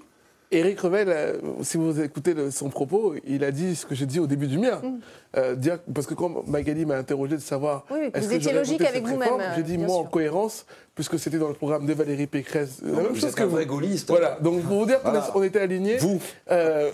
Éric 0.49 0.79
Revel, 0.79 1.09
euh, 1.09 1.33
si 1.61 1.75
vous 1.77 1.99
écoutez 1.99 2.33
son 2.51 2.69
propos, 2.69 3.15
il 3.25 3.43
a 3.43 3.51
dit 3.51 3.75
ce 3.75 3.85
que 3.85 3.95
j'ai 3.95 4.05
dit 4.05 4.19
au 4.19 4.27
début 4.27 4.47
du 4.47 4.57
mien. 4.57 4.79
Mm. 4.81 4.99
Euh, 5.37 5.55
dire, 5.55 5.79
parce 5.93 6.07
que 6.07 6.13
quand 6.13 6.47
Magali 6.47 6.85
m'a 6.85 6.95
interrogé 6.95 7.35
de 7.35 7.41
savoir. 7.41 7.85
Oui, 7.91 8.09
est-ce 8.13 8.27
vous 8.27 8.33
étiez 8.33 8.53
logique 8.53 8.81
avec 8.81 9.05
vous-même. 9.05 9.29
J'ai 9.55 9.63
dit, 9.63 9.77
moi, 9.77 9.97
en 9.97 10.05
cohérence, 10.05 10.65
puisque 10.95 11.19
c'était 11.19 11.37
dans 11.37 11.49
le 11.49 11.53
programme 11.53 11.85
de 11.85 11.93
Valérie 11.93 12.27
Pécresse. 12.27 12.81
la 12.81 13.01
même 13.01 13.15
chose 13.15 13.35
que 13.35 13.43
un 13.43 13.47
vrai 13.47 13.65
gaulliste. 13.65 14.07
Voilà, 14.07 14.37
donc 14.41 14.63
pour 14.63 14.79
vous 14.79 14.85
dire 14.85 15.01
qu'on 15.01 15.43
était 15.43 15.59
alignés. 15.59 15.97
Vous 15.97 16.21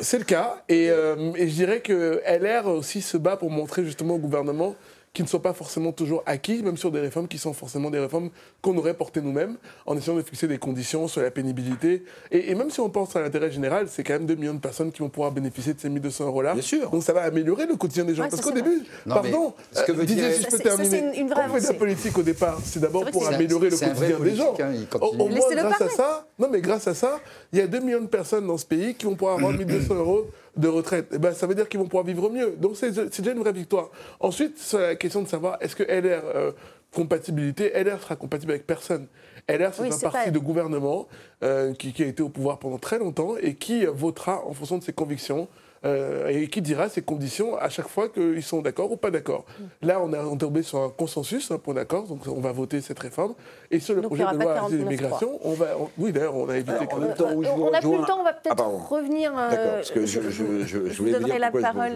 C'est 0.01 0.17
le 0.17 0.25
cas. 0.25 0.63
Et, 0.67 0.85
et 0.85 1.47
je 1.47 1.53
dirais 1.53 1.81
que 1.81 2.21
LR 2.27 2.67
aussi 2.67 3.01
se 3.01 3.17
bat 3.17 3.37
pour 3.37 3.51
montrer 3.51 3.85
justement 3.85 4.15
au 4.15 4.19
gouvernement 4.19 4.75
qui 5.13 5.21
ne 5.21 5.27
sont 5.27 5.39
pas 5.39 5.53
forcément 5.53 5.91
toujours 5.91 6.23
acquis, 6.25 6.63
même 6.63 6.75
sur 6.75 6.91
des 6.91 6.99
réformes 6.99 7.27
qui 7.27 7.37
sont 7.37 7.53
forcément 7.53 7.91
des 7.91 7.99
réformes 7.99 8.31
qu'on 8.63 8.75
aurait 8.77 8.95
portées 8.95 9.21
nous-mêmes, 9.21 9.57
en 9.85 9.95
essayant 9.95 10.17
de 10.17 10.23
fixer 10.23 10.47
des 10.47 10.57
conditions 10.57 11.07
sur 11.07 11.21
la 11.21 11.29
pénibilité. 11.29 12.03
Et, 12.31 12.55
même 12.55 12.71
si 12.71 12.79
on 12.79 12.89
pense 12.89 13.15
à 13.15 13.21
l'intérêt 13.21 13.51
général, 13.51 13.87
c'est 13.89 14.03
quand 14.03 14.13
même 14.13 14.25
2 14.25 14.33
millions 14.35 14.53
de 14.55 14.59
personnes 14.59 14.91
qui 14.91 14.99
vont 14.99 15.09
pouvoir 15.09 15.31
bénéficier 15.31 15.75
de 15.75 15.79
ces 15.79 15.89
1200 15.89 16.25
euros-là. 16.25 16.53
Bien 16.53 16.63
sûr. 16.63 16.89
Donc 16.89 17.03
ça 17.03 17.13
va 17.13 17.21
améliorer 17.21 17.67
le 17.67 17.75
quotidien 17.75 18.05
des 18.05 18.15
gens. 18.15 18.27
Parce 18.27 18.41
qu'au 18.41 18.51
début, 18.51 18.83
pardon, 19.07 19.53
ce 19.71 19.83
que 19.83 19.91
veut 19.91 20.05
dire... 20.05 20.33
si 20.33 20.43
je 20.43 20.47
peux 20.47 20.57
terminer, 20.57 21.19
une 21.19 21.29
vraie 21.29 21.43
on 21.47 21.53
fait 21.53 21.61
de 21.61 21.67
la 21.67 21.73
politique 21.73 22.17
au 22.17 22.23
départ, 22.23 22.59
c'est 22.63 22.79
d'abord 22.79 23.05
pour 23.11 23.27
améliorer 23.27 23.69
le 23.69 23.77
quotidien 23.77 24.19
des 24.19 24.35
gens. 24.35 24.55
Hein, 24.59 24.73
au, 24.99 25.13
moins, 25.29 25.29
grâce 25.51 25.81
à 25.81 25.89
ça, 25.89 26.27
non 26.39 26.49
mais 26.49 26.61
grâce 26.61 26.87
à 26.87 26.95
ça, 26.95 27.19
il 27.51 27.59
y 27.59 27.61
a 27.61 27.67
2 27.67 27.79
millions 27.81 28.01
de 28.01 28.07
personnes 28.07 28.47
dans 28.47 28.57
ce 28.57 28.65
pays 28.65 28.95
qui 28.95 29.05
vont 29.05 29.15
pouvoir 29.15 29.35
avoir 29.35 29.51
1200 29.53 29.93
euros 29.95 30.25
de 30.55 30.67
retraite, 30.67 31.07
eh 31.11 31.17
ben, 31.17 31.33
ça 31.33 31.47
veut 31.47 31.55
dire 31.55 31.67
qu'ils 31.67 31.79
vont 31.79 31.87
pouvoir 31.87 32.05
vivre 32.05 32.29
mieux. 32.29 32.55
Donc 32.57 32.75
c'est 32.75 32.91
déjà 32.91 33.31
une 33.31 33.39
vraie 33.39 33.53
victoire. 33.53 33.89
Ensuite, 34.19 34.57
c'est 34.57 34.79
la 34.79 34.95
question 34.95 35.21
de 35.21 35.27
savoir 35.27 35.57
est-ce 35.61 35.75
que 35.75 35.83
LR, 35.83 36.23
euh, 36.35 36.51
compatibilité, 36.93 37.71
LR 37.73 38.01
sera 38.01 38.15
compatible 38.15 38.51
avec 38.51 38.67
personne? 38.67 39.07
LR, 39.47 39.73
c'est 39.73 39.91
un 39.91 40.09
parti 40.11 40.31
de 40.31 40.39
gouvernement 40.39 41.07
euh, 41.43 41.73
qui, 41.73 41.91
qui, 41.91 42.03
a 42.03 42.07
été 42.07 42.23
au 42.23 42.29
pouvoir 42.29 42.59
pendant 42.59 42.77
très 42.77 42.99
longtemps 42.99 43.35
et 43.41 43.55
qui 43.55 43.85
votera 43.85 44.45
en 44.45 44.53
fonction 44.53 44.77
de 44.77 44.83
ses 44.83 44.93
convictions, 44.93 45.47
euh, 45.85 46.27
et 46.27 46.47
qui 46.47 46.61
dira 46.61 46.89
ses 46.89 47.01
conditions 47.01 47.57
à 47.57 47.69
chaque 47.69 47.87
fois 47.87 48.09
qu'ils 48.09 48.43
sont 48.43 48.61
d'accord 48.61 48.91
ou 48.91 48.97
pas 48.97 49.11
d'accord. 49.11 49.45
Mm. 49.59 49.87
Là, 49.87 50.01
on 50.01 50.13
est 50.13 50.37
tombé 50.37 50.63
sur 50.63 50.79
un 50.79 50.89
consensus, 50.89 51.51
un 51.51 51.57
point 51.57 51.73
d'accord, 51.73 52.07
donc 52.07 52.25
on 52.27 52.39
va 52.39 52.51
voter 52.51 52.81
cette 52.81 52.99
réforme. 52.99 53.33
Et 53.69 53.79
sur 53.79 53.95
le 53.95 54.01
projet 54.01 54.23
de 54.23 54.41
loi 54.41 54.67
d'immigration, 54.69 55.39
on 55.43 55.53
va. 55.53 55.67
oui, 55.97 56.11
d'ailleurs, 56.11 56.35
on 56.35 56.47
a 56.49 56.57
évité. 56.57 56.71
Alors, 56.71 56.93
en 56.93 57.13
temps 57.13 57.33
où 57.33 57.43
je 57.43 57.49
on 57.49 57.71
n'a 57.71 57.79
plus 57.79 57.97
le 57.97 58.05
temps, 58.05 58.19
on 58.19 58.23
va 58.23 58.33
peut-être 58.33 58.55
ah, 58.63 58.87
revenir. 58.89 59.37
Euh, 59.37 59.49
d'accord, 59.49 59.73
parce 59.73 59.91
que 59.91 60.05
je, 60.05 60.21
je, 60.21 60.65
je, 60.65 60.89
je 60.89 60.97
voulais 60.97 61.19
vous 61.19 61.25
dire 61.25 61.39
la 61.39 61.51
parole. 61.51 61.93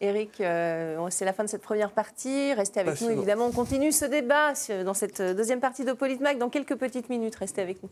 Eric, 0.00 0.40
euh, 0.40 1.06
c'est 1.10 1.24
la 1.24 1.32
fin 1.32 1.42
de 1.44 1.48
cette 1.48 1.62
première 1.62 1.90
partie. 1.90 2.52
Restez 2.52 2.80
avec 2.80 3.00
nous, 3.00 3.10
évidemment. 3.10 3.46
On 3.46 3.52
continue 3.52 3.92
ce 3.92 4.04
débat 4.04 4.52
dans 4.84 4.94
cette 4.94 5.22
deuxième 5.22 5.60
partie 5.60 5.84
de 5.84 5.92
Politmac 5.92 6.38
dans 6.38 6.50
quelques 6.50 6.76
petites 6.76 7.08
minutes. 7.08 7.36
Restez 7.36 7.62
avec 7.62 7.82
nous. 7.82 7.90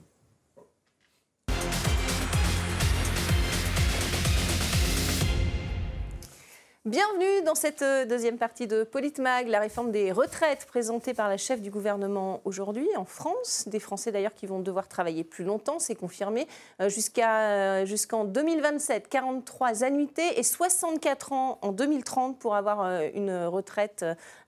Bienvenue 6.86 7.42
dans 7.46 7.54
cette 7.54 7.80
euh, 7.80 8.04
deuxième 8.04 8.36
partie 8.36 8.66
de 8.66 8.84
Politmag, 8.84 9.48
la 9.48 9.58
réforme 9.58 9.90
des 9.90 10.12
retraites 10.12 10.66
présentée 10.66 11.14
par 11.14 11.30
la 11.30 11.38
chef 11.38 11.62
du 11.62 11.70
gouvernement 11.70 12.42
aujourd'hui 12.44 12.86
en 12.98 13.06
France. 13.06 13.64
Des 13.68 13.80
Français 13.80 14.12
d'ailleurs 14.12 14.34
qui 14.34 14.44
vont 14.44 14.60
devoir 14.60 14.86
travailler 14.86 15.24
plus 15.24 15.44
longtemps, 15.44 15.78
c'est 15.78 15.94
confirmé, 15.94 16.46
euh, 16.82 16.90
jusqu'à, 16.90 17.86
jusqu'en 17.86 18.24
2027. 18.24 19.08
43 19.08 19.82
annuités 19.82 20.38
et 20.38 20.42
64 20.42 21.32
ans 21.32 21.58
en 21.62 21.72
2030 21.72 22.38
pour 22.38 22.54
avoir 22.54 22.82
euh, 22.82 23.08
une 23.14 23.34
retraite 23.46 24.04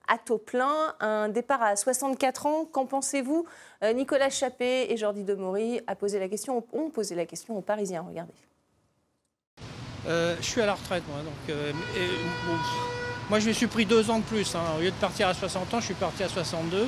à 0.07 0.19
taux 0.19 0.37
plein. 0.37 0.93
Un 0.99 1.29
départ 1.29 1.63
à 1.63 1.75
64 1.75 2.45
ans, 2.45 2.65
qu'en 2.65 2.85
pensez-vous? 2.85 3.47
Nicolas 3.95 4.29
Chappé 4.29 4.91
et 4.91 4.95
Jordi 4.95 5.23
Demory 5.23 5.81
ont 5.87 5.95
posé 5.95 6.19
la 7.15 7.25
question 7.25 7.57
aux 7.57 7.61
Parisiens. 7.61 8.05
Regardez. 8.07 8.33
Euh, 10.07 10.35
je 10.39 10.45
suis 10.45 10.61
à 10.61 10.65
la 10.65 10.73
retraite, 10.73 11.03
moi. 11.09 11.19
Donc, 11.19 11.33
euh, 11.49 11.71
moi, 13.29 13.39
je 13.39 13.47
me 13.47 13.53
suis 13.53 13.67
pris 13.67 13.85
deux 13.85 14.09
ans 14.09 14.19
de 14.19 14.23
plus. 14.23 14.55
Hein. 14.55 14.61
Au 14.77 14.81
lieu 14.81 14.91
de 14.91 14.95
partir 14.95 15.27
à 15.27 15.33
60 15.33 15.73
ans, 15.73 15.79
je 15.79 15.85
suis 15.85 15.93
parti 15.93 16.23
à 16.23 16.29
62. 16.29 16.87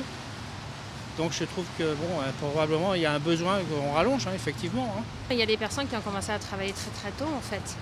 Donc, 1.18 1.32
je 1.32 1.44
trouve 1.44 1.66
que, 1.76 1.94
bon, 1.94 2.20
euh, 2.20 2.30
probablement, 2.40 2.94
il 2.94 3.02
y 3.02 3.06
a 3.06 3.12
un 3.12 3.18
besoin 3.18 3.58
qu'on 3.58 3.92
rallonge, 3.92 4.26
hein, 4.26 4.32
effectivement. 4.34 4.94
Hein. 4.98 5.02
Il 5.30 5.36
y 5.36 5.42
a 5.42 5.46
des 5.46 5.58
personnes 5.58 5.86
qui 5.86 5.96
ont 5.96 6.00
commencé 6.00 6.32
à 6.32 6.38
travailler 6.38 6.72
très 6.72 6.90
très 6.90 7.10
tôt, 7.12 7.30
en 7.30 7.40
fait. 7.40 7.76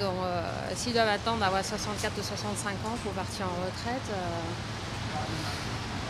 Donc, 0.00 0.14
s'ils 0.76 0.92
doivent 0.92 1.08
attendre 1.08 1.38
d'avoir 1.38 1.64
64 1.64 2.12
ou 2.16 2.22
65 2.22 2.70
ans 2.70 2.96
pour 3.02 3.10
partir 3.14 3.46
en 3.46 3.66
retraite, 3.66 4.14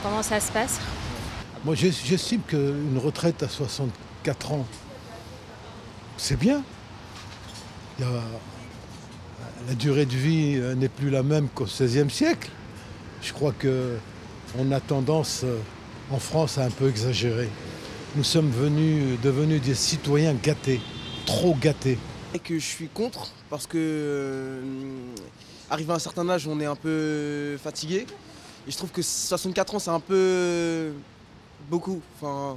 comment 0.03 0.23
ça 0.23 0.41
se 0.41 0.53
passe? 0.53 0.79
Moi, 1.65 1.75
j'estime 1.75 2.43
qu'une 2.43 3.01
retraite 3.03 3.43
à 3.43 3.49
64 3.49 4.53
ans, 4.53 4.67
c'est 6.19 6.37
bien 6.37 6.63
la 8.01 9.75
durée 9.75 10.07
de 10.07 10.15
vie 10.15 10.55
euh, 10.57 10.75
n'est 10.75 10.89
plus 10.89 11.11
la 11.11 11.23
même 11.23 11.49
qu'au 11.49 11.65
XVIe 11.65 12.11
siècle. 12.11 12.51
Je 13.23 13.33
crois 13.33 13.53
qu'on 13.53 14.73
a 14.73 14.81
tendance 14.81 15.43
euh, 15.45 15.59
en 16.11 16.19
France 16.19 16.59
à 16.59 16.65
un 16.65 16.71
peu 16.71 16.89
exagérer. 16.89 17.49
Nous 18.17 18.25
sommes 18.25 18.51
venus, 18.51 19.19
devenus 19.23 19.61
des 19.61 19.75
citoyens 19.75 20.35
gâtés, 20.35 20.81
trop 21.27 21.55
gâtés. 21.55 21.99
Et 22.35 22.39
que 22.39 22.59
je 22.59 22.65
suis 22.65 22.89
contre 22.89 23.33
parce 23.51 23.67
que 23.67 23.79
euh, 23.79 24.63
arrivé 25.71 25.93
à 25.93 25.97
un 25.97 26.01
certain 26.01 26.29
âge, 26.29 26.47
on 26.47 26.61
est 26.61 26.67
un 26.67 26.77
peu 26.77 27.59
fatigué. 27.63 28.07
Et 28.67 28.71
je 28.71 28.77
trouve 28.77 28.91
que 28.91 29.03
64 29.03 29.75
ans, 29.75 29.79
c'est 29.79 29.91
un 29.91 30.01
peu 30.01 30.93
beaucoup. 31.71 32.01
Enfin, 32.17 32.57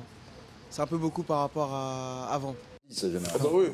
c'est 0.70 0.82
un 0.82 0.88
peu 0.88 0.98
beaucoup 0.98 1.24
par 1.24 1.40
rapport 1.40 1.74
à 1.74 2.28
avant. 2.32 2.56
Ah 3.04 3.38
bah 3.40 3.50
oui. 3.54 3.66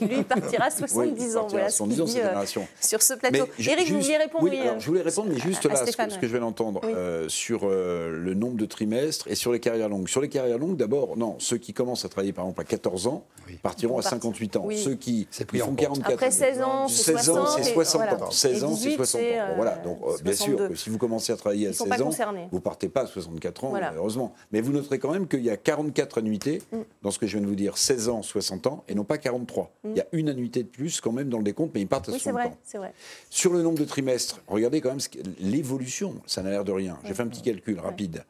Lui, 0.08 0.22
partira 0.22 0.66
à 0.66 0.70
70 0.70 1.36
ans. 1.36 1.46
Voilà 1.48 1.70
70 1.70 2.00
ans, 2.00 2.06
cette 2.06 2.16
euh, 2.16 2.28
génération. 2.28 2.68
sur 2.80 3.02
ce 3.02 3.14
plateau. 3.14 3.46
Eric, 3.58 3.90
vous 3.90 4.00
vouliez 4.00 4.16
répondre 4.16 4.44
oui, 4.44 4.60
Je 4.78 4.86
voulais 4.86 5.02
répondre, 5.02 5.28
mais 5.32 5.38
juste 5.38 5.64
là, 5.64 5.84
ce 5.86 6.18
que, 6.18 6.26
je 6.26 6.32
vais 6.32 6.38
l'entendre, 6.38 6.80
euh, 6.84 7.28
sur 7.28 7.62
euh, 7.64 8.10
le 8.10 8.34
nombre 8.34 8.56
de 8.56 8.66
trimestres 8.66 9.26
et 9.28 9.34
sur 9.34 9.52
les 9.52 9.60
carrières 9.60 9.88
longues. 9.88 10.08
Sur 10.08 10.20
les 10.20 10.28
carrières 10.28 10.58
longues, 10.58 10.76
d'abord, 10.76 11.16
non, 11.16 11.36
ceux 11.38 11.58
qui 11.58 11.72
commencent 11.72 12.04
à 12.04 12.08
travailler, 12.08 12.32
par 12.32 12.44
exemple, 12.44 12.60
à 12.60 12.64
14 12.64 13.06
ans, 13.08 13.24
partiront 13.62 13.98
à 13.98 14.02
58 14.02 14.56
ans. 14.56 14.68
Ceux 14.76 14.94
qui 14.94 15.26
font 15.32 15.74
44 15.74 16.12
Après 16.12 16.30
16 16.30 16.62
ans, 16.62 16.88
16 16.88 17.30
ans, 17.30 17.46
c'est 17.56 17.72
60 17.72 18.22
ans. 18.22 18.30
16 18.30 18.64
ans, 18.64 18.76
c'est 18.76 18.94
60 18.94 19.20
ans. 19.20 19.24
Voilà, 19.56 19.76
donc 19.76 19.98
bien 20.22 20.34
sûr, 20.34 20.60
si 20.76 20.90
vous 20.90 20.98
commencez 20.98 21.32
à 21.32 21.36
travailler 21.36 21.68
à 21.68 21.72
16 21.72 22.02
ans, 22.02 22.10
vous 22.52 22.60
partez 22.60 22.88
pas 22.88 23.02
à 23.02 23.06
64 23.06 23.64
ans, 23.64 23.72
malheureusement. 23.72 24.32
Mais 24.52 24.60
vous 24.60 24.72
noterez 24.72 24.98
quand 24.98 25.10
même 25.10 25.26
qu'il 25.26 25.44
y 25.44 25.50
a 25.50 25.56
44 25.56 26.18
annuités 26.18 26.62
mm. 26.72 26.78
dans 27.02 27.10
ce 27.10 27.18
que 27.18 27.26
je 27.26 27.32
viens 27.32 27.42
de 27.42 27.48
vous 27.48 27.54
dire, 27.54 27.76
16 27.76 28.08
ans, 28.08 28.22
60 28.28 28.66
ans, 28.66 28.84
et 28.88 28.94
non 28.94 29.04
pas 29.04 29.18
43. 29.18 29.72
Il 29.84 29.96
y 29.96 30.00
a 30.00 30.06
une 30.12 30.28
annuité 30.28 30.62
de 30.62 30.68
plus 30.68 31.00
quand 31.00 31.12
même 31.12 31.28
dans 31.28 31.38
le 31.38 31.44
décompte, 31.44 31.72
mais 31.74 31.80
ils 31.80 31.88
partent 31.88 32.08
à 32.08 32.12
oui, 32.12 32.20
60 32.20 32.32
vrai, 32.34 32.46
ans. 32.46 32.78
Vrai. 32.78 32.94
Sur 33.30 33.52
le 33.52 33.62
nombre 33.62 33.78
de 33.78 33.84
trimestres, 33.84 34.40
regardez 34.46 34.80
quand 34.80 34.90
même 34.90 35.00
l'évolution, 35.40 36.20
ça 36.26 36.42
n'a 36.42 36.50
l'air 36.50 36.64
de 36.64 36.72
rien. 36.72 36.98
J'ai 37.04 37.14
fait 37.14 37.22
un 37.22 37.28
petit 37.28 37.42
calcul 37.42 37.78
rapide. 37.80 38.24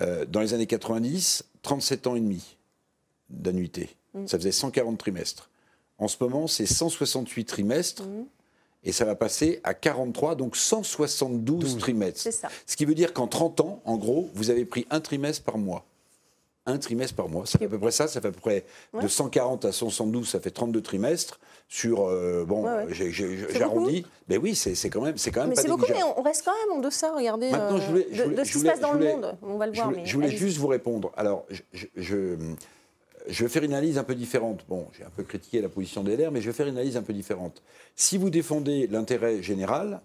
Euh, 0.00 0.24
dans 0.24 0.40
les 0.40 0.54
années 0.54 0.66
90, 0.66 1.44
37 1.62 2.06
ans 2.06 2.16
et 2.16 2.20
demi 2.20 2.56
d'annuité. 3.30 3.90
Mm. 4.14 4.26
Ça 4.26 4.38
faisait 4.38 4.52
140 4.52 4.98
trimestres. 4.98 5.50
En 5.98 6.08
ce 6.08 6.16
moment, 6.20 6.46
c'est 6.46 6.66
168 6.66 7.44
trimestres. 7.44 8.02
Mm. 8.02 8.26
Et 8.86 8.92
ça 8.92 9.06
va 9.06 9.14
passer 9.14 9.60
à 9.64 9.72
43, 9.72 10.34
donc 10.34 10.56
172 10.56 11.78
trimestres. 11.78 12.30
Ça. 12.30 12.48
Ce 12.66 12.76
qui 12.76 12.84
veut 12.84 12.94
dire 12.94 13.14
qu'en 13.14 13.26
30 13.26 13.60
ans, 13.62 13.82
en 13.86 13.96
gros, 13.96 14.28
vous 14.34 14.50
avez 14.50 14.66
pris 14.66 14.86
un 14.90 15.00
trimestre 15.00 15.42
par 15.42 15.56
mois 15.56 15.86
un 16.66 16.78
trimestre 16.78 17.14
par 17.14 17.28
mois. 17.28 17.44
C'est 17.46 17.62
à 17.62 17.68
peu 17.68 17.78
près 17.78 17.90
ça, 17.90 18.08
ça 18.08 18.20
fait 18.20 18.28
à 18.28 18.32
peu 18.32 18.40
près 18.40 18.64
de 19.00 19.06
140 19.06 19.64
à 19.64 19.72
172, 19.72 20.28
ça 20.28 20.40
fait 20.40 20.50
32 20.50 20.80
trimestres. 20.80 21.38
Sur, 21.66 22.06
euh, 22.06 22.44
bon, 22.46 22.66
j'arrondis, 22.90 24.04
mais 24.28 24.36
oui, 24.36 24.54
c'est 24.54 24.90
quand 24.90 25.00
même, 25.00 25.16
c'est 25.16 25.30
quand 25.30 25.40
même 25.40 25.50
mais 25.50 25.56
c'est 25.56 25.68
beaucoup, 25.68 25.86
mais 25.88 26.02
on 26.02 26.22
reste 26.22 26.44
quand 26.44 26.52
même 26.52 26.78
en 26.78 26.80
deçà, 26.80 27.12
regardez, 27.14 27.50
Maintenant, 27.50 27.78
je 27.78 27.86
voulais, 27.86 28.06
euh, 28.12 28.28
de, 28.28 28.44
ce 28.44 28.52
qui 28.52 28.58
se 28.58 28.64
passe 28.66 28.80
dans 28.80 28.92
le 28.92 29.04
monde. 29.04 29.36
On 29.42 29.56
va 29.56 29.66
le 29.66 29.72
voir. 29.72 29.92
Je 30.04 30.14
voulais, 30.14 30.28
juste 30.28 30.58
vous 30.58 30.66
répondre. 30.66 31.10
Alors, 31.16 31.46
je, 31.50 31.86
je, 31.96 32.36
vais 33.26 33.48
faire 33.48 33.64
une 33.64 33.72
analyse 33.72 33.96
un 33.96 34.04
peu 34.04 34.14
différente. 34.14 34.64
Bon, 34.68 34.86
j'ai 34.92 35.04
un 35.04 35.10
peu 35.10 35.22
critiqué 35.22 35.62
la 35.62 35.70
position 35.70 36.04
des 36.04 36.16
LR, 36.16 36.30
mais 36.30 36.42
je 36.42 36.46
vais 36.46 36.52
faire 36.52 36.66
une 36.66 36.76
analyse 36.76 36.98
un 36.98 37.02
peu 37.02 37.14
différente. 37.14 37.62
Si 37.96 38.18
vous 38.18 38.28
défendez 38.28 38.86
l'intérêt 38.86 39.42
général 39.42 40.02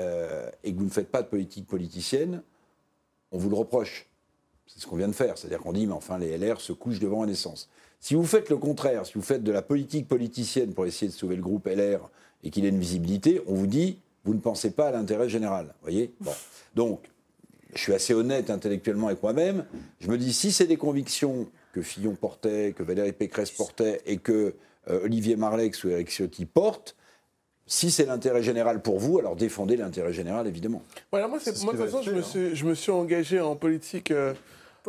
euh, 0.00 0.50
et 0.64 0.72
que 0.72 0.78
vous 0.78 0.84
ne 0.84 0.90
faites 0.90 1.10
pas 1.10 1.22
de 1.22 1.28
politique 1.28 1.66
politicienne, 1.68 2.42
on 3.30 3.38
vous 3.38 3.50
le 3.50 3.56
reproche. 3.56 4.07
C'est 4.68 4.80
ce 4.80 4.86
qu'on 4.86 4.96
vient 4.96 5.08
de 5.08 5.14
faire. 5.14 5.36
C'est-à-dire 5.36 5.58
qu'on 5.58 5.72
dit, 5.72 5.86
mais 5.86 5.94
enfin, 5.94 6.18
les 6.18 6.36
LR 6.38 6.60
se 6.60 6.72
couchent 6.72 7.00
devant 7.00 7.22
un 7.22 7.28
essence. 7.28 7.68
Si 8.00 8.14
vous 8.14 8.24
faites 8.24 8.48
le 8.48 8.56
contraire, 8.56 9.06
si 9.06 9.14
vous 9.14 9.22
faites 9.22 9.42
de 9.42 9.50
la 9.50 9.62
politique 9.62 10.06
politicienne 10.06 10.72
pour 10.72 10.86
essayer 10.86 11.10
de 11.10 11.16
sauver 11.16 11.36
le 11.36 11.42
groupe 11.42 11.66
LR 11.66 12.08
et 12.44 12.50
qu'il 12.50 12.64
ait 12.64 12.68
une 12.68 12.78
visibilité, 12.78 13.42
on 13.46 13.54
vous 13.54 13.66
dit, 13.66 13.98
vous 14.24 14.34
ne 14.34 14.40
pensez 14.40 14.70
pas 14.70 14.88
à 14.88 14.90
l'intérêt 14.92 15.28
général. 15.28 15.74
voyez? 15.82 16.12
Bon. 16.20 16.32
Donc, 16.74 17.10
je 17.74 17.80
suis 17.80 17.94
assez 17.94 18.14
honnête 18.14 18.50
intellectuellement 18.50 19.08
avec 19.08 19.22
moi-même. 19.22 19.64
Je 20.00 20.08
me 20.08 20.16
dis, 20.16 20.32
si 20.32 20.52
c'est 20.52 20.66
des 20.66 20.76
convictions 20.76 21.48
que 21.72 21.82
Fillon 21.82 22.14
portait, 22.14 22.74
que 22.76 22.82
Valérie 22.82 23.12
Pécresse 23.12 23.50
portait 23.50 24.00
et 24.06 24.18
que 24.18 24.54
euh, 24.88 25.04
Olivier 25.04 25.36
Marlex 25.36 25.82
ou 25.84 25.90
Eric 25.90 26.10
Ciotti 26.10 26.44
portent, 26.44 26.94
si 27.66 27.90
c'est 27.90 28.06
l'intérêt 28.06 28.42
général 28.42 28.80
pour 28.80 28.98
vous, 28.98 29.18
alors 29.18 29.36
défendez 29.36 29.76
l'intérêt 29.76 30.12
général, 30.12 30.46
évidemment. 30.46 30.82
Voilà, 31.10 31.28
moi, 31.28 31.38
moi 31.38 31.72
de 31.74 31.78
toute 31.78 31.86
façon, 31.86 32.02
je 32.02 32.12
me, 32.12 32.22
suis, 32.22 32.56
je 32.56 32.64
me, 32.64 32.74
suis, 32.74 32.90
engagé 32.90 33.40
en 33.40 33.56
politique 33.56 34.10
euh, 34.10 34.32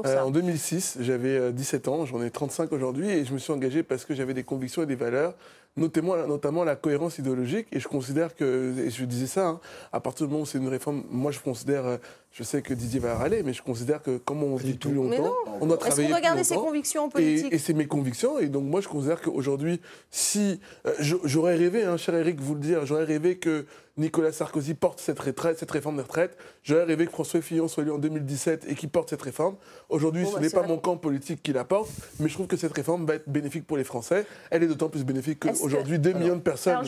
euh, 0.05 0.21
en 0.21 0.31
2006. 0.31 0.97
J'avais 1.01 1.51
17 1.51 1.87
ans, 1.87 2.05
j'en 2.05 2.21
ai 2.21 2.31
35 2.31 2.71
aujourd'hui, 2.71 3.09
et 3.09 3.25
je 3.25 3.33
me 3.33 3.39
suis 3.39 3.53
engagé 3.53 3.83
parce 3.83 4.05
que 4.05 4.13
j'avais 4.13 4.33
des 4.33 4.43
convictions 4.43 4.83
et 4.83 4.85
des 4.85 4.95
valeurs 4.95 5.33
notamment, 5.77 6.15
notamment 6.27 6.63
la 6.63 6.75
cohérence 6.75 7.17
idéologique. 7.17 7.67
Et 7.71 7.79
je 7.79 7.87
considère 7.87 8.35
que, 8.35 8.73
et 8.77 8.89
je 8.89 9.05
disais 9.05 9.27
ça, 9.27 9.47
hein, 9.47 9.59
à 9.91 9.99
partir 9.99 10.27
du 10.27 10.31
moment 10.31 10.43
où 10.43 10.45
c'est 10.45 10.57
une 10.57 10.67
réforme, 10.67 11.03
moi 11.09 11.31
je 11.31 11.39
considère, 11.39 11.85
euh, 11.85 11.97
je 12.31 12.43
sais 12.43 12.61
que 12.61 12.73
Didier 12.73 12.99
va 12.99 13.15
râler, 13.15 13.41
mais 13.43 13.53
je 13.53 13.63
considère 13.63 14.01
que 14.01 14.17
comme 14.17 14.43
on 14.43 14.55
vit 14.55 14.73
plus 14.73 14.93
longtemps, 14.93 15.33
on 15.61 15.65
doit 15.65 15.77
travailler. 15.77 16.03
Est-ce 16.03 16.07
que 16.07 16.11
vous 16.11 16.15
regardez 16.15 16.43
ses 16.43 16.55
convictions 16.55 17.05
en 17.05 17.09
politique 17.09 17.51
Et, 17.51 17.57
c'est 17.57 17.73
mes 17.73 17.87
convictions. 17.87 18.39
Et 18.39 18.47
donc 18.47 18.65
moi 18.65 18.81
je 18.81 18.87
considère 18.87 19.21
qu'aujourd'hui, 19.21 19.81
si. 20.11 20.59
Euh, 20.85 20.93
j'aurais 20.99 21.55
rêvé, 21.55 21.83
hein, 21.83 21.97
cher 21.97 22.15
Eric, 22.15 22.39
vous 22.39 22.53
le 22.53 22.61
dire, 22.61 22.85
j'aurais 22.85 23.03
rêvé 23.03 23.37
que 23.37 23.65
Nicolas 23.99 24.31
Sarkozy 24.31 24.73
porte 24.73 24.99
cette, 24.99 25.19
retraite, 25.19 25.59
cette 25.59 25.69
réforme 25.69 25.97
des 25.97 26.03
retraites. 26.03 26.37
J'aurais 26.63 26.85
rêvé 26.85 27.05
que 27.05 27.11
François 27.11 27.41
Fillon 27.41 27.67
soit 27.67 27.83
élu 27.83 27.91
en 27.91 27.97
2017 27.97 28.65
et 28.69 28.75
qu'il 28.75 28.89
porte 28.89 29.09
cette 29.09 29.21
réforme. 29.21 29.57
Aujourd'hui, 29.89 30.25
ce 30.25 30.35
bah, 30.35 30.39
n'est 30.39 30.49
pas 30.49 30.63
mon 30.63 30.77
camp 30.77 30.95
politique 30.97 31.43
qui 31.43 31.51
la 31.51 31.65
porte, 31.65 31.89
mais 32.19 32.29
je 32.29 32.33
trouve 32.33 32.47
que 32.47 32.55
cette 32.55 32.73
réforme 32.73 33.05
va 33.05 33.15
être 33.15 33.29
bénéfique 33.29 33.67
pour 33.67 33.77
les 33.77 33.83
Français. 33.83 34.25
Elle 34.49 34.63
est 34.63 34.67
d'autant 34.67 34.89
plus 34.89 35.03
bénéfique 35.03 35.39
qu'aujourd'hui, 35.39 35.99
des 35.99 36.13
millions 36.13 36.37
de 36.37 36.41
personnes 36.41 36.79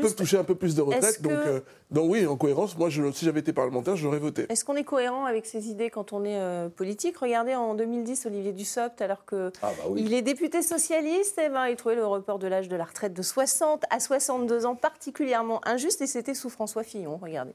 peuvent 0.00 0.14
toucher 0.14 0.38
un 0.38 0.44
peu 0.44 0.54
plus 0.54 0.74
de 0.76 0.82
retraite. 0.82 1.20
Donc, 1.20 1.32
euh, 1.32 1.60
donc, 1.90 2.10
oui, 2.10 2.26
en 2.26 2.36
cohérence, 2.36 2.78
moi, 2.78 2.88
je, 2.88 3.10
si 3.12 3.24
j'avais 3.24 3.40
été 3.40 3.52
parlementaire, 3.52 3.96
j'aurais 3.96 4.18
voté. 4.18 4.46
Est-ce 4.48 4.64
qu'on 4.64 4.73
est 4.76 4.84
cohérent 4.84 5.24
avec 5.24 5.46
ses 5.46 5.68
idées 5.68 5.90
quand 5.90 6.12
on 6.12 6.24
est 6.24 6.38
euh, 6.38 6.68
politique 6.68 7.16
Regardez 7.18 7.54
en 7.54 7.74
2010, 7.74 8.26
Olivier 8.26 8.52
Dussopt, 8.52 9.00
alors 9.00 9.26
qu'il 9.26 9.50
ah, 9.62 9.70
bah 9.88 10.00
est 10.00 10.22
député 10.22 10.62
socialiste, 10.62 11.40
eh 11.44 11.48
ben, 11.48 11.66
il 11.68 11.76
trouvait 11.76 11.94
le 11.94 12.06
report 12.06 12.38
de 12.38 12.46
l'âge 12.46 12.68
de 12.68 12.76
la 12.76 12.84
retraite 12.84 13.14
de 13.14 13.22
60 13.22 13.84
à 13.90 14.00
62 14.00 14.66
ans 14.66 14.76
particulièrement 14.76 15.60
injuste 15.66 16.00
et 16.00 16.06
c'était 16.06 16.34
François 16.34 16.84
Fillon. 16.84 17.16
Regardez. 17.16 17.54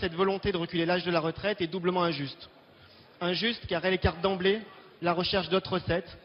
Cette 0.00 0.14
volonté 0.14 0.52
de 0.52 0.56
reculer 0.56 0.86
l'âge 0.86 1.04
de 1.04 1.10
la 1.10 1.20
retraite 1.20 1.60
est 1.60 1.66
doublement 1.66 2.02
injuste. 2.02 2.48
Injuste 3.20 3.66
car 3.68 3.84
elle 3.84 3.94
écarte 3.94 4.20
d'emblée 4.20 4.60
la 5.00 5.12
recherche 5.12 5.48
d'autres 5.48 5.74
recettes 5.74 6.18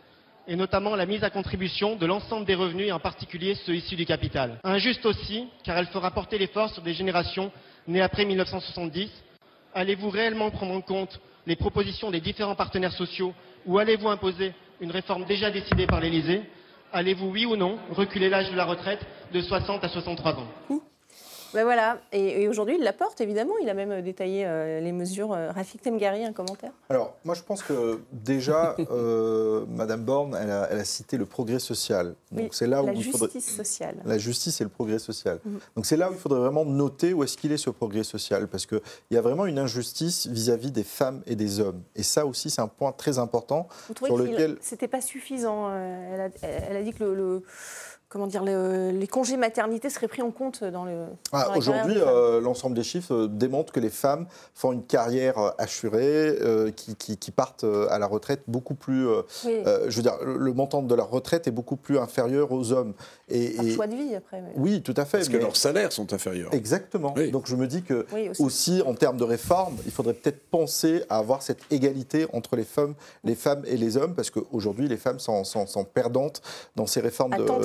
et 0.48 0.56
notamment 0.56 0.96
la 0.96 1.06
mise 1.06 1.24
à 1.24 1.30
contribution 1.30 1.96
de 1.96 2.06
l'ensemble 2.06 2.46
des 2.46 2.56
revenus 2.56 2.88
et 2.88 2.92
en 2.92 3.00
particulier 3.00 3.56
ceux 3.66 3.76
issus 3.76 3.96
du 3.96 4.06
capital. 4.06 4.60
Injuste 4.64 5.06
aussi 5.06 5.48
car 5.64 5.78
elle 5.78 5.88
fera 5.88 6.12
porter 6.12 6.38
l'effort 6.38 6.70
sur 6.74 6.82
des 6.82 6.94
générations 6.94 7.52
nées 7.88 8.02
après 8.02 8.26
1970. 8.26 9.10
Allez-vous 9.78 10.10
réellement 10.10 10.50
prendre 10.50 10.74
en 10.74 10.82
compte 10.82 11.20
les 11.46 11.56
propositions 11.56 12.10
des 12.10 12.20
différents 12.20 12.56
partenaires 12.56 12.94
sociaux 12.94 13.36
ou 13.68 13.78
allez-vous 13.78 14.10
imposer 14.10 14.54
une 14.82 14.90
réforme 14.90 15.24
déjà 15.26 15.52
décidée 15.52 15.86
par 15.86 16.02
l'Élysée? 16.02 16.42
Allez-vous, 16.92 17.30
oui 17.30 17.46
ou 17.46 17.56
non, 17.56 17.78
reculer 17.92 18.28
l'âge 18.28 18.50
de 18.50 18.56
la 18.58 18.66
retraite 18.66 19.06
de 19.32 19.40
60 19.40 19.84
à 19.84 19.90
63 19.90 20.34
ans? 20.40 20.48
Ben 21.54 21.64
voilà, 21.64 22.00
et, 22.12 22.48
aujourd'hui 22.48 22.76
il 22.78 22.84
la 22.84 22.94
porte 22.94 23.22
évidemment, 23.22 23.54
il 23.62 23.70
a 23.70 23.74
même 23.74 23.92
euh, 23.92 24.02
détaillé 24.02 24.46
euh, 24.46 24.80
les 24.80 24.92
mesures. 24.92 25.34
Euh, 25.34 25.52
Rafik 25.52 25.82
Temgari, 25.82 26.26
un 26.26 26.34
commentaire 26.34 26.72
Alors 26.90 27.16
moi 27.24 27.36
je 27.36 27.42
pense 27.42 27.64
que 27.64 28.00
déjà, 28.12 28.76
Madame 29.70 30.04
Borne, 30.04 30.38
elle 30.40 30.52
a, 30.52 30.86
cité 30.86 31.18
le 31.18 31.26
progrès 31.26 31.60
social. 31.60 32.16
Donc 32.32 32.54
c'est 32.54 32.68
là 32.68 32.84
où 32.84 32.88
la 32.88 32.94
justice 32.94 33.56
sociale. 33.56 33.96
La 34.06 34.18
justice 34.18 34.60
et 34.62 34.64
le 34.64 34.70
progrès 34.70 35.00
social. 35.00 35.40
Mhm. 35.46 35.60
Donc 35.76 35.86
c'est 35.86 35.98
là 35.98 36.10
où 36.10 36.14
il 36.14 36.20
faudrait 36.20 36.40
vraiment 36.40 36.66
noter 36.66 37.14
où 37.14 37.24
est-ce 37.24 37.38
qu'il 37.38 37.52
est 37.52 37.58
ce 37.58 37.70
progrès 37.70 38.04
social, 38.04 38.48
parce 38.48 38.66
qu'il 38.66 38.82
y 39.12 39.18
a 39.18 39.22
vraiment 39.22 39.46
une 39.46 39.60
injustice 39.60 40.28
vis-à-vis 40.28 40.72
des 40.72 40.84
femmes 40.84 41.22
et 41.26 41.36
des 41.36 41.60
hommes. 41.60 41.82
Et 41.96 42.04
ça 42.04 42.26
aussi 42.26 42.50
c'est 42.50 42.62
un 42.62 42.68
point 42.68 42.92
très 42.92 43.20
important 43.20 43.68
Vous 43.88 43.94
trouvez 43.94 44.10
sur 44.10 44.18
lequel... 44.18 44.58
C'était 44.62 44.88
pas 44.88 45.02
suffisant. 45.02 45.74
Elle 45.74 46.22
a, 46.22 46.30
elle 46.42 46.78
a 46.78 46.84
dit 46.84 46.94
que 46.94 47.04
le 47.04 47.44
comment 48.10 48.28
dire, 48.28 48.44
les 48.44 49.08
congés 49.08 49.38
maternité 49.38 49.90
seraient 49.90 50.08
pris 50.08 50.22
en 50.22 50.32
compte 50.32 50.64
dans 50.64 50.86
le. 50.86 51.06
Ah, 51.34 51.58
aujourd'hui, 51.58 51.98
euh, 51.98 52.40
l'ensemble 52.40 52.76
des 52.76 52.84
chiffres 52.84 53.14
euh, 53.14 53.28
démontrent 53.28 53.74
que 53.74 53.80
les 53.80 53.90
femmes 53.90 54.28
font 54.56 54.72
une 54.72 54.84
carrière 54.84 55.38
euh, 55.38 55.50
assurée, 55.58 56.38
qui, 56.76 57.32
partent 57.32 57.66
à 57.90 58.00
la 58.00 58.08
retraite 58.08 58.42
beaucoup 58.48 58.74
plus. 58.74 59.08
je 59.44 59.96
veux 59.96 60.02
dire, 60.02 60.18
le 60.24 60.54
montant 60.54 60.82
de 60.82 60.96
leur 60.96 61.10
retraite 61.10 61.48
est 61.48 61.52
beaucoup 61.52 61.76
plus 61.76 62.00
inférieur 62.00 62.52
aux 62.52 62.72
hommes. 62.72 62.94
Et, 63.30 63.72
choix 63.72 63.88
de 63.88 63.96
vie 63.96 64.16
après. 64.16 64.42
Oui, 64.56 64.82
tout 64.82 64.94
à 64.96 65.06
fait. 65.06 65.18
Parce 65.18 65.30
que 65.30 65.38
leurs 65.38 65.58
salaires 65.58 65.92
sont 65.92 66.14
inférieurs. 66.14 66.54
Exactement. 66.54 67.14
Donc 67.32 67.48
je 67.48 67.56
me 67.56 67.68
dis 67.68 67.84
que 67.84 68.06
aussi. 68.40 68.82
en 68.86 68.94
termes 68.94 69.18
de 69.18 69.24
réforme, 69.24 69.76
il 69.86 69.92
faudrait 69.92 70.14
peut-être 70.14 70.50
penser 70.50 71.04
à 71.10 71.18
avoir 71.18 71.42
cette 71.42 71.60
égalité 71.72 72.28
entre 72.34 72.56
les 72.56 72.64
femmes, 72.64 72.94
les 73.24 73.36
femmes 73.36 73.64
et 73.66 73.78
les 73.78 73.98
hommes, 73.98 74.16
parce 74.16 74.30
qu'aujourd'hui 74.30 74.88
les 74.88 74.98
femmes 74.98 75.20
sont, 75.20 75.44
sont, 75.44 75.84
perdantes 75.84 76.42
dans 76.76 76.88
ces 76.88 77.02
réformes 77.02 77.34
à 77.34 77.38
de. 77.38 77.44
Temps 77.44 77.60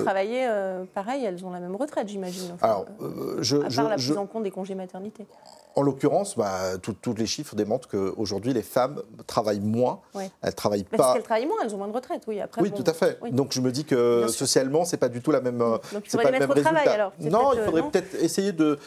euh, 0.47 0.85
pareil, 0.95 1.25
elles 1.25 1.45
ont 1.45 1.51
la 1.51 1.61
même 1.61 1.77
retraite, 1.77 2.09
j'imagine. 2.09 2.57
Alors, 2.61 2.87
euh, 3.01 3.38
je, 3.40 3.57
à 3.57 3.68
part 3.68 3.88
la 3.88 3.97
prise 3.97 4.16
en 4.16 4.27
compte 4.27 4.42
des 4.45 4.51
congés 4.51 4.75
maternité. 4.75 5.27
En 5.75 5.83
l'occurrence, 5.83 6.37
bah, 6.37 6.77
tous 6.81 7.14
les 7.14 7.27
chiffres 7.27 7.55
démontrent 7.55 7.88
qu'aujourd'hui, 7.88 8.53
les 8.53 8.62
femmes 8.62 9.03
travaillent 9.27 9.61
moins. 9.61 10.01
Elles 10.42 10.55
travaillent 10.55 10.85
pas. 10.85 10.97
Parce 10.99 11.14
qu'elles 11.14 11.23
travaillent 11.23 11.47
moins, 11.47 11.57
elles 11.64 11.75
ont 11.75 11.79
moins 11.79 11.88
de 11.88 11.95
retraite, 11.95 12.25
oui. 12.27 12.40
Après, 12.40 12.61
oui, 12.61 12.71
tout 12.71 12.85
à 12.87 12.92
fait. 12.92 13.18
Donc 13.31 13.53
je 13.53 13.61
me 13.61 13.73
dis 13.73 13.85
que 13.85 14.27
socialement, 14.29 14.85
c'est 14.85 14.99
pas 14.99 15.09
du 15.09 15.23
tout 15.23 15.31
la 15.31 15.40
même. 15.40 15.59
Donc 15.59 15.81
il 16.05 16.11
faudrait 16.11 16.33
les 16.33 16.38
mettre 16.40 16.57
au 16.57 16.61
travail 16.61 16.88
alors. 16.88 17.12
Non, 17.21 17.53
il 17.55 17.62
faudrait 17.62 17.88
peut-être 17.90 18.14
essayer 18.23 18.53
de 18.53 18.79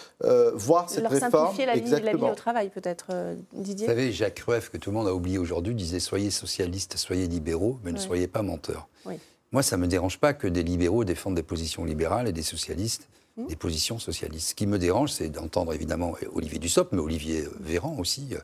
voir 0.54 0.90
cette 0.90 1.04
Leur 1.04 1.12
réforme. 1.12 1.32
simplifier 1.32 1.66
la 1.66 1.74
vie, 1.74 2.04
la 2.04 2.14
vie, 2.14 2.24
au 2.24 2.36
travail, 2.36 2.70
peut-être, 2.70 3.08
Didier. 3.54 3.88
Vous 3.88 3.92
savez, 3.92 4.12
Jacques 4.12 4.40
Rueff, 4.40 4.70
que 4.70 4.78
tout 4.78 4.92
le 4.92 4.98
monde 4.98 5.08
a 5.08 5.14
oublié 5.14 5.38
aujourd'hui, 5.38 5.74
disait 5.74 6.00
soyez 6.00 6.30
socialistes, 6.30 6.98
soyez 6.98 7.28
libéraux, 7.28 7.80
mais 7.84 7.92
ne 7.92 7.98
soyez 7.98 8.28
pas 8.28 8.42
menteurs. 8.42 8.88
Oui. 9.06 9.16
Moi, 9.52 9.64
ça 9.64 9.78
ne 9.78 9.82
me 9.82 9.88
dérange 9.88 10.20
pas 10.20 10.34
que 10.34 10.48
des 10.48 10.64
libéraux 10.64 11.04
défendent 11.04 11.36
des 11.36 11.44
positions 11.44 11.86
libérales 11.86 12.28
et 12.28 12.34
des 12.34 12.44
socialistes 12.44 13.08
mmh. 13.38 13.48
des 13.48 13.56
positions 13.56 14.00
socialistes. 14.00 14.50
Ce 14.50 14.56
qui 14.56 14.68
me 14.68 14.80
dérange, 14.80 15.12
c'est 15.12 15.30
d'entendre 15.30 15.74
évidemment 15.74 16.14
Olivier 16.34 16.60
Dussopt, 16.60 16.92
mais 16.92 17.02
Olivier 17.02 17.46
Véran 17.60 17.96
aussi, 18.00 18.30
euh, 18.32 18.38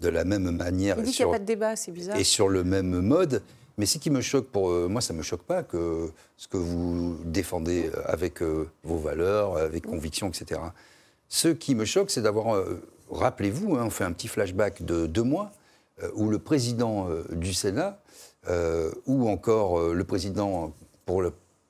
de 0.00 0.08
la 0.08 0.24
même 0.24 0.50
manière. 0.50 0.96
Il 0.98 1.04
dit 1.04 1.12
qu'il 1.12 1.24
n'y 1.26 1.30
a 1.30 1.34
pas 1.34 1.40
de 1.40 1.44
débat, 1.44 1.76
c'est 1.76 1.92
bizarre. 1.92 2.16
Et 2.16 2.24
sur 2.24 2.48
le 2.48 2.64
même 2.64 3.00
mode. 3.00 3.42
Mais 3.78 3.86
ce 3.86 3.98
qui 3.98 4.10
me 4.10 4.20
choque, 4.20 4.48
pour 4.48 4.70
euh, 4.70 4.88
moi, 4.88 5.00
ça 5.00 5.12
ne 5.12 5.18
me 5.18 5.22
choque 5.22 5.42
pas 5.42 5.62
que 5.62 6.10
ce 6.36 6.48
que 6.48 6.56
vous 6.56 7.16
défendez 7.24 7.90
euh, 7.94 8.02
avec 8.06 8.42
vos 8.42 8.98
valeurs, 8.98 9.56
avec 9.56 9.86
mmh. 9.86 9.90
conviction, 9.90 10.28
etc. 10.28 10.60
Ce 11.28 11.48
qui 11.48 11.74
me 11.74 11.84
choque, 11.84 12.10
c'est 12.10 12.22
d'avoir. 12.22 12.64
Rappelez-vous, 13.10 13.76
hein, 13.76 13.84
on 13.86 13.90
fait 13.90 14.04
un 14.04 14.12
petit 14.12 14.28
flashback 14.28 14.84
de 14.84 15.06
deux 15.06 15.22
mois, 15.22 15.52
où 16.14 16.28
le 16.28 16.38
président 16.38 17.08
du 17.30 17.52
Sénat 17.52 18.00
ou 19.06 19.28
encore 19.28 19.78
euh, 19.78 19.94
le 19.94 20.04
président 20.04 20.72
pour 21.06 21.22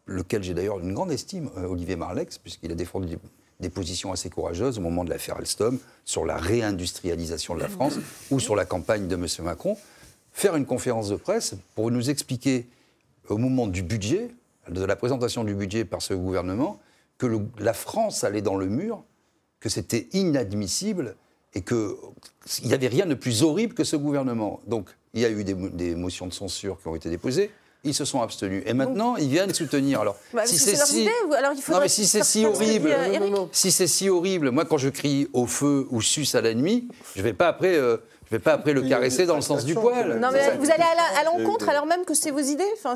lequel 0.06 0.42
j'ai 0.42 0.54
d'ailleurs 0.54 0.80
une 0.80 0.94
grande 0.94 1.12
estime, 1.12 1.50
euh, 1.56 1.66
Olivier 1.66 1.96
Marlex, 1.96 2.38
puisqu'il 2.38 2.72
a 2.72 2.74
défendu 2.74 3.18
des, 3.60 3.70
positions 3.70 4.12
assez 4.12 4.30
courageuses 4.30 4.78
au 4.78 4.80
moment 4.80 5.04
de 5.04 5.10
l'affaire 5.10 5.36
Alstom 5.36 5.78
sur 6.04 6.24
la 6.24 6.36
réindustrialisation 6.36 7.54
de 7.54 7.60
la 7.60 7.68
France 7.68 7.98
ou 8.30 8.40
sur 8.40 8.56
la 8.56 8.64
campagne 8.64 9.08
de 9.08 9.14
M. 9.14 9.26
Macron, 9.44 9.76
faire 10.32 10.56
une 10.56 10.64
conférence 10.64 11.10
de 11.10 11.16
presse 11.16 11.54
pour 11.74 11.90
nous 11.90 12.08
expliquer 12.10 12.68
au 13.28 13.36
moment 13.36 13.66
du 13.66 13.82
budget, 13.82 14.30
de 14.68 14.84
la 14.84 14.96
présentation 14.96 15.44
du 15.44 15.54
budget 15.54 15.84
par 15.84 16.02
ce 16.02 16.14
gouvernement, 16.14 16.80
que 17.18 17.26
la 17.58 17.74
France 17.74 18.24
allait 18.24 18.42
dans 18.42 18.56
le 18.56 18.66
mur, 18.66 19.04
que 19.60 19.68
c'était 19.68 20.08
inadmissible 20.12 21.16
et 21.54 21.62
qu'il 21.62 21.94
n'y 22.64 22.74
avait 22.74 22.88
rien 22.88 23.06
de 23.06 23.14
plus 23.14 23.42
horrible 23.42 23.74
que 23.74 23.84
ce 23.84 23.96
gouvernement. 23.96 24.60
Donc, 24.66 24.88
il 25.14 25.20
y 25.20 25.24
a 25.24 25.30
eu 25.30 25.44
des, 25.44 25.94
motions 25.94 26.26
de 26.26 26.32
censure 26.32 26.78
qui 26.80 26.88
ont 26.88 26.96
été 26.96 27.10
déposées. 27.10 27.50
Ils 27.84 27.94
se 27.94 28.04
sont 28.04 28.20
abstenus. 28.20 28.64
Et 28.66 28.74
maintenant, 28.74 29.16
ils 29.16 29.28
viennent 29.28 29.54
soutenir. 29.54 30.00
Alors, 30.00 30.16
bah, 30.34 30.46
si 30.46 30.58
c'est 30.58 30.76
si... 30.76 31.08
alors 31.36 31.52
il 31.54 31.72
non, 31.72 31.80
mais 31.80 31.88
si 31.88 32.06
c'est 32.06 32.24
si 32.24 32.44
horrible, 32.44 32.90
si 33.52 33.70
c'est 33.70 33.86
si 33.86 34.08
horrible, 34.08 34.50
moi, 34.50 34.64
quand 34.64 34.78
je 34.78 34.88
crie 34.88 35.28
au 35.32 35.46
feu 35.46 35.86
ou 35.90 36.02
suce 36.02 36.34
à 36.34 36.40
l'ennemi, 36.40 36.88
je 37.14 37.22
vais 37.22 37.32
pas 37.32 37.48
après. 37.48 37.76
Euh, 37.76 37.98
je 38.30 38.36
vais 38.36 38.42
pas 38.42 38.52
après 38.52 38.74
le 38.74 38.82
caresser 38.82 39.24
dans 39.24 39.36
le 39.36 39.40
sens 39.40 39.64
du 39.64 39.74
poil. 39.74 40.18
Non, 40.20 40.28
mais 40.30 40.54
vous 40.58 40.70
allez 40.70 40.84
à 41.16 41.24
l'encontre 41.24 41.70
alors 41.70 41.86
même 41.86 42.04
que 42.04 42.12
c'est 42.12 42.30
vos 42.30 42.40
idées 42.40 42.62
enfin, 42.74 42.92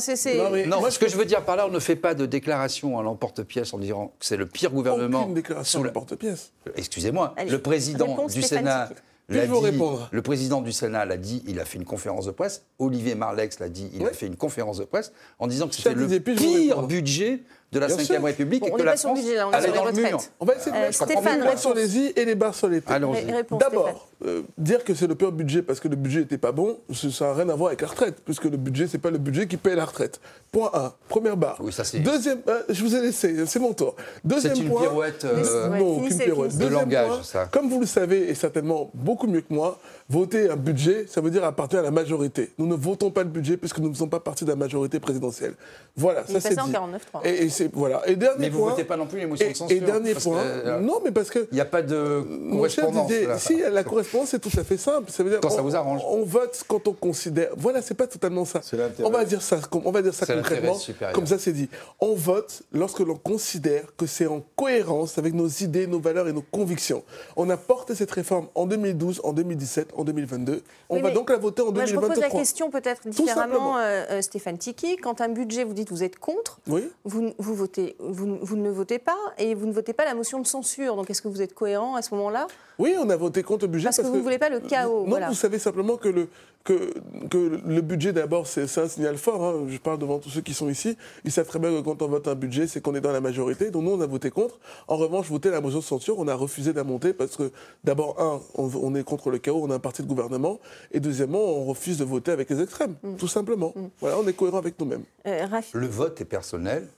Non, 0.66 0.80
moi, 0.80 0.90
ce 0.90 0.98
que 0.98 1.08
je 1.08 1.16
veux 1.16 1.24
dire 1.24 1.42
par 1.42 1.56
là, 1.56 1.66
on 1.66 1.70
ne 1.70 1.78
fait 1.78 1.96
pas 1.96 2.14
de 2.14 2.26
déclaration 2.26 2.98
à 2.98 3.02
l'emporte-pièce 3.02 3.72
en 3.72 3.78
disant 3.78 4.08
que 4.18 4.26
c'est 4.26 4.36
le 4.36 4.46
pire 4.46 4.70
gouvernement. 4.70 5.22
Aucune 5.22 5.34
déclaration 5.34 5.80
à 5.80 5.86
l'emporte-pièce. 5.86 6.52
Excusez-moi, 6.76 7.34
le 7.48 7.58
président 7.62 8.26
du 8.26 8.42
Sénat 8.42 8.90
le 9.28 10.22
président 10.22 10.60
du 10.60 10.72
Sénat 10.72 11.04
l'a 11.04 11.16
dit, 11.16 11.42
il 11.46 11.60
a 11.60 11.64
fait 11.64 11.78
une 11.78 11.84
conférence 11.84 12.26
de 12.26 12.32
presse. 12.32 12.64
Olivier 12.78 13.14
Marlex 13.14 13.58
l'a 13.60 13.68
dit, 13.68 13.90
il 13.94 14.06
a 14.06 14.12
fait 14.12 14.26
une 14.26 14.36
conférence 14.36 14.78
de 14.78 14.84
presse 14.84 15.12
en 15.38 15.46
disant 15.46 15.68
que 15.68 15.74
c'était 15.74 15.94
le 15.94 16.08
pire 16.20 16.82
budget 16.86 17.42
de 17.72 17.78
la 17.78 17.86
Bien 17.86 17.96
Ve 17.96 18.00
sûr. 18.02 18.22
République 18.22 18.60
Bon, 18.60 18.66
et 18.68 18.72
on 18.72 18.76
que 18.76 18.82
la 18.82 18.96
France 18.96 19.18
budget, 19.18 19.34
là, 19.36 19.48
on 19.48 19.50
est 19.50 19.54
allait 19.54 19.64
sur 19.66 19.72
les 19.72 19.78
dans 19.78 19.84
le 19.86 19.92
mur. 19.92 20.04
retraites. 20.12 20.32
On 20.40 20.44
va 20.44 20.54
essayer 20.54 20.70
de 20.72 20.76
Euh, 20.76 20.80
mettre 20.82 20.94
Stéphane, 21.04 21.56
sur 21.58 21.74
les 21.74 21.98
i 21.98 22.12
et 22.14 22.24
les 22.24 22.34
barres 22.34 22.54
sur 22.54 22.68
les 22.68 22.80
t. 22.80 22.92
D'abord, 23.58 24.08
euh, 24.24 24.42
dire 24.58 24.84
que 24.84 24.94
c'est 24.94 25.06
le 25.06 25.14
pire 25.14 25.32
budget 25.32 25.62
parce 25.62 25.80
que 25.80 25.88
le 25.88 25.96
budget 25.96 26.20
n'était 26.20 26.38
pas 26.38 26.52
bon, 26.52 26.78
ça 26.92 27.26
n'a 27.26 27.34
rien 27.34 27.48
à 27.48 27.54
voir 27.54 27.68
avec 27.68 27.80
la 27.80 27.88
retraite, 27.88 28.16
puisque 28.24 28.44
le 28.44 28.56
budget, 28.56 28.86
c'est 28.88 28.98
pas 28.98 29.10
le 29.10 29.18
budget 29.18 29.46
qui 29.46 29.56
paye 29.56 29.74
la 29.74 29.84
retraite. 29.84 30.20
Point 30.52 30.70
1, 30.74 30.92
première 31.08 31.36
barre. 31.36 31.56
Oui, 31.60 31.72
ça, 31.72 31.82
c'est- 31.84 31.98
Deuxième, 32.00 32.40
euh, 32.48 32.62
je 32.68 32.84
vous 32.84 32.94
ai 32.94 33.00
laissé, 33.00 33.46
c'est 33.46 33.58
mon 33.58 33.72
tour. 33.72 33.96
Deuxième 34.22 34.54
C'est 34.54 34.62
une 34.62 34.68
point. 34.68 34.82
pirouette, 34.82 35.24
euh, 35.24 35.68
non, 35.70 35.96
aucune 35.98 36.18
pirouette. 36.18 36.52
De 36.54 36.58
Deuxième 36.64 36.72
langage, 36.80 37.08
point, 37.08 37.22
ça. 37.22 37.48
Comme 37.50 37.68
vous 37.70 37.80
le 37.80 37.86
savez, 37.86 38.28
et 38.28 38.34
certainement 38.34 38.90
beaucoup 38.94 39.26
mieux 39.26 39.40
que 39.40 39.52
moi, 39.52 39.78
voter 40.12 40.50
un 40.50 40.56
budget, 40.56 41.06
ça 41.08 41.20
veut 41.22 41.30
dire 41.30 41.42
appartenir 41.44 41.80
à 41.80 41.84
la 41.84 41.90
majorité. 41.90 42.50
Nous 42.58 42.66
ne 42.66 42.74
votons 42.74 43.10
pas 43.10 43.22
le 43.22 43.30
budget 43.30 43.56
puisque 43.56 43.78
nous 43.78 43.88
ne 43.88 43.94
faisons 43.94 44.08
pas 44.08 44.20
partie 44.20 44.44
de 44.44 44.50
la 44.50 44.56
majorité 44.56 45.00
présidentielle. 45.00 45.54
Voilà, 45.96 46.22
Il 46.28 46.36
est 46.36 46.40
ça 46.40 46.50
c'est 46.50 46.56
passé 46.56 46.68
en 46.78 46.86
dit. 46.88 46.94
49.3. 47.14 47.20
Et, 47.26 47.44
et 47.44 47.48
c'est 47.48 47.70
voilà. 47.72 48.02
Et 48.06 48.16
dernier 48.16 48.36
Mais 48.38 48.48
vous 48.50 48.58
point. 48.60 48.70
votez 48.70 48.84
pas 48.84 48.96
non 48.98 49.06
plus 49.06 49.20
les 49.20 49.26
motions 49.26 49.46
et, 49.46 49.52
de 49.52 49.56
censure. 49.56 49.76
et 49.76 49.80
dernier 49.80 50.14
point. 50.14 50.42
que, 50.42 50.68
euh, 50.68 50.80
non, 50.80 51.00
mais 51.04 51.12
parce 51.12 51.30
que 51.30 51.46
Il 51.50 51.54
n'y 51.54 51.60
a 51.60 51.64
pas 51.64 51.82
de 51.82 52.22
mon 52.28 52.68
cher 52.68 52.84
correspondance. 52.84 53.08
Didier, 53.08 53.26
là. 53.26 53.38
si 53.38 53.56
la 53.60 53.84
correspondance 53.84 54.28
c'est 54.30 54.38
tout 54.40 54.50
à 54.58 54.64
fait 54.64 54.76
simple. 54.76 55.10
Ça 55.10 55.22
veut 55.22 55.30
dire 55.30 55.40
Quand 55.40 55.48
ça 55.50 55.60
on- 55.60 55.64
vous 55.64 55.76
arrange. 55.76 56.02
On, 56.06 56.24
vote 56.24 56.62
quand 56.68 56.86
on 56.88 56.92
considère. 56.92 57.48
Voilà, 57.56 57.80
c'est 57.82 57.94
pas 57.94 58.06
totalement 58.06 58.44
ça. 58.44 58.60
On 59.02 59.10
va 59.10 59.24
dire 59.24 59.40
ça. 59.42 59.60
On 59.72 59.90
va 59.90 60.02
dire 60.02 60.14
ça 60.14 60.26
concrètement. 60.26 60.74
supérieur. 60.74 61.14
Comme 61.14 61.26
ça, 61.26 61.38
c'est 61.38 61.52
dit. 61.52 61.68
On 62.00 62.14
vote 62.14 62.62
lorsque 62.72 63.00
l'on 63.00 63.16
considère 63.16 63.84
que 63.96 64.06
c'est 64.06 64.26
en 64.26 64.42
cohérence 64.56 65.18
avec 65.18 65.34
nos 65.34 65.48
idées, 65.48 65.86
nos 65.86 66.00
valeurs 66.00 66.28
et 66.28 66.32
nos 66.32 66.42
convictions. 66.42 67.02
On 67.36 67.48
a 67.50 67.56
porté 67.56 67.94
cette 67.94 68.10
réforme 68.10 68.48
en 68.54 68.66
2012, 68.66 69.20
en 69.24 69.32
2017, 69.32 69.88
en 69.96 70.01
2022. 70.04 70.62
On 70.88 70.96
Oui, 70.96 71.02
va 71.02 71.10
donc 71.10 71.30
la 71.30 71.36
voter 71.38 71.62
en 71.62 71.72
Moi, 71.72 71.84
je 71.84 71.94
2023. 71.94 72.08
repose 72.08 72.20
la 72.32 72.38
question 72.38 72.70
peut-être 72.70 73.08
différemment, 73.08 73.78
euh, 73.78 74.04
euh, 74.10 74.22
Stéphane 74.22 74.58
Tiki. 74.58 74.96
Quand 74.96 75.20
un 75.20 75.28
budget, 75.28 75.64
vous 75.64 75.74
dites 75.74 75.90
vous 75.90 76.02
êtes 76.02 76.18
contre, 76.18 76.58
Oui. 76.68 76.88
vous, 77.04 77.32
vous, 77.38 77.54
votez, 77.54 77.96
vous, 77.98 78.38
vous 78.40 78.56
ne 78.56 78.70
votez 78.70 78.98
pas 78.98 79.16
et 79.38 79.54
vous 79.54 79.66
ne 79.66 79.72
votez 79.72 79.92
pas 79.92 80.04
la 80.04 80.14
motion 80.14 80.40
de 80.40 80.46
censure. 80.46 80.96
Donc 80.96 81.10
est-ce 81.10 81.22
que 81.22 81.28
vous 81.28 81.42
êtes 81.42 81.54
cohérent 81.54 81.96
à 81.96 82.02
ce 82.02 82.14
moment-là? 82.14 82.46
Oui, 82.78 82.94
on 82.98 83.08
a 83.10 83.16
voté 83.16 83.42
contre 83.42 83.66
le 83.66 83.70
budget 83.72 83.84
Parce 83.86 83.98
que 83.98 84.02
vous 84.06 84.16
ne 84.16 84.22
voulez 84.22 84.38
pas 84.38 84.48
le 84.48 84.60
chaos, 84.60 85.02
Non, 85.04 85.08
voilà. 85.10 85.28
vous 85.28 85.34
savez 85.34 85.58
simplement 85.58 85.96
que 85.96 86.08
le, 86.08 86.28
que, 86.64 86.92
que 87.28 87.60
le 87.64 87.80
budget, 87.80 88.12
d'abord, 88.12 88.46
c'est 88.46 88.66
un 88.78 88.88
signal 88.88 89.18
fort. 89.18 89.44
hein. 89.44 89.64
Je 89.68 89.78
parle 89.78 89.98
devant 89.98 90.18
tous 90.18 90.30
ceux 90.30 90.40
qui 90.40 90.54
sont 90.54 90.68
ici. 90.68 90.96
Ils 91.24 91.30
savent 91.32 91.46
très 91.46 91.58
bien 91.58 91.70
que 91.70 91.80
quand 91.80 92.00
on 92.02 92.08
vote 92.08 92.26
un 92.28 92.34
budget, 92.34 92.66
c'est 92.66 92.80
qu'on 92.80 92.94
est 92.94 93.00
dans 93.00 93.12
la 93.12 93.20
majorité. 93.20 93.70
Donc 93.70 93.82
nous, 93.84 93.90
on 93.92 94.00
a 94.00 94.06
voté 94.06 94.30
contre. 94.30 94.58
En 94.88 94.96
revanche, 94.96 95.28
voter 95.28 95.50
la 95.50 95.60
motion 95.60 95.78
de 95.80 95.84
censure, 95.84 96.18
on 96.18 96.26
a 96.28 96.34
refusé 96.34 96.72
de 96.72 96.76
la 96.78 96.84
monter 96.84 97.12
parce 97.12 97.36
que, 97.36 97.50
d'abord, 97.84 98.16
un, 98.20 98.40
on, 98.54 98.70
on 98.82 98.94
est 98.94 99.04
contre 99.04 99.30
le 99.30 99.38
chaos, 99.38 99.60
on 99.62 99.70
a 99.70 99.78
parti 99.82 100.02
de 100.02 100.06
gouvernement. 100.08 100.58
Et 100.92 101.00
deuxièmement, 101.00 101.42
on 101.42 101.64
refuse 101.66 101.98
de 101.98 102.04
voter 102.04 102.30
avec 102.32 102.48
les 102.50 102.60
extrêmes, 102.62 102.94
Mm. 103.02 103.16
tout 103.16 103.28
simplement. 103.28 103.74
Voilà, 104.00 104.18
on 104.18 104.26
est 104.26 104.32
cohérent 104.32 104.58
avec 104.58 104.78
nous-mêmes. 104.80 105.04
Euh, 105.26 105.46
Le 105.74 105.86
vote 105.86 106.20
est 106.20 106.24
personnel, 106.24 106.88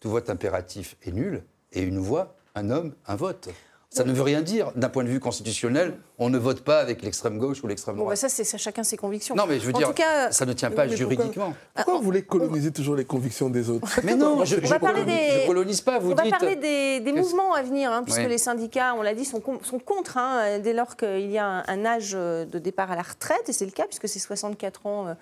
tout 0.00 0.10
vote 0.10 0.28
impératif 0.28 0.96
est 1.04 1.12
nul, 1.12 1.42
et 1.72 1.82
une 1.82 1.98
voix, 1.98 2.36
un 2.54 2.70
homme, 2.70 2.92
un 3.06 3.16
vote. 3.16 3.48
Ça 3.94 4.02
ne 4.04 4.12
veut 4.12 4.22
rien 4.22 4.42
dire. 4.42 4.72
D'un 4.74 4.88
point 4.88 5.04
de 5.04 5.08
vue 5.08 5.20
constitutionnel, 5.20 5.94
on 6.18 6.28
ne 6.28 6.36
vote 6.36 6.62
pas 6.62 6.80
avec 6.80 7.02
l'extrême 7.02 7.38
gauche 7.38 7.62
ou 7.62 7.68
l'extrême 7.68 7.94
Bon, 7.94 8.00
bah, 8.02 8.14
droite. 8.14 8.18
ça, 8.18 8.28
c'est 8.28 8.58
chacun 8.58 8.82
ses 8.82 8.96
convictions. 8.96 9.36
non, 9.36 9.44
mais 9.48 9.60
je 9.60 9.66
veux 9.66 9.74
en 9.74 9.78
dire, 9.78 9.88
tout 9.88 9.94
cas, 9.94 10.32
ça 10.32 10.44
ne 10.46 10.52
tient 10.52 10.70
pas 10.70 10.82
pourquoi- 10.82 10.96
juridiquement. 10.96 11.54
Pourquoi 11.74 11.94
vous 11.98 12.02
voulez 12.02 12.22
coloniser 12.22 12.72
toujours 12.72 12.96
les 12.96 13.04
convictions 13.04 13.50
des 13.50 13.70
autres 13.70 13.86
Mais 14.02 14.16
non, 14.16 14.44
je 14.44 14.56
On 14.56 14.66
va 14.66 14.74
ne 14.74 14.80
parler 14.80 15.04
des- 15.04 15.46
colonise 15.46 15.80
pas, 15.80 15.98
vous 16.00 16.10
on 16.10 16.14
va 16.16 16.22
dites. 16.24 16.32
parler 16.32 16.56
des, 16.56 17.12
mouvements 17.12 17.54
à 17.54 17.62
venir, 17.62 17.92
hein, 17.92 18.02
puisque 18.02 18.18
Oui. 18.20 18.26
les 18.28 18.38
syndicats, 18.38 18.94
on 18.98 19.02
l'a 19.02 19.14
dit, 19.14 19.24
sont, 19.24 19.40
com- 19.40 19.60
sont 19.62 19.78
contre 19.78 20.18
hein, 20.18 20.58
dès 20.58 20.72
lors 20.72 20.96
qu'il 20.96 21.30
y 21.30 21.38
a 21.38 21.46
un, 21.46 21.64
un 21.68 21.84
âge 21.86 22.12
euh, 22.16 22.44
de 22.44 22.58
départ 22.58 22.90
à 22.90 22.96
la 22.96 23.02
retraite, 23.02 23.48
et 23.48 23.52
c'est 23.52 23.64
le 23.64 23.70
cas 23.70 23.84
puisque 23.86 24.08
c'est 24.08 24.18
64 24.18 24.86
ans 24.86 25.06
euh, 25.06 25.14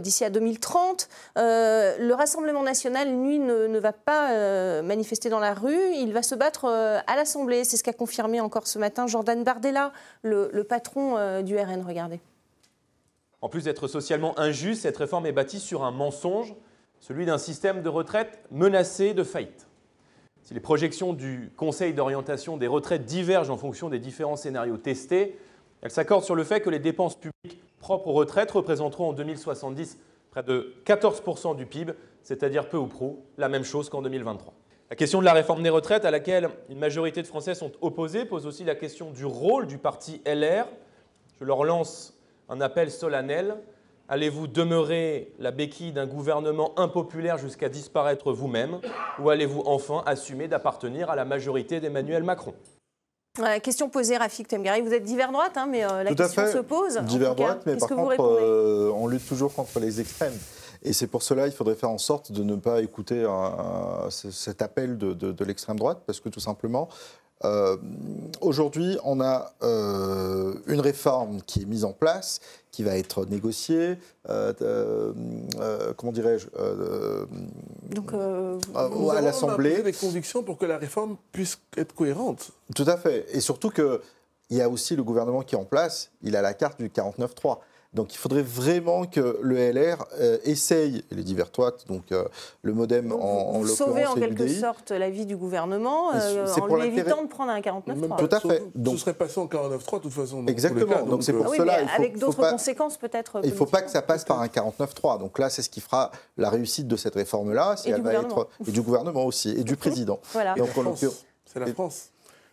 d'ici 0.00 0.24
à 0.24 0.30
2030. 0.30 1.08
Euh, 1.36 1.96
le 1.98 2.14
Rassemblement 2.14 2.62
national, 2.62 3.08
lui, 3.08 3.38
ne, 3.38 3.78
va 3.78 3.92
pas 3.92 4.32
euh, 4.32 4.82
manifester 4.82 5.28
dans 5.28 5.38
la 5.38 5.54
rue, 5.54 5.92
il 5.96 6.12
va 6.12 6.22
se 6.22 6.34
battre 6.34 6.64
euh, 6.66 6.98
à 7.06 7.16
l'Assemblée. 7.16 7.64
C'est 7.64 7.76
ce 7.76 7.84
qu'a 7.84 7.92
confirmé 7.92 8.40
encore 8.40 8.66
ce 8.66 8.78
matin 8.78 9.06
Jordan 9.06 9.42
Bardella, 9.44 9.92
le, 10.22 10.62
patron 10.62 11.42
du 11.42 11.56
RN. 11.56 11.84
Regardez. 11.86 12.20
En 13.40 13.48
plus 13.48 13.64
d'être 13.64 13.86
socialement 13.86 14.38
injuste, 14.38 14.82
cette 14.82 14.96
réforme 14.96 15.26
est 15.26 15.32
bâtie 15.32 15.60
sur 15.60 15.84
un 15.84 15.90
mensonge, 15.90 16.54
celui 17.00 17.24
d'un 17.26 17.38
système 17.38 17.82
de 17.82 17.88
retraite 17.88 18.40
menacé 18.50 19.14
de 19.14 19.22
faillite. 19.22 19.66
Si 20.42 20.54
les 20.54 20.60
projections 20.60 21.12
du 21.12 21.52
Conseil 21.56 21.94
d'orientation 21.94 22.56
des 22.56 22.66
retraites 22.66 23.04
divergent 23.04 23.50
en 23.50 23.56
fonction 23.56 23.88
des 23.88 23.98
différents 23.98 24.36
scénarios 24.36 24.78
testés, 24.78 25.38
elles 25.82 25.90
s'accordent 25.90 26.24
sur 26.24 26.34
le 26.34 26.42
fait 26.42 26.60
que 26.60 26.70
les 26.70 26.78
dépenses 26.78 27.16
publiques 27.16 27.62
propres 27.80 28.08
aux 28.08 28.12
retraites 28.12 28.50
représenteront 28.50 29.10
en 29.10 29.12
2070 29.12 29.98
près 30.30 30.42
de 30.42 30.74
14% 30.84 31.56
du 31.56 31.66
PIB, 31.66 31.92
c'est-à-dire 32.22 32.68
peu 32.68 32.76
ou 32.76 32.86
prou 32.86 33.24
la 33.36 33.48
même 33.48 33.64
chose 33.64 33.88
qu'en 33.88 34.02
2023. 34.02 34.52
La 34.90 34.96
question 34.96 35.20
de 35.20 35.24
la 35.24 35.34
réforme 35.34 35.62
des 35.62 35.68
retraites, 35.68 36.06
à 36.06 36.10
laquelle 36.10 36.48
une 36.70 36.78
majorité 36.78 37.20
de 37.20 37.26
Français 37.26 37.54
sont 37.54 37.72
opposés, 37.82 38.24
pose 38.24 38.46
aussi 38.46 38.64
la 38.64 38.74
question 38.74 39.10
du 39.10 39.26
rôle 39.26 39.66
du 39.66 39.76
parti 39.76 40.22
LR. 40.24 40.66
Je 41.38 41.44
leur 41.44 41.64
lance 41.64 42.18
un 42.48 42.60
appel 42.62 42.90
solennel. 42.90 43.56
Allez-vous 44.08 44.46
demeurer 44.46 45.34
la 45.38 45.50
béquille 45.50 45.92
d'un 45.92 46.06
gouvernement 46.06 46.72
impopulaire 46.78 47.36
jusqu'à 47.36 47.68
disparaître 47.68 48.32
vous-même 48.32 48.80
ou 49.18 49.28
allez-vous 49.28 49.62
enfin 49.66 50.02
assumer 50.06 50.48
d'appartenir 50.48 51.10
à 51.10 51.16
la 51.16 51.26
majorité 51.26 51.80
d'Emmanuel 51.80 52.22
Macron? 52.22 52.54
Voilà, 53.36 53.60
question 53.60 53.88
posée, 53.88 54.16
Rafik 54.16 54.48
Temgari. 54.48 54.80
Vous 54.80 54.92
êtes 54.92 55.04
divers 55.04 55.30
droite, 55.30 55.52
hein, 55.56 55.66
mais 55.70 55.84
euh, 55.84 56.02
la 56.02 56.10
Tout 56.10 56.16
question 56.16 56.42
se 56.52 56.58
pose. 56.58 56.98
cas. 57.34 57.34
droite, 57.34 57.62
mais 57.66 57.76
par 57.76 57.88
contre, 57.88 58.20
euh, 58.42 58.90
on 58.96 59.06
lutte 59.06 59.26
toujours 59.28 59.54
contre 59.54 59.78
les 59.78 60.00
extrêmes. 60.00 60.36
Et 60.82 60.92
c'est 60.92 61.06
pour 61.06 61.22
cela 61.22 61.44
qu'il 61.44 61.56
faudrait 61.56 61.74
faire 61.76 61.90
en 61.90 61.98
sorte 61.98 62.32
de 62.32 62.42
ne 62.42 62.56
pas 62.56 62.80
écouter 62.82 63.24
ce- 64.10 64.30
cet 64.32 64.60
appel 64.62 64.98
de, 64.98 65.12
de- 65.12 65.32
de 65.32 65.44
l'extrême 65.44 65.78
droite, 65.78 65.98
parce 66.06 66.18
que 66.20 66.28
tout 66.28 66.40
simplement, 66.40 66.88
euh, 67.44 67.76
aujourd'hui, 68.40 68.98
on 69.04 69.20
a 69.20 69.52
euh, 69.62 70.54
une 70.66 70.80
réforme 70.80 71.40
qui 71.42 71.62
est 71.62 71.64
mise 71.66 71.84
en 71.84 71.92
place, 71.92 72.40
qui 72.72 72.82
va 72.82 72.96
être 72.96 73.24
négociée, 73.26 73.96
euh, 74.28 74.52
euh, 74.62 75.92
comment 75.96 76.12
dirais-je, 76.12 76.48
euh, 76.58 77.26
Donc, 77.90 78.12
euh, 78.12 78.58
euh, 78.76 78.88
Nous 78.90 79.10
à 79.10 79.20
l'Assemblée. 79.20 79.82
des 79.82 79.92
convictions 79.92 80.42
pour 80.42 80.58
que 80.58 80.66
la 80.66 80.78
réforme 80.78 81.16
puisse 81.32 81.58
être 81.76 81.94
cohérente. 81.94 82.50
Tout 82.74 82.86
à 82.86 82.96
fait. 82.96 83.26
Et 83.32 83.40
surtout 83.40 83.70
qu'il 83.70 84.00
y 84.50 84.60
a 84.60 84.68
aussi 84.68 84.96
le 84.96 85.02
gouvernement 85.04 85.42
qui 85.42 85.54
est 85.54 85.58
en 85.58 85.64
place, 85.64 86.10
il 86.22 86.36
a 86.36 86.42
la 86.42 86.54
carte 86.54 86.78
du 86.80 86.88
49-3. 86.88 87.58
Donc 87.94 88.12
il 88.14 88.18
faudrait 88.18 88.42
vraiment 88.42 89.06
que 89.06 89.38
le 89.42 89.56
LR 89.72 90.04
euh, 90.20 90.36
essaye, 90.44 91.02
et 91.10 91.14
les 91.14 91.22
divers 91.22 91.48
droites, 91.50 91.86
donc 91.88 92.12
euh, 92.12 92.24
le 92.62 92.74
modem 92.74 93.08
donc, 93.08 93.20
en, 93.22 93.24
en 93.24 93.52
vous 93.60 93.66
sauvez 93.66 94.04
en 94.04 94.14
l'occurrence 94.14 94.36
quelque 94.38 94.48
sorte 94.48 94.90
la 94.90 95.08
vie 95.08 95.24
du 95.24 95.38
gouvernement 95.38 96.12
euh, 96.14 96.46
en 96.46 96.66
pour 96.66 96.76
lui 96.76 96.88
évitant 96.88 97.22
de 97.22 97.28
prendre 97.28 97.50
un 97.50 97.54
Même 97.54 97.62
49.3. 97.64 98.08
pas- 98.08 98.16
Tout 98.16 98.28
à 98.36 98.40
fait. 98.40 98.58
Ce 98.58 98.78
Donc- 98.78 98.98
serait 98.98 99.14
passé 99.14 99.40
en 99.40 99.46
49.3 99.46 99.96
de 99.98 100.02
toute 100.02 100.12
façon. 100.12 100.44
Exactement. 100.46 100.86
cas. 100.96 101.02
Donc, 101.02 101.22
c'est 101.22 101.32
euh, 101.32 101.36
pour 101.38 101.46
Ah 101.46 101.50
oui, 101.50 101.56
cela, 101.56 101.76
mais 101.78 101.82
il 101.84 101.88
faut- 101.88 101.94
avec 101.96 102.18
d'autres 102.18 102.50
conséquences 102.50 102.98
peut-être. 102.98 103.40
Il 103.42 103.50
ne 103.50 103.54
faut 103.54 103.64
pas 103.66 103.80
que 103.80 103.90
ça 103.90 104.02
passe 104.02 104.24
par 104.26 104.40
un 104.40 104.48
49-3. 104.48 105.18
Donc 105.18 105.38
là, 105.38 105.48
c'est 105.48 105.62
ce 105.62 105.70
qui 105.70 105.80
fera 105.80 106.10
la 106.36 106.50
réussite 106.50 106.88
de 106.88 106.96
cette 106.96 107.14
réforme-là. 107.14 107.76
Et 107.86 107.88
elle 107.88 107.96
du 107.96 108.02
va 108.02 108.10
gouvernement. 108.16 108.42
être- 108.60 108.68
et 108.68 108.70
du 108.70 108.82
gouvernement 108.82 109.24
aussi, 109.24 109.50
et 109.58 109.64
du 109.64 109.76
président. 110.04 110.20
Voilà. 110.34 110.54
Et 110.58 110.60
en 110.60 110.66
France. 110.66 110.84
l'occurrence- 110.84 111.24
C'est 111.46 111.60
la 111.60 111.66
France. 111.72 112.10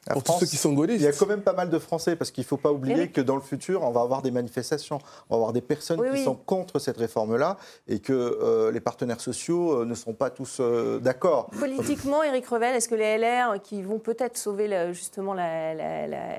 La 0.07 0.13
Pour 0.13 0.23
France, 0.23 0.39
tous 0.39 0.45
ceux 0.45 0.49
qui 0.51 0.57
sont 0.57 0.73
gaullistes. 0.73 0.99
Il 1.01 1.03
y 1.03 1.07
a 1.07 1.11
quand 1.11 1.25
même 1.25 1.41
pas 1.41 1.53
mal 1.53 1.69
de 1.71 1.79
Français, 1.79 2.15
parce 2.15 2.29
qu'il 2.29 2.43
ne 2.43 2.47
faut 2.47 2.57
pas 2.57 2.71
oublier 2.71 2.95
Eric 2.95 3.13
que 3.13 3.21
dans 3.21 3.35
le 3.35 3.41
futur, 3.41 3.81
on 3.81 3.89
va 3.91 4.01
avoir 4.01 4.21
des 4.21 4.29
manifestations, 4.29 4.99
on 5.29 5.33
va 5.33 5.37
avoir 5.37 5.51
des 5.53 5.61
personnes 5.61 5.99
Oui, 5.99 6.07
qui 6.11 6.17
oui. 6.17 6.23
sont 6.23 6.35
contre 6.35 6.77
cette 6.77 6.97
réforme-là, 6.97 7.57
et 7.87 7.97
que 7.99 8.13
euh, 8.13 8.71
les 8.71 8.79
partenaires 8.81 9.19
sociaux 9.19 9.81
euh, 9.81 9.85
ne 9.85 9.95
sont 9.95 10.13
pas 10.13 10.29
tous 10.29 10.57
euh, 10.59 10.99
d'accord. 10.99 11.49
Politiquement, 11.59 12.21
Éric 12.21 12.45
Revel, 12.47 12.75
est-ce 12.75 12.87
que 12.87 12.93
les 12.95 13.17
LR 13.17 13.59
qui 13.63 13.81
vont 13.81 13.97
peut-être 13.97 14.37
sauver 14.37 14.67
la- 14.67 14.93
justement 14.93 15.33
la- 15.33 15.73
la- 15.73 16.05
la- 16.07 16.35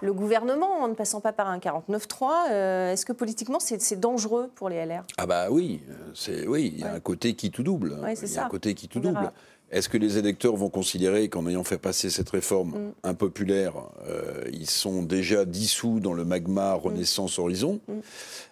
le 0.00 0.12
gouvernement 0.12 0.80
en 0.80 0.86
ne 0.86 0.94
passant 0.94 1.20
pas 1.20 1.32
par 1.32 1.48
un 1.48 1.58
49-3, 1.58 2.50
euh, 2.52 2.92
est-ce 2.92 3.04
que 3.04 3.12
politiquement 3.12 3.58
c'est 3.58 3.82
c'est 3.82 3.98
dangereux 3.98 4.48
pour 4.54 4.68
les 4.68 4.76
LR 4.86 5.02
Ah 5.16 5.26
bah 5.26 5.46
oui, 5.50 5.82
c'est 6.14 6.46
oui, 6.46 6.72
il 6.72 6.80
y 6.80 6.84
a 6.84 6.92
un 6.92 7.00
côté 7.00 7.34
qui 7.34 7.50
tout 7.50 7.64
double. 7.64 7.94
Ouais, 8.00 8.14
c'est 8.14 8.26
il 8.26 8.32
y 8.32 8.38
a 8.38 8.40
ça. 8.42 8.46
un 8.46 8.48
côté 8.48 8.74
qui 8.74 8.86
tout 8.86 9.00
On 9.04 9.10
verra. 9.12 9.32
Est-ce 9.70 9.88
que 9.90 9.98
les 9.98 10.16
électeurs 10.16 10.56
vont 10.56 10.70
considérer 10.70 11.28
qu'en 11.28 11.46
ayant 11.46 11.62
fait 11.64 11.76
passer 11.78 12.08
cette 12.10 12.30
réforme 12.30 12.70
Mm. 12.70 12.92
impopulaire, 13.04 13.74
euh, 14.08 14.44
ils 14.52 14.68
sont 14.70 15.02
déjà 15.02 15.44
dissous 15.44 16.00
dans 16.00 16.14
le 16.14 16.24
magma 16.24 16.74
Mm. 16.74 16.80
Renaissance 16.80 17.38
Horizon 17.38 17.80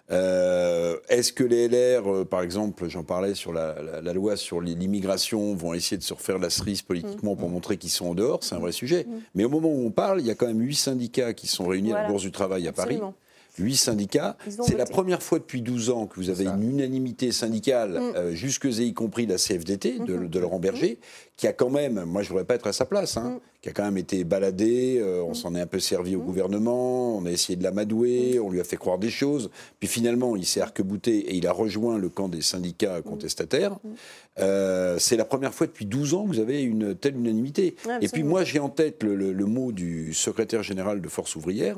Euh, 0.09 0.97
Est-ce 1.09 1.33
que 1.33 1.43
les 1.43 1.67
LR, 1.67 2.07
euh, 2.07 2.23
par 2.25 2.41
exemple, 2.41 2.87
j'en 2.87 3.03
parlais 3.03 3.33
sur 3.35 3.51
la, 3.51 3.75
la- 3.81 4.01
la 4.01 4.13
loi 4.13 4.37
sur 4.37 4.61
l'immigration, 4.61 5.53
vont 5.55 5.73
essayer 5.73 5.97
de 5.97 6.03
se 6.03 6.13
refaire 6.13 6.37
la 6.39 6.49
cerise 6.49 6.81
politiquement 6.81 7.33
Mm. 7.33 7.37
pour 7.37 7.49
montrer 7.49 7.75
qu'ils 7.77 7.89
sont 7.89 8.07
en 8.07 8.15
dehors? 8.15 8.41
C'est 8.43 8.55
un 8.55 8.59
vrai 8.59 8.71
sujet. 8.71 9.05
Mais 9.35 9.43
au 9.43 9.49
moment 9.49 9.67
où 9.69 9.85
on 9.85 9.91
parle, 9.91 10.21
il 10.21 10.27
y 10.27 10.31
a 10.31 10.35
quand 10.35 10.47
même 10.47 10.61
huit 10.61 10.75
syndicats 10.75 11.33
qui 11.33 11.47
sont 11.47 11.65
réunis 11.67 11.91
à 11.93 12.03
la 12.03 12.07
Bourse 12.07 12.21
du 12.23 12.31
Travail 12.31 12.67
à 12.67 12.71
Paris. 12.71 13.01
Huit 13.59 13.75
syndicats. 13.77 14.37
C'est 14.61 14.77
la 14.77 14.85
première 14.85 15.21
fois 15.23 15.39
depuis 15.39 15.61
12 15.61 15.89
ans 15.89 16.05
que 16.07 16.15
vous 16.15 16.29
avez 16.29 16.45
une 16.45 16.63
unanimité 16.69 17.31
syndicale, 17.31 17.91
Mm. 17.99 18.15
euh, 18.15 18.31
jusque 18.33 18.65
et 18.65 18.83
y 18.83 18.93
compris 18.93 19.25
la 19.25 19.37
CFDT 19.37 19.99
de, 19.99 20.13
Mhm. 20.15 20.27
de 20.27 20.39
Laurent 20.39 20.59
Berger, 20.59 20.99
qui 21.35 21.47
a 21.47 21.53
quand 21.53 21.69
même, 21.69 22.03
moi 22.05 22.21
je 22.21 22.27
ne 22.27 22.29
voudrais 22.29 22.45
pas 22.45 22.55
être 22.55 22.67
à 22.67 22.73
sa 22.73 22.85
place, 22.85 23.17
hein, 23.17 23.35
Mm. 23.35 23.39
qui 23.61 23.69
a 23.69 23.71
quand 23.73 23.83
même 23.83 23.97
été 23.97 24.23
baladé, 24.23 24.99
euh, 24.99 25.21
on 25.23 25.33
s'en 25.33 25.55
est 25.55 25.61
un 25.61 25.65
peu 25.67 25.79
servi 25.79 26.15
au 26.15 26.21
gouvernement, 26.21 27.17
on 27.17 27.25
a 27.25 27.31
essayé 27.31 27.55
de 27.55 27.63
l'amadouer, 27.63 28.39
on 28.39 28.49
lui 28.51 28.59
a 28.59 28.63
fait 28.63 28.77
croire 28.77 28.97
des 28.99 29.09
choses, 29.09 29.49
puis 29.79 29.87
finalement 29.87 30.35
il 30.35 30.45
s'est 30.45 30.61
arc-bouté 30.61 31.17
et 31.17 31.35
il 31.35 31.47
a 31.47 31.51
rejoint 31.51 31.97
le 31.97 32.09
camp 32.09 32.29
des 32.29 32.41
syndicats 32.41 33.01
contestataires. 33.01 33.77
Euh, 34.39 34.97
c'est 34.99 35.17
la 35.17 35.25
première 35.25 35.53
fois 35.53 35.67
depuis 35.67 35.85
12 35.85 36.13
ans 36.13 36.23
que 36.23 36.27
vous 36.29 36.39
avez 36.39 36.61
une 36.61 36.95
telle 36.95 37.15
unanimité. 37.17 37.75
Et 38.01 38.07
puis 38.07 38.23
moi 38.23 38.43
j'ai 38.43 38.59
en 38.59 38.69
tête 38.69 39.03
le, 39.03 39.15
le- 39.15 39.33
le 39.33 39.45
mot 39.45 39.71
du 39.71 40.13
secrétaire 40.13 40.61
général 40.63 41.01
de 41.01 41.07
Force 41.09 41.35
ouvrière 41.35 41.77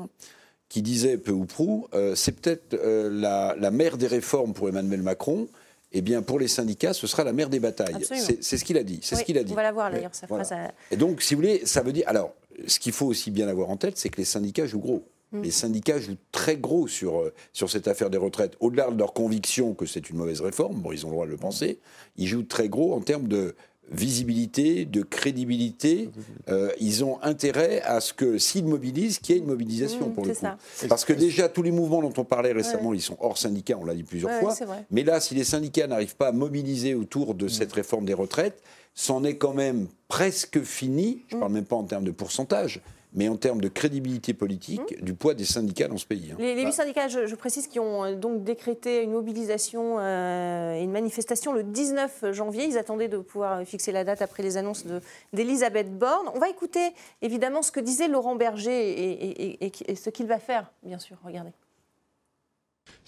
qui 0.70 0.80
disait 0.80 1.18
peu 1.18 1.32
ou 1.32 1.44
prou, 1.44 1.88
euh, 1.92 2.14
c'est 2.14 2.32
peut-être 2.32 2.74
euh, 2.74 3.10
la, 3.12 3.54
la 3.58 3.70
mère 3.70 3.98
des 3.98 4.06
réformes 4.06 4.54
pour 4.54 4.68
Emmanuel 4.70 5.02
Macron. 5.02 5.48
Eh 5.92 6.00
bien, 6.00 6.22
pour 6.22 6.38
les 6.38 6.46
syndicats, 6.46 6.92
ce 6.94 7.08
sera 7.08 7.24
la 7.24 7.32
mère 7.32 7.50
des 7.50 7.58
batailles. 7.58 7.96
C'est 8.40 8.56
ce 8.56 8.64
qu'il 8.64 8.78
a 8.78 8.84
dit. 8.84 9.00
C'est 9.02 9.16
Oui, 9.16 9.20
ce 9.20 9.26
qu'il 9.26 9.36
a 9.36 9.42
dit. 9.42 9.52
On 9.52 9.56
va 9.56 9.64
la 9.64 9.72
voir 9.72 9.90
d'ailleurs, 9.90 10.12
Ouais, 10.12 10.16
sa 10.16 10.26
voilà. 10.28 10.44
phrase. 10.44 10.58
à- 10.68 10.72
Et 10.92 10.96
donc, 10.96 11.20
si 11.20 11.34
vous 11.34 11.40
voulez, 11.40 11.66
ça 11.66 11.82
veut 11.82 11.92
dire. 11.92 12.04
Alors, 12.06 12.32
ce 12.68 12.78
qu'il 12.78 12.92
faut 12.92 13.06
aussi 13.06 13.32
bien 13.32 13.48
avoir 13.48 13.68
en 13.70 13.76
tête, 13.76 13.98
c'est 13.98 14.08
que 14.08 14.18
les 14.18 14.24
syndicats 14.24 14.66
jouent 14.66 14.78
gros. 14.78 15.02
Mm. 15.32 15.42
Les 15.42 15.50
syndicats 15.50 15.98
jouent 15.98 16.16
très 16.30 16.56
gros 16.56 16.86
sur, 16.86 17.18
euh, 17.20 17.34
sur 17.52 17.68
cette 17.68 17.88
affaire 17.88 18.08
des 18.08 18.18
retraites. 18.18 18.52
Au-delà 18.60 18.88
de 18.92 18.96
leur 18.98 19.12
conviction 19.14 19.74
que 19.74 19.84
c'est 19.84 20.08
une 20.10 20.16
mauvaise 20.16 20.40
réforme, 20.40 20.76
bon, 20.80 20.92
ils 20.92 21.04
ont 21.04 21.08
le 21.08 21.14
droit 21.14 21.26
de 21.26 21.32
le 21.32 21.36
penser, 21.36 21.80
ils 22.16 22.28
jouent 22.28 22.44
très 22.44 22.68
gros 22.68 22.94
en 22.94 23.00
termes 23.00 23.26
de 23.26 23.56
visibilité, 23.90 24.84
de 24.84 25.02
crédibilité. 25.02 26.10
Euh, 26.48 26.70
ils 26.80 27.04
ont 27.04 27.20
intérêt 27.22 27.82
à 27.82 28.00
ce 28.00 28.12
que, 28.12 28.38
s'ils 28.38 28.64
mobilisent, 28.66 29.18
qu'il 29.18 29.34
y 29.34 29.38
ait 29.38 29.40
une 29.42 29.46
mobilisation 29.48 30.08
Mm, 30.08 30.12
pour 30.12 30.24
le 30.24 30.34
c'est 30.34 30.40
coup. 30.40 30.56
ça. 30.74 30.86
Parce 30.88 31.04
que 31.04 31.12
déjà, 31.12 31.48
tous 31.48 31.62
les 31.62 31.70
mouvements 31.70 32.02
dont 32.02 32.12
on 32.16 32.24
parlait 32.24 32.52
récemment, 32.52 32.90
Ouais. 32.90 32.96
ils 32.98 33.02
sont 33.02 33.16
hors 33.20 33.38
syndicats, 33.38 33.76
on 33.80 33.84
l'a 33.84 33.94
dit 33.94 34.02
plusieurs 34.02 34.30
Ouais, 34.32 34.40
fois. 34.40 34.54
Mais 34.90 35.02
là, 35.02 35.20
si 35.20 35.34
les 35.34 35.44
syndicats 35.44 35.86
n'arrivent 35.86 36.16
pas 36.16 36.28
à 36.28 36.32
mobiliser 36.32 36.94
autour 36.94 37.34
de 37.34 37.48
cette 37.48 37.72
réforme 37.72 38.04
des 38.04 38.14
retraites, 38.14 38.62
c'en 38.94 39.22
est 39.24 39.36
quand 39.36 39.54
même 39.54 39.86
presque 40.08 40.62
fini, 40.62 41.22
je 41.28 41.36
ne 41.36 41.40
parle 41.40 41.52
même 41.52 41.64
pas 41.64 41.76
en 41.76 41.84
termes 41.84 42.04
de 42.04 42.10
pourcentage, 42.10 42.80
mais 43.12 43.28
en 43.28 43.36
termes 43.36 43.60
de 43.60 43.68
crédibilité 43.68 44.34
politique 44.34 45.02
du 45.02 45.14
poids 45.14 45.34
des 45.34 45.44
syndicats 45.44 45.88
dans 45.88 45.96
ce 45.96 46.06
pays. 46.06 46.30
hein. 46.32 46.36
Les, 46.38 46.54
les 46.54 46.62
Bah, 46.62 46.68
huit 46.68 46.72
syndicats, 46.74 47.08
je, 47.08 47.26
je 47.26 47.34
précise, 47.34 47.66
qui 47.66 47.80
ont 47.80 48.04
euh, 48.04 48.14
donc 48.14 48.44
décrété 48.44 49.02
une 49.02 49.12
mobilisation 49.12 49.96
euh, 49.98 50.74
et 50.74 50.82
une 50.82 50.92
manifestation 50.92 51.52
le 51.52 51.62
19 51.62 52.32
janvier. 52.32 52.64
Ils 52.66 52.78
attendaient 52.78 53.08
de 53.08 53.18
pouvoir 53.18 53.58
euh, 53.60 53.64
fixer 53.64 53.92
la 53.92 54.04
date 54.04 54.22
après 54.22 54.42
les 54.42 54.56
annonces 54.56 54.86
de- 54.86 55.00
d'Elisabeth 55.32 55.96
Borne. 55.98 56.28
On 56.34 56.38
va 56.38 56.48
écouter 56.48 56.90
évidemment 57.22 57.62
ce 57.62 57.72
que 57.72 57.80
disait 57.80 58.08
Laurent 58.08 58.36
Berger 58.36 58.90
et, 58.90 59.10
et- 59.10 59.64
et- 59.66 59.72
et 59.88 59.94
ce 59.96 60.10
qu'il 60.10 60.26
va 60.26 60.38
faire, 60.38 60.70
bien 60.82 60.98
sûr. 60.98 61.16
Regardez. 61.24 61.50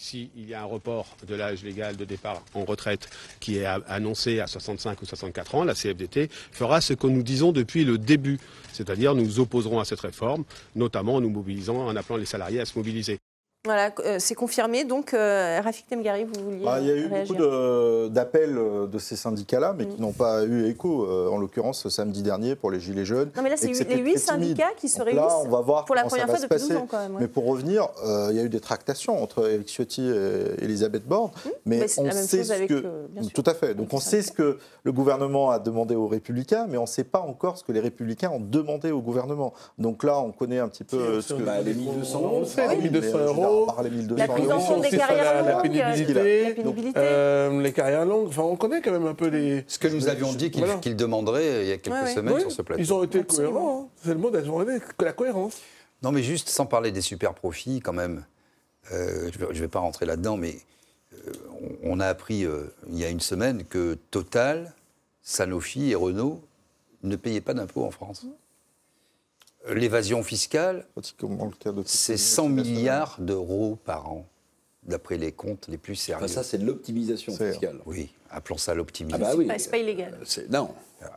S'il 0.03 0.31
y 0.37 0.53
a 0.53 0.63
un 0.63 0.65
report 0.65 1.17
de 1.29 1.37
l'âge 1.37 1.63
légal 1.63 1.97
de 1.97 2.05
départ 2.05 2.43
en 2.55 2.65
retraite 2.65 3.09
qui 3.39 3.59
est 3.59 3.65
annoncé 3.65 4.41
à 4.41 4.49
65 4.49 5.01
ou 5.01 5.07
64 5.07 5.55
ans, 5.55 5.63
la 5.63 5.75
CFDT 5.75 6.29
fera 6.51 6.81
ce 6.81 6.93
que 6.93 7.07
nous 7.07 7.23
disons 7.23 7.53
depuis 7.53 7.85
le 7.85 7.99
début, 7.99 8.41
c'est-à-dire 8.73 9.15
nous 9.15 9.39
opposerons 9.39 9.79
à 9.79 9.85
cette 9.85 10.01
réforme, 10.01 10.43
notamment 10.75 11.15
en 11.15 11.21
nous 11.21 11.31
mobilisant, 11.31 11.87
en 11.87 11.95
appelant 11.95 12.17
les 12.17 12.27
salariés 12.27 12.59
à 12.59 12.65
se 12.65 12.77
mobiliser. 12.77 13.22
Voilà, 13.65 13.93
euh, 14.05 14.17
c'est 14.19 14.35
confirmé. 14.35 14.83
Donc, 14.85 15.15
euh, 15.15 15.61
Rafik 15.63 15.87
Temgari, 15.89 16.25
vous 16.25 16.33
vouliez 16.43 16.65
Bah, 16.65 16.81
il 16.81 16.87
y 16.89 16.91
a 16.91 16.95
eu 16.97 17.07
réagir 17.07 17.37
beaucoup 17.37 18.09
d'appels 18.13 18.59
euh, 18.59 18.89
de 18.89 18.99
ces 18.99 19.15
syndicats-là, 19.15 19.73
mais 19.79 19.87
qui 19.87 19.99
Mm. 19.99 20.01
n'ont 20.03 20.13
pas 20.13 20.43
eu 20.45 20.67
écho, 20.67 21.05
euh, 21.07 21.29
en 21.29 21.37
l'occurrence 21.39 21.89
samedi 21.89 22.23
dernier 22.23 22.57
pour 22.57 22.73
les 22.73 22.81
Gilets 22.81 23.05
jaunes. 23.05 23.31
Non, 23.37 23.43
mais 23.45 23.51
là, 23.51 23.57
c'est 23.57 23.69
les 23.69 23.75
huit 23.99 24.15
timide. 24.15 24.19
syndicats 24.19 24.73
qui 24.77 24.89
se 24.89 24.99
Donc 24.99 25.07
réunissent 25.07 25.23
Là, 25.25 25.39
on 25.45 25.49
va 25.49 25.61
voir 25.61 25.85
pour 25.85 25.95
la 25.95 26.03
première 26.03 26.27
fois 26.29 26.41
depuis 26.41 26.49
12 26.59 26.69
passer. 26.71 26.77
ans, 26.77 26.89
quand 26.91 26.99
même, 26.99 27.13
ouais. 27.15 27.21
Mais 27.21 27.29
pour 27.29 27.47
revenir, 27.47 27.87
euh, 28.05 28.29
il 28.33 28.37
y 28.37 28.41
a 28.41 28.43
eu 28.43 28.49
des 28.49 28.59
tractations 28.59 29.23
entre 29.23 29.49
Eric 29.49 29.69
Ciotti 29.69 30.09
et 30.09 30.65
Elisabeth 30.65 31.07
Borne. 31.07 31.31
mais 31.65 31.79
mais 31.79 31.87
c'est 31.87 32.01
on 32.01 32.05
la 32.05 32.15
même 32.15 32.25
sait 32.25 32.39
chose 32.39 32.49
ce 32.49 32.53
avec, 32.55 32.69
que. 32.69 32.75
euh, 32.85 33.07
bien 33.11 33.23
sûr, 33.23 33.33
Tout 33.33 33.45
à 33.47 33.55
fait. 33.55 33.75
Donc 33.77 33.93
on 33.95 34.01
sait 34.01 34.23
ce 34.23 34.33
que 34.33 34.59
le 34.83 34.91
gouvernement 34.91 35.51
a 35.53 35.61
demandé 35.61 35.95
aux 35.95 36.09
Républicains, 36.09 36.67
mais 36.69 36.79
on 36.79 36.83
ne 36.83 36.87
sait 36.89 37.05
pas 37.05 37.21
encore 37.21 37.59
ce 37.59 37.63
que 37.63 37.71
les 37.71 37.79
Républicains 37.79 38.31
ont 38.31 38.41
demandé 38.41 38.91
au 38.91 39.01
gouvernement. 39.01 39.53
Donc 39.79 40.03
là, 40.03 40.19
on 40.19 40.33
connaît 40.33 40.59
un 40.59 40.67
petit 40.67 40.83
peu 40.83 41.21
ce 41.21 41.35
que. 41.35 41.43
Bah, 41.45 41.61
les 41.61 41.75
1200 41.75 42.21
euros. 42.23 43.52
Ah 43.77 43.83
les 43.83 43.91
oui, 43.91 43.97
mais, 43.97 44.03
1200 44.03 44.13
euh, 44.13 44.17
je 44.17 44.17
veux 44.17 44.17
dire, 44.17 44.17
euros. 44.17 44.17
à 44.17 44.17
part 44.17 44.17
les 44.17 44.17
1200 44.17 44.17
La 44.17 44.29
prise 44.29 44.51
en 44.51 44.59
euros, 44.75 44.83
des 44.83 44.97
carrières 44.97 45.45
la, 45.45 45.53
longues, 45.53 45.63
pénibilité, 45.63 46.43
la 46.49 46.55
pénibilité. 46.55 46.93
euh, 46.99 47.61
les 47.63 47.73
carrières 47.73 48.05
longues. 48.07 48.29
Enfin, 48.29 48.43
on 48.43 48.57
connaît 48.57 48.81
quand 48.83 48.91
même 48.93 49.07
un 49.07 49.15
peu 49.15 49.29
les. 49.29 49.65
Ce 49.69 49.79
que 49.79 49.89
nous 49.89 50.09
avions 50.09 50.33
dit 50.33 50.51
qu'il 50.51 50.65
Voilà. 50.65 50.79
qu'il 50.81 50.97
demanderait 50.97 51.65
il 51.65 51.69
y 51.69 51.73
a 51.73 51.79
quelques 51.79 51.95
Ouais, 51.97 52.03
ouais. 52.05 52.15
semaines 52.15 52.35
Oui, 52.35 52.41
sur 52.41 52.53
ce 52.53 52.63
plateau. 52.63 52.81
Ils 52.83 52.93
ont 52.93 53.03
été 53.03 53.21
Absolument. 53.21 53.53
cohérents. 53.53 53.83
hein. 53.83 53.89
C'est 54.03 54.09
le 54.15 54.19
mot 54.19 54.31
d'être 54.31 54.97
que 54.97 55.05
la 55.05 55.13
cohérence. 55.13 55.59
Non, 56.03 56.11
mais 56.13 56.23
juste 56.23 56.49
sans 56.49 56.67
parler 56.67 56.91
des 56.91 57.01
super 57.01 57.33
profits, 57.35 57.81
quand 57.81 57.93
même, 57.93 58.25
euh, 58.93 59.31
je 59.33 59.39
ne 59.45 59.53
vais, 59.61 59.69
pas 59.69 59.79
rentrer 59.79 60.05
là-dedans, 60.07 60.37
mais 60.37 60.57
euh, 61.15 61.33
on, 61.85 61.93
on 61.93 62.01
a 62.01 62.07
appris 62.07 62.45
euh, 62.45 62.65
il 62.91 62.99
y 62.99 63.05
a 63.05 63.09
une 63.09 63.21
semaine 63.21 63.63
que 63.65 63.97
Total, 64.11 64.73
Sanofi 65.23 65.91
et 65.93 65.95
Renault 65.95 66.41
ne 67.05 67.15
payaient 67.17 67.41
pas 67.41 67.55
d'impôts 67.55 67.85
en 67.85 67.91
France. 67.93 68.23
Euh, 68.25 68.29
L'évasion 69.71 70.23
fiscale, 70.23 70.87
c'est 71.85 72.17
100 72.17 72.49
milliards 72.49 73.17
d'euros 73.21 73.79
par 73.85 74.11
an, 74.11 74.27
d'après 74.83 75.19
les 75.19 75.31
comptes 75.31 75.69
les 75.69 75.79
plus 75.79 75.95
sérieux. 75.95 76.25
Enfin, 76.25 76.33
ça, 76.33 76.43
c'est 76.43 76.59
de 76.59 76.65
l'optimisation 76.67 77.33
fiscale. 77.37 77.79
Oui, 77.87 78.13
appelons 78.31 78.57
ça 78.59 78.73
Ah 78.73 78.75
l'optimisation. 78.75 79.25
bah 79.25 79.35
oui. 79.37 79.47
Pas- 79.47 79.59
C'est 79.59 79.71
pas 79.71 79.79
illégal. 79.79 80.19
Euh, 80.21 80.43
Non, 80.51 80.71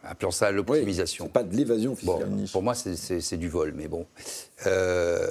Appelons 0.04 0.32
ça 0.32 0.52
l'optimisation. 0.52 1.28
pas 1.28 1.44
de 1.44 1.56
l'évasion 1.56 1.96
Bon, 2.04 2.18
fiscale. 2.20 2.46
pour 2.52 2.62
moi, 2.64 2.74
c'est 2.76 3.38
du 3.38 3.50
vol, 3.50 3.74
mais 3.76 3.88
bon. 3.88 4.06
Euh, 4.68 5.28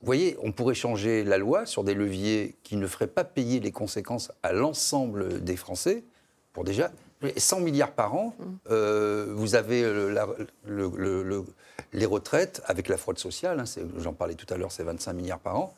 vous 0.00 0.06
voyez, 0.06 0.36
on 0.42 0.52
pourrait 0.52 0.74
changer 0.74 1.24
la 1.24 1.38
loi 1.38 1.64
sur 1.66 1.82
des 1.84 1.94
leviers 1.94 2.56
qui 2.62 2.76
ne 2.76 2.86
feraient 2.86 3.06
pas 3.08 3.24
payer 3.24 3.58
les 3.60 3.72
conséquences 3.72 4.30
à 4.42 4.52
l'ensemble 4.52 5.42
des 5.42 5.56
Français. 5.56 6.04
Pour 6.52 6.64
déjà 6.64 6.90
100 7.36 7.60
milliards 7.60 7.92
par 7.92 8.14
an, 8.14 8.34
euh, 8.70 9.26
vous 9.34 9.54
avez 9.54 9.82
le- 9.82 10.10
la- 10.10 10.28
le- 10.66 10.90
le- 10.96 11.22
le- 11.22 11.44
les 11.92 12.06
retraites 12.06 12.62
avec 12.66 12.88
la 12.88 12.96
fraude 12.96 13.18
sociale, 13.18 13.60
hein, 13.60 13.64
j'en 13.98 14.12
parlais 14.12 14.34
tout 14.34 14.52
à 14.52 14.56
l'heure, 14.56 14.70
c'est 14.72 14.82
25 14.84 15.12
milliards 15.14 15.38
par 15.40 15.56
an. 15.56 15.74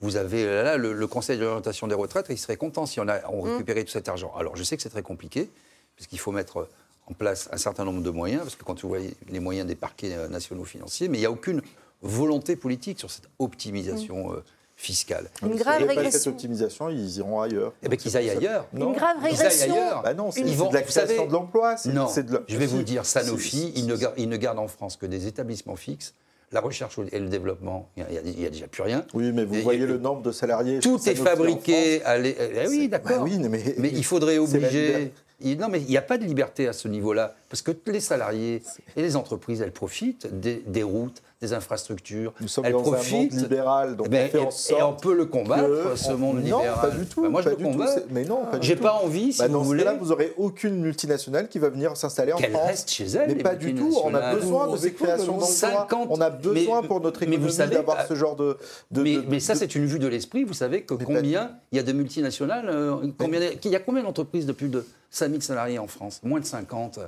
Vous 0.00 0.16
avez 0.16 0.44
là 0.44 0.76
le, 0.76 0.92
le 0.92 1.06
Conseil 1.06 1.38
d'orientation 1.38 1.86
des 1.86 1.94
retraites, 1.94 2.26
il 2.28 2.38
serait 2.38 2.56
content 2.56 2.84
si 2.86 3.00
on, 3.00 3.08
a, 3.08 3.20
on 3.30 3.40
récupérait 3.42 3.84
tout 3.84 3.92
cet 3.92 4.08
argent. 4.08 4.32
Alors 4.36 4.56
je 4.56 4.62
sais 4.62 4.76
que 4.76 4.82
c'est 4.82 4.90
très 4.90 5.02
compliqué, 5.02 5.50
puisqu'il 5.96 6.18
faut 6.18 6.32
mettre 6.32 6.68
en 7.06 7.14
place 7.14 7.48
un 7.52 7.56
certain 7.56 7.84
nombre 7.84 8.02
de 8.02 8.10
moyens, 8.10 8.42
parce 8.42 8.56
que 8.56 8.64
quand 8.64 8.80
vous 8.82 8.88
voyez 8.88 9.14
les 9.28 9.40
moyens 9.40 9.66
des 9.66 9.74
parquets 9.76 10.14
euh, 10.14 10.28
nationaux 10.28 10.64
financiers, 10.64 11.08
mais 11.08 11.18
il 11.18 11.20
n'y 11.20 11.26
a 11.26 11.30
aucune 11.30 11.62
volonté 12.02 12.56
politique 12.56 12.98
sur 12.98 13.10
cette 13.10 13.28
optimisation 13.38 14.32
euh, 14.32 14.42
fiscale. 14.76 15.28
Une 15.42 15.56
grave 15.56 15.80
pas 15.80 15.88
cette 15.88 15.96
régression. 15.98 16.30
optimisation, 16.32 16.88
ils 16.88 17.18
iront 17.18 17.40
ailleurs. 17.40 17.72
Eh 17.82 17.88
bien, 17.88 17.96
qu'ils 17.96 18.16
aillent 18.16 18.30
ailleurs. 18.30 18.66
Non. 18.72 18.88
Une 18.88 18.96
grave 18.96 19.16
aillent 19.22 19.30
régression. 19.32 19.72
ailleurs. 19.72 20.02
Bah 20.02 20.14
non, 20.14 20.30
c'est 20.30 20.40
Ils 20.40 20.56
de 20.68 20.74
la 20.74 20.84
savez- 20.86 21.06
création 21.06 21.26
de 21.26 21.32
l'emploi. 21.32 21.76
c'est- 21.76 21.92
Non, 21.92 22.08
c'est 22.08 22.24
de 22.24 22.34
la- 22.34 22.42
je 22.48 22.56
vais 22.56 22.66
vous 22.66 22.82
dire, 22.82 23.06
Sanofi, 23.06 23.72
ils, 23.76 23.86
ne 23.86 23.96
ils 24.16 24.28
gardent 24.38 24.58
en 24.58 24.68
France 24.68 24.96
que 24.96 25.06
des 25.06 25.26
établissements 25.26 25.76
fixes. 25.76 26.14
La 26.52 26.60
recherche 26.60 26.98
et 27.10 27.18
le 27.18 27.28
développement, 27.28 27.88
il 27.96 28.04
n'y 28.36 28.46
a, 28.46 28.50
déjà 28.50 28.68
plus 28.68 28.82
rien. 28.82 29.04
Oui, 29.14 29.32
mais 29.32 29.44
vous 29.44 29.56
Et- 29.56 29.62
voyez 29.62 29.82
et- 29.82 29.86
le 29.86 29.98
nombre 29.98 30.22
de 30.22 30.30
salariés. 30.30 30.78
Tout 30.78 31.00
est 31.08 31.14
fabriqué 31.16 32.02
à 32.04 32.16
l'é- 32.18 32.36
eh 32.38 32.68
oui, 32.68 32.82
C'est- 32.82 32.88
d'accord. 32.88 33.18
bah 33.18 33.22
oui, 33.24 33.38
mais, 33.38 33.74
Mais 33.78 33.88
il 33.88 34.04
faudrait 34.04 34.38
obliger. 34.38 35.12
Il- 35.40 35.58
Non, 35.58 35.66
mais 35.68 35.80
il 35.80 35.88
n'y 35.88 35.96
a 35.96 36.02
pas 36.02 36.16
de 36.16 36.24
liberté 36.24 36.68
à 36.68 36.72
ce 36.72 36.86
niveau-là. 36.86 37.34
Parce 37.50 37.60
que 37.60 37.72
les 37.88 37.98
salariés 38.00 38.62
et 38.96 39.02
les 39.02 39.16
entreprises, 39.16 39.60
elles 39.62 39.72
profitent 39.72 40.28
des, 40.32 40.62
des 40.66 40.84
routes, 40.84 41.22
des 41.44 41.52
infrastructures. 41.52 42.32
Nous 42.40 42.48
sommes 42.48 42.64
elles 42.64 42.72
dans 42.72 42.92
un 42.94 42.96
monde 43.10 43.32
libéral, 43.32 43.96
donc 43.96 44.06
Eh 44.08 44.10
ben, 44.10 44.26
on 44.26 44.30
fait 44.30 44.38
en 44.38 44.48
et- 44.48 44.52
sorte 44.52 44.80
et 44.80 44.82
on 44.82 44.92
peut 44.94 45.14
le 45.14 45.26
combattre, 45.26 45.96
ce 45.96 46.12
monde 46.12 46.36
non, 46.36 46.58
libéral. 46.58 46.80
pas 46.80 46.90
du 46.90 47.06
tout. 47.06 47.22
Ben, 47.22 47.28
moi, 47.28 47.40
je 47.42 47.44
pas 47.44 47.50
le 47.50 47.56
du 47.56 47.62
tout, 47.64 47.70
combats. 47.70 47.86
c'est- 47.94 48.06
Mais 48.10 48.24
non, 48.24 48.44
pas 48.50 48.58
du 48.58 48.66
J'ai 48.66 48.76
tout. 48.76 48.82
pas 48.82 48.92
envie, 48.94 49.32
si 49.32 49.38
Bah, 49.40 49.46
vous 49.48 49.52
dans 49.54 49.60
ce 49.60 49.66
voulez. 49.66 49.84
cas-là, 49.84 49.96
vous 50.00 50.06
n'aurez 50.08 50.32
aucune 50.38 50.76
multinationale 50.80 51.48
qui 51.48 51.58
va 51.58 51.68
venir 51.68 51.96
s'installer 51.96 52.32
en 52.32 52.36
Qu'elle 52.38 52.50
France. 52.52 52.66
reste 52.66 52.90
chez 52.90 53.04
elle, 53.04 53.28
Mais 53.28 53.34
les 53.34 53.42
pas 53.42 53.54
du 53.54 53.74
tout. 53.74 53.94
On 54.04 54.14
a 54.14 54.34
besoin 54.34 54.68
de 54.72 54.76
ces 54.76 54.92
créations 54.92 55.32
non 55.32 55.38
d'emplois. 55.38 55.48
50 55.48 56.08
On 56.10 56.20
a 56.20 56.30
besoin 56.30 56.82
mais- 56.82 56.88
pour 56.88 57.00
notre 57.00 57.20
mais 57.20 57.26
vous 57.26 57.32
économie 57.34 57.52
savez, 57.52 57.74
d'avoir 57.76 57.96
ah, 58.00 58.06
ce 58.08 58.14
genre 58.14 58.36
de. 58.36 58.56
de- 58.90 59.02
mais, 59.02 59.16
de- 59.16 59.24
mais 59.28 59.40
ça, 59.40 59.54
c'est 59.54 59.74
une 59.74 59.86
vue 59.86 59.98
de 59.98 60.06
l'esprit. 60.08 60.44
Vous 60.44 60.54
savez 60.54 60.82
que 60.82 60.94
combien 60.94 61.50
il 61.72 61.76
y 61.76 61.78
a 61.78 61.82
de 61.82 61.92
multinationales 61.92 62.68
euh, 62.68 62.96
combien, 63.18 63.40
Il 63.64 63.70
y 63.70 63.76
a 63.76 63.80
combien 63.80 64.02
d'entreprises 64.02 64.46
de 64.46 64.52
plus 64.52 64.68
de 64.68 64.86
5000 65.10 65.42
salariés 65.42 65.78
en 65.78 65.86
France? 65.86 66.20
Moins 66.22 66.40
de 66.40 66.44
50 66.46 66.98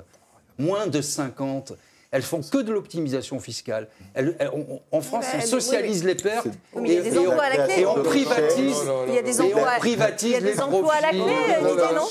Moins 0.59 0.87
de 0.87 1.01
50 1.01 1.73
elles 2.11 2.21
font 2.23 2.41
que 2.41 2.57
de 2.59 2.71
l'optimisation 2.71 3.39
fiscale. 3.39 3.87
Elles- 4.13 4.35
elles- 4.39 4.49
on- 4.53 4.65
on- 4.91 4.97
en 4.97 5.01
France, 5.01 5.25
Mais- 5.33 5.39
on 5.39 5.43
oui, 5.43 5.49
socialise 5.49 6.03
les 6.05 6.15
pertes 6.15 6.47
Oui, 6.73 6.89
y 6.93 6.97
a 6.97 7.01
des 7.01 7.15
et, 7.15 7.17
on, 7.19 7.29
emplois 7.31 7.43
à 7.43 7.49
la 7.57 7.65
clé. 7.67 7.81
et 7.81 7.85
on 7.85 8.03
privatise. 8.03 8.77
Il 9.09 9.13
y 9.13 9.17
a 9.17 9.21
des 9.21 9.37
et 9.37 9.41
emplois, 9.41 9.69
on 9.75 9.79
privatise 9.79 10.29
il 10.29 10.31
y 10.31 10.35
a 10.35 10.41
des 10.41 10.45
les 10.53 10.61
emplois 10.61 10.93
à 10.93 11.01
la 11.01 11.09
clé. 11.09 11.19
Didier, 11.19 11.33
non 11.61 12.07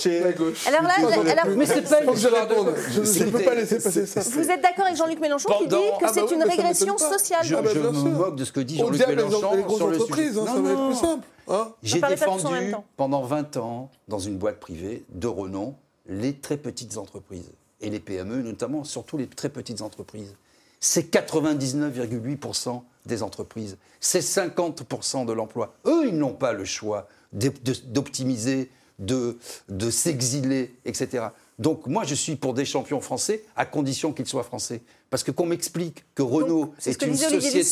Alors 0.66 0.82
là, 0.82 0.92
alors, 1.32 1.46
Mais 1.56 1.66
c'est 1.66 1.82
pas 1.82 2.02
une 2.02 2.10
je 2.10 2.16
histoire 2.16 2.46
de- 2.46 2.54
réponde. 2.54 2.74
Je 2.90 3.24
ne 3.24 3.30
peux 3.30 3.40
pas 3.40 3.54
laisser 3.54 3.78
passer 3.78 4.06
ça. 4.06 4.20
vous 4.20 4.50
êtes 4.50 4.62
d'accord 4.62 4.84
avec 4.86 4.96
Jean-Luc 4.96 5.20
Mélenchon 5.20 5.48
qui 5.58 5.66
dit 5.68 5.74
que 5.74 5.76
Ah 5.76 5.98
bah 6.00 6.08
c'est 6.12 6.22
oui, 6.22 6.34
une 6.34 6.42
régression 6.42 6.98
sociale 6.98 7.40
Je, 7.44 7.54
Ah 7.54 7.62
bah, 7.62 7.70
me 7.74 7.90
moque 8.10 8.36
de 8.36 8.44
ce 8.44 8.52
que 8.52 8.60
dit 8.60 8.76
On 8.82 8.86
Jean-Luc 8.86 9.00
les, 9.06 9.16
Mélenchon 9.16 9.54
les 9.54 9.74
sur 9.76 9.86
le 9.88 9.96
entreprises, 9.96 10.28
sujet. 10.28 10.40
hein, 10.40 10.46
ça 10.54 10.60
va 10.60 10.70
être 10.72 10.86
plus 10.88 10.94
simple. 10.96 11.26
hein. 11.48 11.72
J'ai 11.82 12.00
défendu 12.00 12.74
pendant 12.96 13.22
20 13.22 13.56
ans, 13.56 13.90
dans 14.08 14.18
une 14.18 14.36
boîte 14.36 14.60
privée 14.60 15.04
de 15.10 15.26
renom, 15.26 15.74
les 16.06 16.34
très 16.34 16.56
petites 16.56 16.96
entreprises 16.98 17.50
et 17.80 17.90
les 17.90 18.00
PME, 18.00 18.42
notamment, 18.42 18.84
surtout 18.84 19.16
les 19.16 19.26
très 19.26 19.48
petites 19.48 19.82
entreprises. 19.82 20.34
c'est 20.80 21.12
99,8% 21.12 22.82
des 23.06 23.22
entreprises. 23.22 23.78
C'est 24.00 24.20
50% 24.20 25.26
de 25.26 25.32
l'emploi. 25.32 25.74
Eux, 25.86 26.08
ils 26.08 26.16
n'ont 26.16 26.34
pas 26.34 26.52
le 26.52 26.64
choix 26.64 27.08
d'optimiser, 27.32 28.70
de, 28.98 29.38
de 29.68 29.90
s'exiler, 29.90 30.74
etc. 30.84 31.28
Donc 31.58 31.86
moi, 31.86 32.04
je 32.04 32.14
suis 32.14 32.36
pour 32.36 32.54
des 32.54 32.64
champions 32.64 33.00
français, 33.00 33.44
à 33.56 33.64
condition 33.64 34.12
qu'ils 34.12 34.26
soient 34.26 34.42
français. 34.42 34.82
Parce 35.08 35.22
que 35.22 35.30
qu'on 35.30 35.46
m'explique 35.46 36.04
que 36.14 36.22
Renault 36.22 36.74
est, 36.84 37.00
une 37.02 37.16
société 37.16 37.62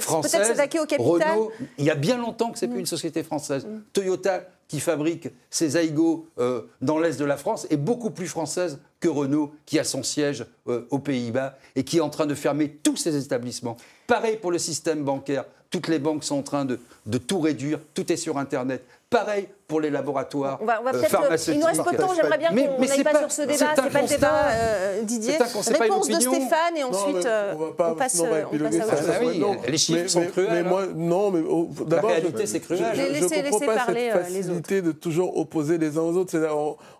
française, 0.00 0.58
Renault, 0.98 1.52
il 1.78 1.84
y 1.84 1.90
a 1.90 1.94
bien 1.94 2.16
longtemps 2.16 2.50
que 2.50 2.58
c'est 2.58 2.66
n'est 2.66 2.72
plus 2.72 2.78
mm. 2.78 2.80
une 2.80 2.86
société 2.86 3.22
française. 3.22 3.66
Mm. 3.66 3.82
Toyota, 3.92 4.48
qui 4.68 4.80
fabrique 4.80 5.30
ses 5.50 5.76
Aigo 5.76 6.28
euh, 6.38 6.62
dans 6.80 6.98
l'est 6.98 7.18
de 7.18 7.24
la 7.24 7.36
France, 7.36 7.66
est 7.70 7.76
beaucoup 7.78 8.10
plus 8.10 8.28
française 8.28 8.78
que 9.00 9.08
Renault, 9.08 9.52
qui 9.64 9.78
a 9.78 9.84
son 9.84 10.02
siège 10.02 10.44
euh, 10.68 10.86
aux 10.90 10.98
Pays-Bas 10.98 11.56
et 11.74 11.84
qui 11.84 11.98
est 11.98 12.02
en 12.02 12.10
train 12.10 12.26
de 12.26 12.34
fermer 12.34 12.68
tous 12.68 12.96
ses 12.96 13.16
établissements. 13.16 13.76
Pareil 14.06 14.36
pour 14.36 14.52
le 14.52 14.58
système 14.58 15.02
bancaire. 15.04 15.44
Toutes 15.70 15.88
les 15.88 15.98
banques 15.98 16.24
sont 16.24 16.36
en 16.36 16.42
train 16.42 16.64
de, 16.64 16.78
de 17.06 17.18
tout 17.18 17.40
réduire. 17.40 17.80
Tout 17.94 18.10
est 18.12 18.16
sur 18.16 18.38
Internet. 18.38 18.84
Pareil 19.10 19.48
pour 19.68 19.82
les 19.82 19.90
laboratoires 19.90 20.58
on 20.62 20.64
va, 20.64 20.80
euh, 20.94 21.02
pharmaceutiques. 21.02 21.54
Il 21.56 21.60
nous 21.60 21.66
reste 21.66 21.84
peu 21.84 21.92
de 21.92 21.96
temps, 21.98 22.14
j'aimerais 22.14 22.38
bien 22.38 22.48
qu'on 22.48 22.80
n'aille 22.80 23.04
pas, 23.04 23.18
sur 23.18 23.30
ce 23.30 23.42
débat. 23.42 23.74
C'est 23.76 23.92
pas 23.92 24.02
le 24.02 24.08
débat, 24.08 24.48
euh, 24.48 25.02
Didier. 25.02 25.36
Réponse 25.78 26.08
de 26.08 26.14
Stéphane 26.14 26.76
et 26.78 26.84
ensuite 26.84 27.26
euh, 27.26 27.54
on, 27.54 27.64
on, 27.64 27.72
passe, 27.72 27.90
on 27.90 27.94
passe 27.94 28.20
à 28.20 28.48
autre 28.48 28.58
chose. 28.58 29.56
les 29.68 29.78
chiffres 29.78 30.08
sont 30.08 30.24
cruels. 30.24 30.48
Mais 30.50 30.62
moi, 30.62 30.86
non, 30.94 31.30
mais 31.30 31.42
d'abord, 31.86 32.10
la 32.10 32.16
réalité, 32.16 32.46
c'est 32.46 32.60
cruel. 32.60 32.80
Je 32.94 33.50
comprends 33.50 33.66
pas 33.66 33.86
cette 33.88 34.12
facilité 34.12 34.80
de 34.80 34.92
toujours 34.92 35.36
opposer 35.36 35.76
les 35.76 35.98
uns 35.98 36.02
aux 36.02 36.16
autres. 36.16 36.38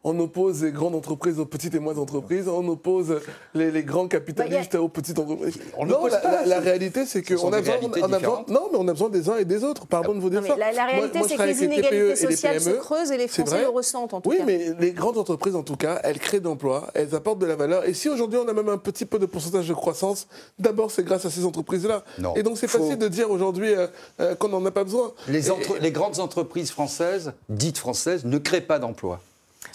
On 0.04 0.18
oppose 0.20 0.62
les 0.62 0.72
grandes 0.72 0.94
entreprises 0.94 1.40
aux 1.40 1.46
petites 1.46 1.74
et 1.74 1.78
moyennes 1.78 2.02
entreprises, 2.02 2.48
on 2.48 2.68
oppose 2.68 3.18
les 3.54 3.82
grands 3.82 4.08
capitalistes 4.08 4.74
aux 4.74 4.88
petites 4.88 5.18
entreprises. 5.18 5.58
Non, 5.86 6.06
la 6.44 6.60
réalité, 6.60 7.06
c'est 7.06 7.22
qu'on 7.22 7.50
a 7.52 7.60
besoin... 7.60 8.44
Non, 8.48 8.68
mais 8.72 8.78
on 8.78 8.88
a 8.88 8.92
besoin 8.92 9.08
des 9.08 9.30
uns 9.30 9.38
et 9.38 9.46
des 9.46 9.64
autres. 9.64 9.86
Pardon 9.86 10.14
de 10.14 10.20
vous 10.20 10.30
dire 10.30 10.42
ça. 10.44 10.54
La 10.56 10.84
réalité, 10.84 11.20
c'est 11.26 11.36
que 11.36 11.42
les 11.42 11.64
inégalités 11.64 11.97
sociales 12.16 12.60
se 12.60 12.70
creusent 12.70 13.10
et 13.10 13.16
les 13.16 13.28
Français 13.28 13.62
le 13.62 13.68
ressentent 13.68 14.14
en 14.14 14.20
tout 14.20 14.30
oui, 14.30 14.38
cas. 14.38 14.44
Oui, 14.46 14.58
mais 14.58 14.74
les 14.80 14.92
grandes 14.92 15.18
entreprises, 15.18 15.54
en 15.54 15.62
tout 15.62 15.76
cas, 15.76 16.00
elles 16.04 16.18
créent 16.18 16.40
d'emplois, 16.40 16.88
elles 16.94 17.14
apportent 17.14 17.38
de 17.38 17.46
la 17.46 17.56
valeur. 17.56 17.84
Et 17.86 17.94
si 17.94 18.08
aujourd'hui 18.08 18.38
on 18.38 18.48
a 18.48 18.52
même 18.52 18.68
un 18.68 18.78
petit 18.78 19.06
peu 19.06 19.18
de 19.18 19.26
pourcentage 19.26 19.68
de 19.68 19.74
croissance, 19.74 20.26
d'abord 20.58 20.90
c'est 20.90 21.04
grâce 21.04 21.24
à 21.24 21.30
ces 21.30 21.44
entreprises-là. 21.44 22.04
Et 22.36 22.42
donc 22.42 22.58
c'est 22.58 22.68
facile 22.68 22.98
de 22.98 23.08
dire 23.08 23.30
aujourd'hui 23.30 23.74
euh, 23.74 23.86
euh, 24.20 24.34
qu'on 24.34 24.48
n'en 24.48 24.64
a 24.64 24.70
pas 24.70 24.84
besoin. 24.84 25.12
Les, 25.28 25.42
les 25.80 25.92
grandes 25.92 26.20
entreprises 26.20 26.70
françaises, 26.70 27.32
dites 27.48 27.78
françaises, 27.78 28.24
ne 28.24 28.38
créent 28.38 28.60
pas 28.60 28.78
d'emplois. 28.78 29.20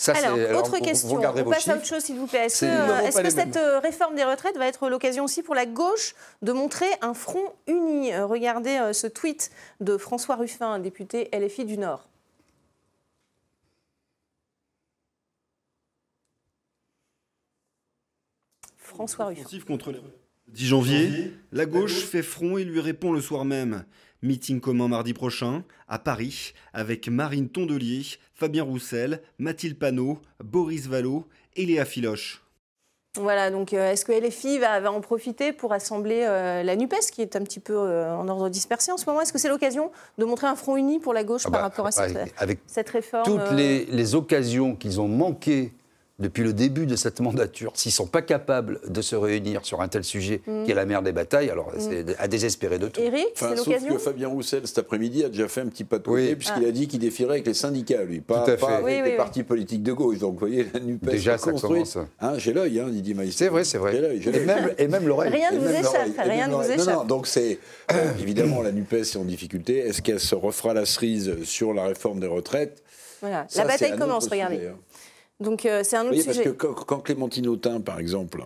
alors, 0.08 0.60
autre 0.60 0.80
question, 0.80 1.20
on 1.20 1.50
passe 1.50 1.68
à 1.68 1.76
autre 1.76 1.86
chose 1.86 2.04
s'il 2.04 2.18
vous 2.18 2.28
plaît. 2.28 2.46
Est-ce 2.46 2.62
que, 2.62 3.22
que 3.24 3.30
cette 3.30 3.58
euh, 3.58 3.80
réforme 3.80 4.16
des 4.16 4.24
retraites 4.24 4.58
va 4.58 4.68
être 4.68 4.90
l'occasion 4.90 5.26
aussi 5.26 5.44
pour 5.44 5.56
la 5.56 5.66
gauche 5.66 6.16
de 6.42 6.52
montrer 6.52 6.88
un 7.02 7.14
front 7.14 7.54
uni? 7.68 8.16
Regardez 8.18 8.92
ce 8.94 9.08
tweet 9.08 9.52
de 9.80 9.98
François 9.98 10.36
Ruffin, 10.36 10.80
député 10.80 11.30
LFI 11.34 11.66
du 11.66 11.78
Nord. 11.78 12.08
François 18.94 19.26
Ruffin. 19.26 19.60
contre 19.66 19.92
le 19.92 20.00
10 20.50 20.66
janvier, 20.68 21.34
la 21.52 21.66
gauche 21.66 22.04
fait 22.06 22.22
front 22.22 22.58
et 22.58 22.64
lui 22.64 22.80
répond 22.80 23.12
le 23.12 23.22
soir 23.22 23.44
même. 23.46 23.86
Meeting 24.22 24.62
commun 24.62 24.88
mardi 24.88 25.14
prochain, 25.14 25.64
à 25.88 26.00
Paris, 26.00 26.54
avec 26.74 27.10
Marine 27.10 27.50
Tondelier, 27.50 28.04
Fabien 28.34 28.64
Roussel, 28.64 29.22
Mathilde 29.38 29.78
Panot, 29.78 30.20
Boris 30.44 30.88
Vallot 30.88 31.28
et 31.56 31.66
Léa 31.66 31.86
Filoche. 31.86 32.44
Voilà, 33.20 33.52
donc 33.52 33.74
euh, 33.74 33.92
est-ce 33.92 34.06
que 34.06 34.12
LFI 34.12 34.58
va, 34.58 34.92
en 34.92 35.02
profiter 35.02 35.54
pour 35.54 35.72
assembler 35.72 36.24
euh, 36.24 36.64
la 36.64 36.76
NUPES, 36.76 37.12
qui 37.12 37.22
est 37.22 37.36
un 37.36 37.42
petit 37.42 37.60
peu 37.60 37.76
euh, 37.76 38.16
en 38.16 38.28
ordre 38.28 38.50
dispersé 38.50 38.92
en 38.92 38.98
ce 38.98 39.06
moment? 39.06 39.22
Est-ce 39.22 39.32
que 39.32 39.38
c'est 39.38 39.50
l'occasion 39.50 39.92
de 40.18 40.26
montrer 40.26 40.48
un 40.48 40.56
front 40.56 40.78
uni 40.78 41.00
pour 41.00 41.14
la 41.14 41.24
gauche 41.24 41.44
ah 41.46 41.52
par 41.52 41.60
bah, 41.60 41.68
rapport 41.68 41.86
à 41.86 41.92
cette, 41.92 42.34
avec 42.38 42.60
cette 42.66 42.90
réforme 42.90 43.26
Toutes 43.26 43.52
les, 43.52 43.86
les 43.86 44.16
occasions 44.16 44.76
qu'ils 44.76 45.00
ont 45.00 45.08
manquées 45.08 45.74
depuis 46.20 46.44
le 46.44 46.54
début 46.54 46.86
de 46.86 46.96
cette 46.96 47.22
mandature, 47.22 47.72
s'ils 47.76 47.90
ne 47.90 47.94
sont 47.94 48.06
pas 48.06 48.22
capables 48.22 48.80
de 48.88 49.02
se 49.02 49.16
réunir 49.16 49.66
sur 49.66 49.82
un 49.82 49.88
tel 49.88 50.04
sujet 50.04 50.42
mm. 50.46 50.64
qui 50.64 50.72
est 50.72 50.76
la 50.76 50.86
mère 50.86 51.02
des 51.02 51.12
batailles, 51.12 51.50
alors 51.50 51.70
mm. 51.70 51.80
c'est 51.80 52.20
à 52.20 52.28
désespérer 52.28 52.78
de 52.78 52.88
tout. 52.88 53.02
Eric, 53.02 53.30
enfin, 53.34 53.56
sauf 53.56 53.88
que 53.88 53.98
Fabien 53.98 54.28
Roussel, 54.28 54.68
cet 54.68 54.78
après-midi, 54.78 55.24
a 55.24 55.30
déjà 55.30 55.48
fait 55.48 55.62
un 55.62 55.68
petit 55.68 55.84
patouille, 55.84 56.36
puisqu'il 56.36 56.66
ah. 56.66 56.70
a 56.70 56.72
dit 56.72 56.88
qu'il 56.88 57.00
défierait 57.00 57.34
avec 57.34 57.48
les 57.48 57.56
syndicats, 57.56 58.04
lui, 58.04 58.22
pas, 58.22 58.44
avec 58.44 59.06
les 59.06 59.18
partis 59.18 59.44
politiques 59.44 59.82
de 59.82 59.92
gauche. 59.92 60.20
Donc, 60.20 60.34
vous 60.34 60.40
voyez, 60.40 60.68
la 60.72 60.80
NUPES 60.80 61.10
déjà, 61.10 61.38
ça 61.38 61.52
commence. 61.52 61.98
Hein, 62.22 62.34
J'ai 62.38 62.54
l'œil, 62.54 62.80
hein, 62.80 62.90
Didier 62.90 63.16
Maïs. 63.16 63.36
C'est 63.36 63.50
vrai, 63.50 63.64
c'est 63.64 63.80
vrai. 63.80 63.96
Et 63.96 64.40
même, 64.46 64.72
et 64.78 64.88
même 64.88 65.08
l'oreille. 65.08 65.32
Rien 65.32 65.52
ne 65.52 65.60
vous 65.60 65.70
échappe. 65.70 66.10
Rien 66.20 66.48
ne 66.48 66.54
vous 66.54 66.72
échappe. 66.72 66.88
Non, 66.88 66.94
non, 66.98 67.04
donc 67.06 67.28
c'est... 67.28 67.58
évidemment, 68.20 68.62
la 68.62 68.72
NUPES 68.72 68.94
est 68.94 69.18
en 69.18 69.26
difficulté. 69.26 69.80
Est-ce 69.80 70.04
qu'elle 70.04 70.20
se 70.20 70.36
refera 70.36 70.76
la 70.76 70.86
cerise 70.86 71.44
sur 71.44 71.74
la 71.74 71.86
réforme 71.86 72.20
des 72.20 72.28
retraites? 72.28 72.84
Voilà, 73.22 73.48
la 73.56 73.66
bataille 73.66 73.98
commence, 73.98 74.28
regardez. 74.28 74.68
Hein. 74.68 74.76
Donc 75.40 75.66
euh, 75.66 75.82
c'est 75.84 75.98
un 75.98 76.08
autre 76.08 76.24
Parce 76.26 76.40
que 76.40 76.50
quand, 76.50 77.00
Clémentine 77.00 77.48
Autain, 77.48 77.82
par 77.82 78.00
exemple, 78.00 78.44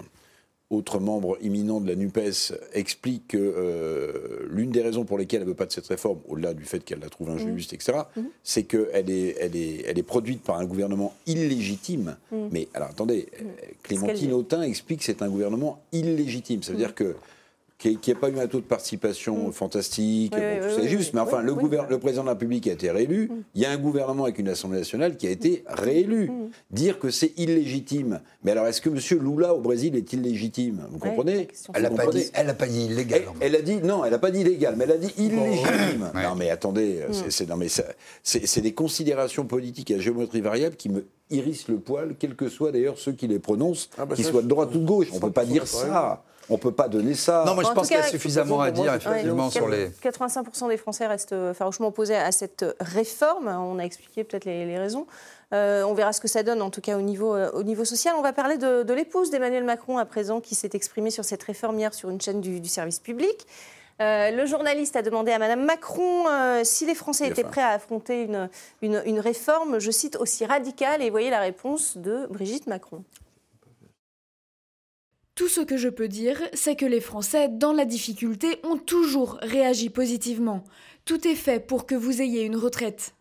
autre 0.69 0.99
membre 0.99 1.37
imminent 1.41 1.79
de 1.79 1.87
la 1.87 1.95
NUPES, 1.95 2.53
explique 2.73 3.29
que 3.29 3.37
euh, 3.37 4.47
l'une 4.49 4.71
des 4.71 4.81
raisons 4.81 5.05
pour 5.05 5.17
lesquelles 5.17 5.41
elle 5.41 5.47
ne 5.47 5.51
veut 5.51 5.55
pas 5.55 5.65
de 5.65 5.71
cette 5.71 5.87
réforme, 5.87 6.19
au-delà 6.27 6.53
du 6.53 6.65
fait 6.65 6.79
qu'elle 6.79 6.99
la 6.99 7.09
trouve 7.09 7.29
injuste, 7.29 7.73
etc., 7.73 7.99
mmh. 8.15 8.19
mmh. 8.19 8.29
c'est 8.43 8.63
qu'elle 8.63 9.09
est, 9.09 9.37
elle 9.39 9.55
est, 9.55 9.85
elle 9.87 9.97
est 9.97 10.03
produite 10.03 10.41
par 10.41 10.57
un 10.57 10.65
gouvernement 10.65 11.13
illégitime. 11.25 12.17
Mmh. 12.31 12.37
Mais 12.51 12.67
alors 12.73 12.89
attendez, 12.89 13.27
Clémentine 13.83 14.33
Autain 14.33 14.63
explique 14.63 14.99
que 14.99 15.05
c'est 15.05 15.21
un 15.21 15.29
gouvernement 15.29 15.81
illégitime. 15.91 16.63
Ça 16.63 16.71
veut 16.71 16.77
dire 16.77 16.95
que 16.95 17.15
qui 17.77 17.99
n'y 18.07 18.13
a 18.13 18.15
pas 18.15 18.29
eu 18.29 18.39
un 18.39 18.47
taux 18.47 18.59
de 18.59 18.65
participation 18.65 19.49
mm. 19.49 19.53
fantastique, 19.53 20.33
c'est 20.75 20.87
juste, 20.87 21.13
mais 21.13 21.19
enfin, 21.19 21.41
le, 21.41 21.53
le, 21.89 21.99
président 21.99 22.23
de 22.23 22.27
la 22.27 22.33
République 22.33 22.67
a 22.67 22.71
été 22.71 22.89
réélu, 22.89 23.27
mm. 23.27 23.43
il 23.53 23.61
y 23.61 23.65
a 23.65 23.71
un 23.71 23.77
gouvernement 23.77 24.23
avec 24.23 24.39
une 24.39 24.49
Assemblée 24.49 24.79
nationale 24.79 25.15
qui 25.15 25.27
a 25.27 25.29
été 25.29 25.63
mm. 25.63 25.73
réélu. 25.73 26.31
Dire 26.71 26.99
que 26.99 27.11
c'est 27.11 27.33
illégitime, 27.37 28.21
mais 28.43 28.51
alors 28.51 28.65
est-ce 28.65 28.81
que 28.81 28.89
M. 28.89 29.23
Lula 29.23 29.53
au 29.53 29.59
Brésil 29.59 29.95
est 29.95 30.11
illégitime? 30.13 30.87
Vous 30.89 30.97
comprenez? 30.97 31.47
Elle 31.73 31.83
n'a 31.83 31.89
pas, 31.91 32.07
dit, 32.07 32.25
elle 32.33 32.49
a 32.49 32.53
pas 32.53 32.67
dit 32.67 32.85
illégal. 32.85 33.23
Elle, 33.39 33.55
a 33.55 33.61
dit, 33.61 33.77
non, 33.77 34.03
elle 34.03 34.11
n'a 34.11 34.19
pas 34.19 34.31
dit 34.31 34.41
illégal, 34.41 34.75
mais 34.75 34.85
elle 34.85 34.91
a 34.91 34.97
dit 34.97 35.13
illégitime. 35.17 36.11
Non 36.15 36.35
mais 36.35 36.49
attendez, 36.49 37.01
c'est 38.23 38.61
des 38.61 38.73
considérations 38.73 39.45
politiques 39.45 39.91
à 39.91 39.99
géométrie 39.99 40.41
variable 40.41 40.75
qui 40.75 40.89
me 40.89 41.05
hérissent 41.29 41.67
le 41.67 41.77
poil, 41.77 42.15
quels 42.17 42.35
que 42.35 42.49
soient 42.49 42.71
d'ailleurs 42.71 42.97
ceux 42.97 43.11
qui 43.11 43.27
les 43.27 43.39
prononcent, 43.39 43.89
ah 43.97 44.05
bah 44.05 44.15
qu'ils 44.15 44.25
soient 44.25 44.41
de 44.41 44.47
droite 44.47 44.73
ou 44.73 44.79
de 44.79 44.85
gauche. 44.85 45.09
On 45.11 45.17
ne 45.17 45.21
peut 45.21 45.31
pas 45.31 45.45
dire 45.45 45.67
ça. 45.67 46.23
On 46.49 46.53
ne 46.53 46.59
peut 46.59 46.71
pas 46.71 46.87
donner 46.87 47.13
ça. 47.13 47.43
Non, 47.45 47.55
mais 47.55 47.63
je 47.63 47.71
pense 47.71 47.87
qu'il 47.87 47.97
y 47.97 47.99
a 47.99 48.03
suffisamment 48.03 48.61
à 48.61 48.71
dire, 48.71 48.93
effectivement, 48.93 49.49
sur 49.49 49.67
les... 49.67 49.89
85% 49.89 50.69
des 50.69 50.77
Français 50.77 51.07
restent 51.07 51.33
euh, 51.33 51.53
farouchement 51.53 51.87
opposés 51.87 52.15
à 52.15 52.31
cette 52.31 52.65
réforme. 52.79 53.47
On 53.47 53.79
a 53.79 53.83
expliqué 53.83 54.23
peut-être 54.23 54.45
les, 54.45 54.77
raisons. 54.77 55.07
Euh, 55.53 55.83
on 55.83 55.93
verra 55.93 56.13
ce 56.13 56.21
que 56.21 56.27
ça 56.27 56.43
donne, 56.43 56.61
en 56.61 56.69
tout 56.69 56.81
cas, 56.81 56.97
au 56.97 57.01
niveau, 57.01 57.35
euh, 57.35 57.51
au 57.51 57.63
niveau 57.63 57.83
social. 57.83 58.15
On 58.17 58.21
va 58.21 58.33
parler 58.33 58.57
de, 58.57 58.93
l'épouse 58.93 59.29
d'Emmanuel 59.29 59.63
Macron, 59.63 59.97
à 59.97 60.05
présent, 60.05 60.39
qui 60.39 60.55
s'est 60.55 60.69
exprimée 60.73 61.11
sur 61.11 61.25
cette 61.25 61.43
réforme 61.43 61.79
hier 61.79 61.93
sur 61.93 62.09
une 62.09 62.21
chaîne 62.21 62.39
du, 62.39 62.63
service 62.65 62.99
public. 62.99 63.45
le 63.99 64.45
journaliste 64.45 64.95
a 64.95 65.01
demandé 65.01 65.31
à 65.31 65.39
Mme 65.39 65.65
Macron 65.65 66.25
si 66.63 66.85
les 66.85 66.95
Français 66.95 67.27
étaient 67.27 67.43
prêts 67.43 67.61
à 67.61 67.69
affronter 67.69 68.23
une, 68.23 68.49
une, 68.81 69.01
une 69.05 69.19
réforme, 69.19 69.79
je 69.79 69.91
cite, 69.91 70.15
aussi 70.15 70.45
radicale. 70.45 71.01
Et 71.01 71.09
voyez 71.09 71.29
la 71.29 71.39
réponse 71.39 71.97
de 71.97 72.25
Brigitte 72.29 72.67
Macron. 72.67 73.03
Tout 75.37 75.47
ce 75.47 75.61
que 75.61 75.77
je 75.77 75.87
peux 75.87 76.07
dire, 76.07 76.41
c'est 76.53 76.75
que 76.75 76.87
les 76.87 76.99
Français, 76.99 77.47
dans 77.47 77.71
la 77.71 77.85
difficulté, 77.85 78.59
ont 78.63 78.79
toujours 78.79 79.37
réagi 79.43 79.91
positivement. 79.91 80.63
Tout 81.05 81.27
est 81.27 81.35
fait 81.35 81.59
pour 81.59 81.85
que 81.85 81.93
vous 81.93 82.23
ayez 82.23 82.43
une 82.43 82.55
retraite. 82.55 83.13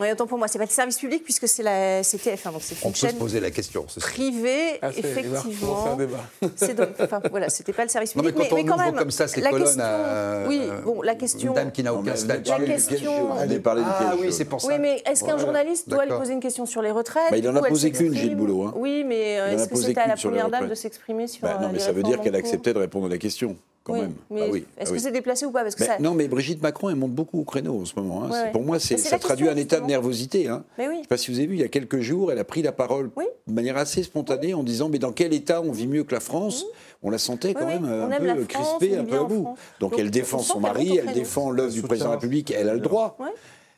Oui, 0.00 0.10
autant 0.10 0.26
pour 0.26 0.38
moi, 0.38 0.48
c'est 0.48 0.58
pas 0.58 0.64
le 0.64 0.70
service 0.70 0.98
public 0.98 1.22
puisque 1.22 1.46
c'est 1.46 1.62
la 1.62 2.02
CTF. 2.02 2.44
donc 2.44 2.54
c'est 2.60 2.74
On 2.84 2.90
peut 2.90 2.96
se 2.96 3.14
poser 3.14 3.38
la 3.38 3.52
question. 3.52 3.86
Privée, 4.00 4.80
ah, 4.82 4.90
effectivement. 4.90 5.96
C'est 6.56 6.74
donc, 6.74 6.88
enfin 6.98 7.20
voilà, 7.30 7.48
c'était 7.48 7.72
pas 7.72 7.84
le 7.84 7.88
service 7.88 8.12
public. 8.12 8.34
Non, 8.34 8.42
mais 8.42 8.48
quand 8.48 8.56
on 8.56 8.64
quand 8.64 8.84
même, 8.84 8.96
comme 8.96 9.10
ça 9.10 9.28
ces 9.28 9.40
colonnes 9.40 9.80
à, 9.80 10.46
oui, 10.48 10.62
bon, 10.84 11.00
la 11.02 11.14
question. 11.14 11.50
Une 11.50 11.54
dame 11.54 11.72
qui 11.72 11.82
n'a 11.82 11.94
aucun 11.94 12.16
statut. 12.16 12.50
La 12.50 12.66
question. 12.66 13.28
Ah 13.36 14.14
oui, 14.18 14.32
c'est 14.32 14.44
pour 14.46 14.60
ça. 14.60 14.68
Oui, 14.68 14.74
mais 14.80 15.02
est-ce 15.06 15.24
qu'un 15.24 15.38
journaliste 15.38 15.88
doit 15.88 16.04
lui 16.04 16.12
poser 16.12 16.32
une 16.32 16.40
question 16.40 16.66
sur 16.66 16.82
les 16.82 16.90
retraites 16.90 17.30
bah, 17.30 17.36
Il 17.36 17.48
en 17.48 17.54
a 17.54 17.62
posé 17.62 17.92
qu'une, 17.92 18.14
Gilles 18.14 18.36
Boulot. 18.36 18.64
Hein. 18.64 18.74
Oui, 18.76 19.04
mais 19.06 19.34
est-ce 19.34 19.68
que 19.68 19.76
c'était 19.76 20.00
à 20.00 20.08
la 20.08 20.16
première 20.16 20.50
dame 20.50 20.68
de 20.68 20.74
s'exprimer 20.74 21.28
sur 21.28 21.42
bah, 21.46 21.58
Non, 21.60 21.70
mais 21.72 21.78
ça 21.78 21.92
veut 21.92 22.02
dire 22.02 22.20
qu'elle 22.20 22.36
acceptait 22.36 22.72
de 22.72 22.78
répondre 22.78 23.06
à 23.06 23.10
la 23.10 23.18
question 23.18 23.56
quand 23.84 23.94
même. 23.94 24.14
Mais 24.30 24.40
ah 24.42 24.56
est-ce 24.78 24.90
ah 24.90 24.94
que 24.94 24.98
c'est 24.98 25.12
déplacé 25.12 25.44
ou 25.44 25.50
pas? 25.50 25.62
Parce 25.62 25.74
que 25.74 25.84
ça... 25.84 25.98
Non, 25.98 26.14
mais 26.14 26.26
Brigitte 26.26 26.62
Macron, 26.62 26.88
elle 26.88 26.96
monte 26.96 27.12
beaucoup 27.12 27.38
au 27.40 27.44
créneau 27.44 27.82
en 27.82 27.84
ce 27.84 27.92
moment. 27.96 28.24
Hein. 28.24 28.50
Pour 28.52 28.62
moi, 28.62 28.78
ça 28.80 29.18
traduit 29.18 29.48
un 29.48 29.56
état 29.56 29.78
de 29.78 29.86
nervosité. 29.86 30.48
Hein. 30.48 30.64
Je 30.78 30.82
ne 30.84 31.02
sais 31.02 31.08
pas 31.08 31.16
si 31.18 31.30
vous 31.30 31.38
avez 31.38 31.46
vu, 31.46 31.54
il 31.54 31.60
y 31.60 31.64
a 31.64 31.68
quelques 31.68 32.00
jours, 32.00 32.32
elle 32.32 32.38
a 32.38 32.44
pris 32.44 32.62
la 32.62 32.72
parole 32.72 33.10
de 33.46 33.52
manière 33.52 33.76
assez 33.76 34.02
spontanée 34.02 34.54
en 34.54 34.62
disant 34.62 34.88
Mais 34.88 34.98
dans 34.98 35.12
quel 35.12 35.32
état 35.34 35.60
on 35.60 35.70
vit 35.70 35.86
mieux 35.86 36.02
que 36.04 36.14
la 36.14 36.20
France? 36.20 36.64
On 37.02 37.10
la 37.10 37.18
sentait 37.18 37.52
quand 37.52 37.66
même 37.66 37.84
un 37.84 38.08
peu 38.18 38.44
crispée, 38.44 38.96
un 38.96 39.04
peu 39.04 39.18
à 39.18 39.24
bout. 39.24 39.54
Donc, 39.80 39.94
elle 39.98 40.10
défend 40.10 40.38
son 40.38 40.60
mari, 40.60 40.98
elle 40.98 41.12
défend 41.12 41.50
l'œuvre 41.50 41.72
du 41.72 41.82
président 41.82 42.06
de 42.06 42.10
la 42.10 42.16
République, 42.16 42.50
elle 42.50 42.68
a 42.68 42.74
le 42.74 42.80
droit. 42.80 43.16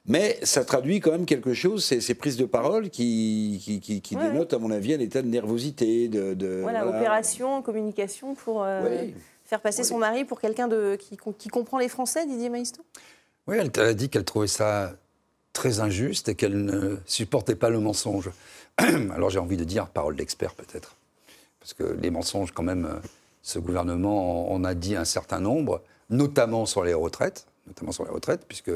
Mais 0.09 0.39
ça 0.45 0.65
traduit 0.65 1.01
quand 1.01 1.11
même 1.11 1.27
quelque 1.27 1.53
chose, 1.53 1.85
ces, 1.85 2.01
ces 2.01 2.15
prises 2.15 2.37
de 2.37 2.45
parole 2.45 2.91
qui, 2.91 3.61
qui, 3.61 3.81
qui- 3.81 4.01
qui 4.01 4.15
Ouais, 4.15 4.31
dénotent, 4.31 4.53
à 4.55 4.59
mon 4.61 4.71
avis, 4.71 4.95
un 4.95 5.01
état 5.01 5.21
de 5.21 5.27
nervosité. 5.27 6.07
De, 6.07 6.33
de- 6.35 6.61
Voilà, 6.63 6.85
voilà. 6.85 7.01
opération, 7.01 7.61
communication 7.61 8.37
pour 8.37 8.63
euh, 8.63 8.83
Oui. 8.89 9.15
Faire 9.47 9.61
passer 9.61 9.85
son 9.85 9.99
mari 9.99 10.25
pour 10.25 10.41
quelqu'un 10.41 10.69
qui, 10.97 11.17
qui 11.39 11.49
comprend 11.49 11.79
les 11.79 11.89
Français, 11.89 12.27
Didier 12.27 12.49
Maistre 12.49 12.81
Oui, 13.47 13.57
elle 13.59 13.71
a 13.81 13.95
dit 13.95 14.09
qu'elle 14.09 14.25
trouvait 14.25 14.49
ça 14.49 14.93
très 15.53 15.81
injuste 15.81 16.29
et 16.29 16.35
qu'elle 16.35 16.65
ne 16.65 16.97
supportait 17.07 17.55
pas 17.55 17.71
le 17.71 17.81
mensonge. 17.81 18.31
Alors 18.79 19.31
j'ai 19.31 19.39
envie 19.39 19.57
de 19.57 19.65
dire 19.65 19.87
parole 19.87 20.17
d'expert 20.17 20.55
peut-être. 20.55 20.97
Parce 21.61 21.73
que 21.75 21.97
les 22.01 22.11
mensonges, 22.11 22.53
quand 22.53 22.63
même, 22.63 23.01
ce 23.43 23.59
gouvernement 23.59 24.53
en 24.53 24.65
a 24.65 24.75
dit 24.75 24.97
un 24.97 25.05
certain 25.05 25.41
nombre, 25.41 25.83
notamment 26.11 26.67
sur 26.67 26.85
les 26.85 26.95
retraites, 26.95 27.47
notamment 27.67 27.93
sur 27.93 28.05
les 28.05 28.11
retraites, 28.11 28.45
puisque 28.47 28.71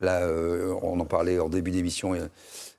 là, 0.00 0.22
euh, 0.22 0.74
on 0.82 1.00
en 1.00 1.04
parlait 1.04 1.38
en 1.38 1.48
début 1.48 1.70
d'émission, 1.70 2.14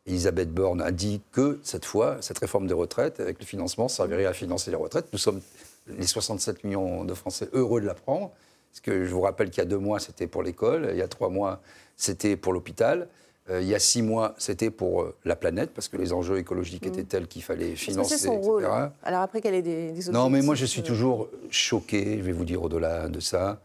Elisabeth 0.08 0.52
Borne 0.52 0.82
a 0.82 0.92
dit 0.92 1.22
que 1.32 1.60
cette 1.64 1.86
fois, 1.86 2.18
cette 2.22 2.39
réforme 2.39 2.68
des 2.68 2.74
retraites, 2.74 3.20
avec 3.20 3.39
le 3.39 3.46
financement, 3.46 3.88
servirait 3.88 4.26
à 4.26 4.34
financer 4.34 4.72
les 4.72 4.78
retraites. 4.78 5.08
Nous 5.14 5.20
sommes 5.20 5.42
les 5.88 6.08
67 6.08 6.64
millions 6.64 7.04
de 7.04 7.14
Français 7.14 7.50
heureux 7.54 7.82
de 7.82 7.86
l'apprendre. 7.86 8.32
Parce 8.72 8.82
que 8.82 9.06
je 9.06 9.12
vous 9.14 9.22
rappelle 9.22 9.50
qu'il 9.50 9.60
y 9.60 9.66
a 9.66 9.70
deux 9.70 9.78
mois, 9.78 10.00
c'était 10.00 10.28
pour 10.28 10.44
l'école, 10.44 10.90
il 10.92 10.98
y 10.98 11.02
a 11.02 11.08
trois 11.08 11.30
mois, 11.30 11.62
c'était 11.98 12.38
pour 12.38 12.54
l'hôpital. 12.54 13.10
Euh, 13.50 13.62
il 13.62 13.68
y 13.68 13.76
a 13.76 13.80
six 13.80 14.02
mois, 14.02 14.34
c'était 14.38 14.70
pour 14.70 15.02
euh, 15.02 15.16
la 15.26 15.36
planète, 15.36 15.72
parce 15.74 15.90
que 15.90 15.98
les 15.98 16.14
enjeux 16.14 16.38
écologiques 16.38 16.86
étaient 16.86 17.04
tels 17.04 17.28
qu'il 17.28 17.44
fallait 17.44 17.76
financer, 17.76 18.18
son 18.18 18.34
etc. 18.34 18.46
rôle 18.48 18.70
Alors 19.04 19.22
après 19.22 19.42
qu'elle 19.42 19.56
ait 19.56 19.62
des, 19.62 19.92
des 19.92 20.12
Non, 20.12 20.30
mais 20.30 20.42
moi, 20.42 20.56
je 20.56 20.66
suis 20.66 20.84
toujours 20.84 21.28
choqué, 21.50 22.18
je 22.20 22.24
vais 22.24 22.32
vous 22.32 22.46
dire 22.46 22.62
au-delà 22.64 23.10
de 23.10 23.20
ça, 23.20 23.60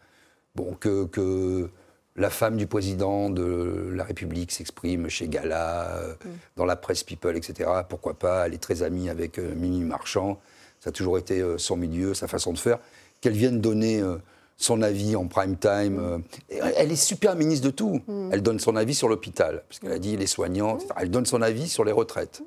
bon, 0.57 0.75
que, 0.81 1.05
que 1.05 1.71
la 2.17 2.31
femme 2.31 2.57
du 2.57 2.67
président 2.67 3.29
de 3.31 3.91
la 3.95 4.03
République 4.03 4.51
s'exprime 4.51 5.09
chez 5.09 5.29
Gala, 5.29 5.99
euh, 5.99 6.15
Mm. 6.15 6.29
dans 6.57 6.65
la 6.65 6.77
presse 6.77 7.05
People, 7.05 7.37
etc. 7.37 7.71
Pourquoi 7.89 8.15
pas 8.15 8.47
Elle 8.47 8.55
est 8.55 8.63
très 8.63 8.83
amie 8.83 9.09
avec 9.11 9.39
euh, 9.39 9.55
Mimi 9.55 9.85
Marchand. 9.85 10.41
Ça 10.87 10.91
a 10.91 10.93
toujours 10.93 11.19
été 11.19 11.41
euh, 11.41 11.59
son 11.59 11.77
milieu, 11.77 12.15
sa 12.15 12.29
façon 12.29 12.53
de 12.53 12.59
faire. 12.59 12.79
Qu'elle 13.21 13.33
vienne 13.33 13.61
donner 13.61 14.01
euh, 14.01 14.19
son 14.57 14.83
avis 14.83 15.17
en 15.17 15.27
prime 15.27 15.57
time. 15.57 15.99
euh, 15.99 16.19
elle 16.77 16.93
est 16.93 16.95
super 16.95 17.35
ministre 17.35 17.67
de 17.67 17.73
tout. 17.73 18.01
Mm. 18.07 18.31
Elle 18.33 18.41
donne 18.41 18.61
son 18.61 18.77
avis 18.77 18.95
sur 18.95 19.09
l'hôpital, 19.09 19.65
parce 19.69 19.81
qu'elle 19.81 19.91
a 19.91 19.99
dit 19.99 20.17
les 20.17 20.29
soignants, 20.29 20.77
etc. 20.77 20.95
Elle 21.01 21.11
donne 21.11 21.27
son 21.27 21.43
avis 21.43 21.67
sur 21.67 21.83
les 21.83 21.91
retraites. 21.91 22.41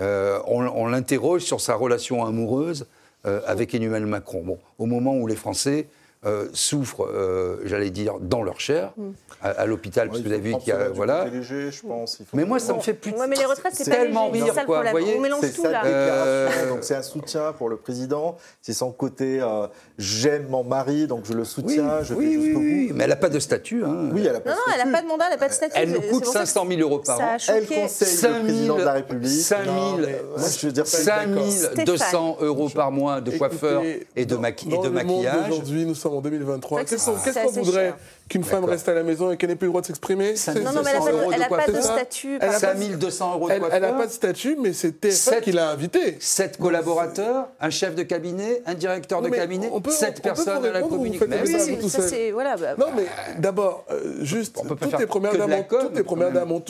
Euh, 0.00 0.40
on 0.46 0.66
on 0.66 0.86
l'interroge 0.86 1.42
sur 1.42 1.60
sa 1.60 1.74
relation 1.74 2.24
amoureuse 2.24 2.86
euh, 3.26 3.42
avec 3.46 3.74
Emmanuel 3.74 4.06
Macron. 4.06 4.42
Bon, 4.42 4.58
au 4.78 4.86
moment 4.86 5.14
où 5.14 5.26
les 5.26 5.36
Français 5.36 5.86
euh, 6.26 6.48
souffrent, 6.52 7.04
euh, 7.06 7.56
j'allais 7.64 7.90
dire, 7.90 8.14
dans 8.20 8.42
leur 8.42 8.60
chair, 8.60 8.92
Mm. 8.96 9.10
à, 9.42 9.48
à 9.50 9.66
l'hôpital, 9.66 10.08
parce 10.08 10.20
que 10.20 10.26
vous 10.26 10.32
avez 10.32 10.40
vu 10.42 10.56
qu'il 10.58 10.68
y 10.68 10.72
a. 10.72 10.88
Voilà. 10.88 11.26
léger, 11.26 11.70
je 11.70 11.82
pense. 11.86 12.18
il 12.20 12.26
faut- 12.26 12.36
Mais 12.36 12.44
moi, 12.44 12.58
ça 12.58 12.74
me 12.74 12.80
fait 12.80 12.94
plus. 12.94 13.12
Ouais, 13.12 13.26
mais 13.28 13.36
les 13.36 13.44
retraites, 13.44 13.74
c'est 13.74 13.88
pas 13.88 13.96
tellement 13.96 14.30
ça 14.54 14.64
quoi, 14.64 14.82
vous 14.82 14.90
voyez 14.90 15.14
On 15.16 15.20
mélange 15.20 15.52
tout 15.54 15.62
là. 15.64 15.84
Euh, 15.84 16.68
donc 16.68 16.78
c'est 16.82 16.94
un 16.96 17.02
soutien 17.02 17.52
pour 17.52 17.68
le 17.68 17.76
président. 17.76 18.36
C'est 18.60 18.72
son 18.72 18.90
côté 18.92 19.40
j'aime 19.98 20.48
mon 20.48 20.64
mari, 20.64 21.06
donc 21.06 21.24
je 21.24 21.32
le 21.32 21.44
soutiens, 21.44 22.02
je 22.02 22.14
oui, 22.14 22.32
fais 22.32 22.36
oui, 22.36 22.44
jusqu'au 22.44 22.60
oui, 22.60 22.88
bout. 22.88 22.94
mais 22.96 23.04
elle 23.04 23.10
n'a 23.10 23.16
pas 23.16 23.28
de 23.28 23.38
statut. 23.38 23.84
hein. 23.84 24.08
Oui, 24.12 24.26
elle 24.28 24.36
a 24.36 24.40
pas 24.40 24.50
Non, 24.50 24.56
de 24.56 24.60
non, 24.60 24.62
elle 24.72 24.78
n'a 24.78 24.82
statut. 24.84 24.92
pas 24.92 25.02
de 25.02 25.06
mandat, 25.08 25.24
elle 25.26 25.30
n'a 25.32 25.36
pas 25.38 25.48
de 25.48 25.52
statut. 25.52 25.72
Elle 25.76 25.90
nous 25.90 26.00
coûte 26.00 26.24
pour 26.24 26.32
ça 26.32 26.40
que 26.40 26.46
500 26.46 26.66
000 26.68 26.80
euros 26.80 26.98
par 26.98 27.20
an. 27.20 27.36
Elle 27.48 27.66
conseille 27.66 28.32
le 28.32 28.40
président 28.42 28.76
de 28.78 28.82
la 28.84 28.92
République. 28.92 29.30
5 29.42 29.64
000, 29.64 29.74
Non, 29.76 29.96
mais 29.98 30.20
moi, 30.36 30.48
je 30.60 30.66
veux 30.66 30.72
dire, 30.72 30.86
c'est 30.86 31.02
5 31.04 31.28
Stéphane. 31.50 31.84
200 31.84 32.36
euros 32.40 32.68
par 32.68 32.90
mois 32.90 33.20
de 33.20 33.30
coiffeur 33.36 33.82
Écoutez, 33.82 34.06
et 34.16 34.24
de, 34.26 34.34
dans- 34.34 34.40
maqui- 34.40 34.68
et 34.68 34.70
dans 34.70 34.82
de 34.82 34.88
le 34.88 35.04
monde 35.04 35.22
maquillage. 35.24 35.48
d'aujourd'hui, 35.48 35.86
nous 35.86 35.94
sommes 35.94 36.14
en 36.16 36.20
2023. 36.20 36.80
C'est 36.86 36.96
vrai 36.96 37.14
que 37.20 37.24
Qu'est-ce 37.24 37.44
qu'on 37.44 37.50
voudrait 37.62 37.94
qu'une 38.28 38.44
femme 38.44 38.64
reste 38.64 38.88
à 38.88 38.94
la 38.94 39.02
maison 39.02 39.30
et 39.30 39.36
qu'elle 39.36 39.50
n'ait 39.50 39.56
plus 39.56 39.66
le 39.66 39.70
droit 39.70 39.80
de 39.82 39.86
s'exprimer 39.86 40.34
Non, 40.56 40.72
non, 40.72 40.82
mais 40.84 40.90
elle 40.90 41.38
n'a 41.38 41.48
500 41.48 41.48
pas 41.56 41.66
de- 41.72 41.80
statut. 41.80 42.38
Elle 42.40 42.48
a 42.48 42.52
par 42.52 42.60
pas- 42.60 42.72
exemple. 42.72 42.76
5200 42.78 43.32
euros 43.34 43.48
de 43.48 43.54
Elle 43.54 43.82
n'a 43.82 43.92
pas 43.92 44.06
de 44.06 44.10
statut, 44.12 44.56
mais 44.60 44.72
c'est 44.72 45.00
TF1 45.00 45.12
Sept- 45.34 45.44
qui 45.44 45.52
l'a 45.52 45.70
invitée. 45.70 46.16
7 46.20 46.58
collaborateurs, 46.58 47.48
un 47.60 47.70
chef 47.70 47.94
de 47.94 48.02
cabinet, 48.02 48.62
un 48.66 48.74
directeur 48.74 49.22
de 49.22 49.28
cabinet, 49.28 49.68
on 49.72 49.80
peut- 49.80 49.90
7 49.90 50.10
on 50.10 50.12
peut 50.16 50.22
personnes 50.22 50.64
à 50.64 50.72
la 50.72 50.82
communication. 50.82 51.26
bah, 51.28 52.74
Non, 52.78 52.86
mais 52.96 53.06
d'abord, 53.38 53.84
euh, 53.90 54.16
juste, 54.22 54.56
toutes 54.80 54.98
les 54.98 55.06
premières 55.06 55.36
dames 55.36 55.64
toutes 55.68 55.96
les 55.96 56.02
premières 56.02 56.32
dames 56.32 56.52
ont 56.52 56.62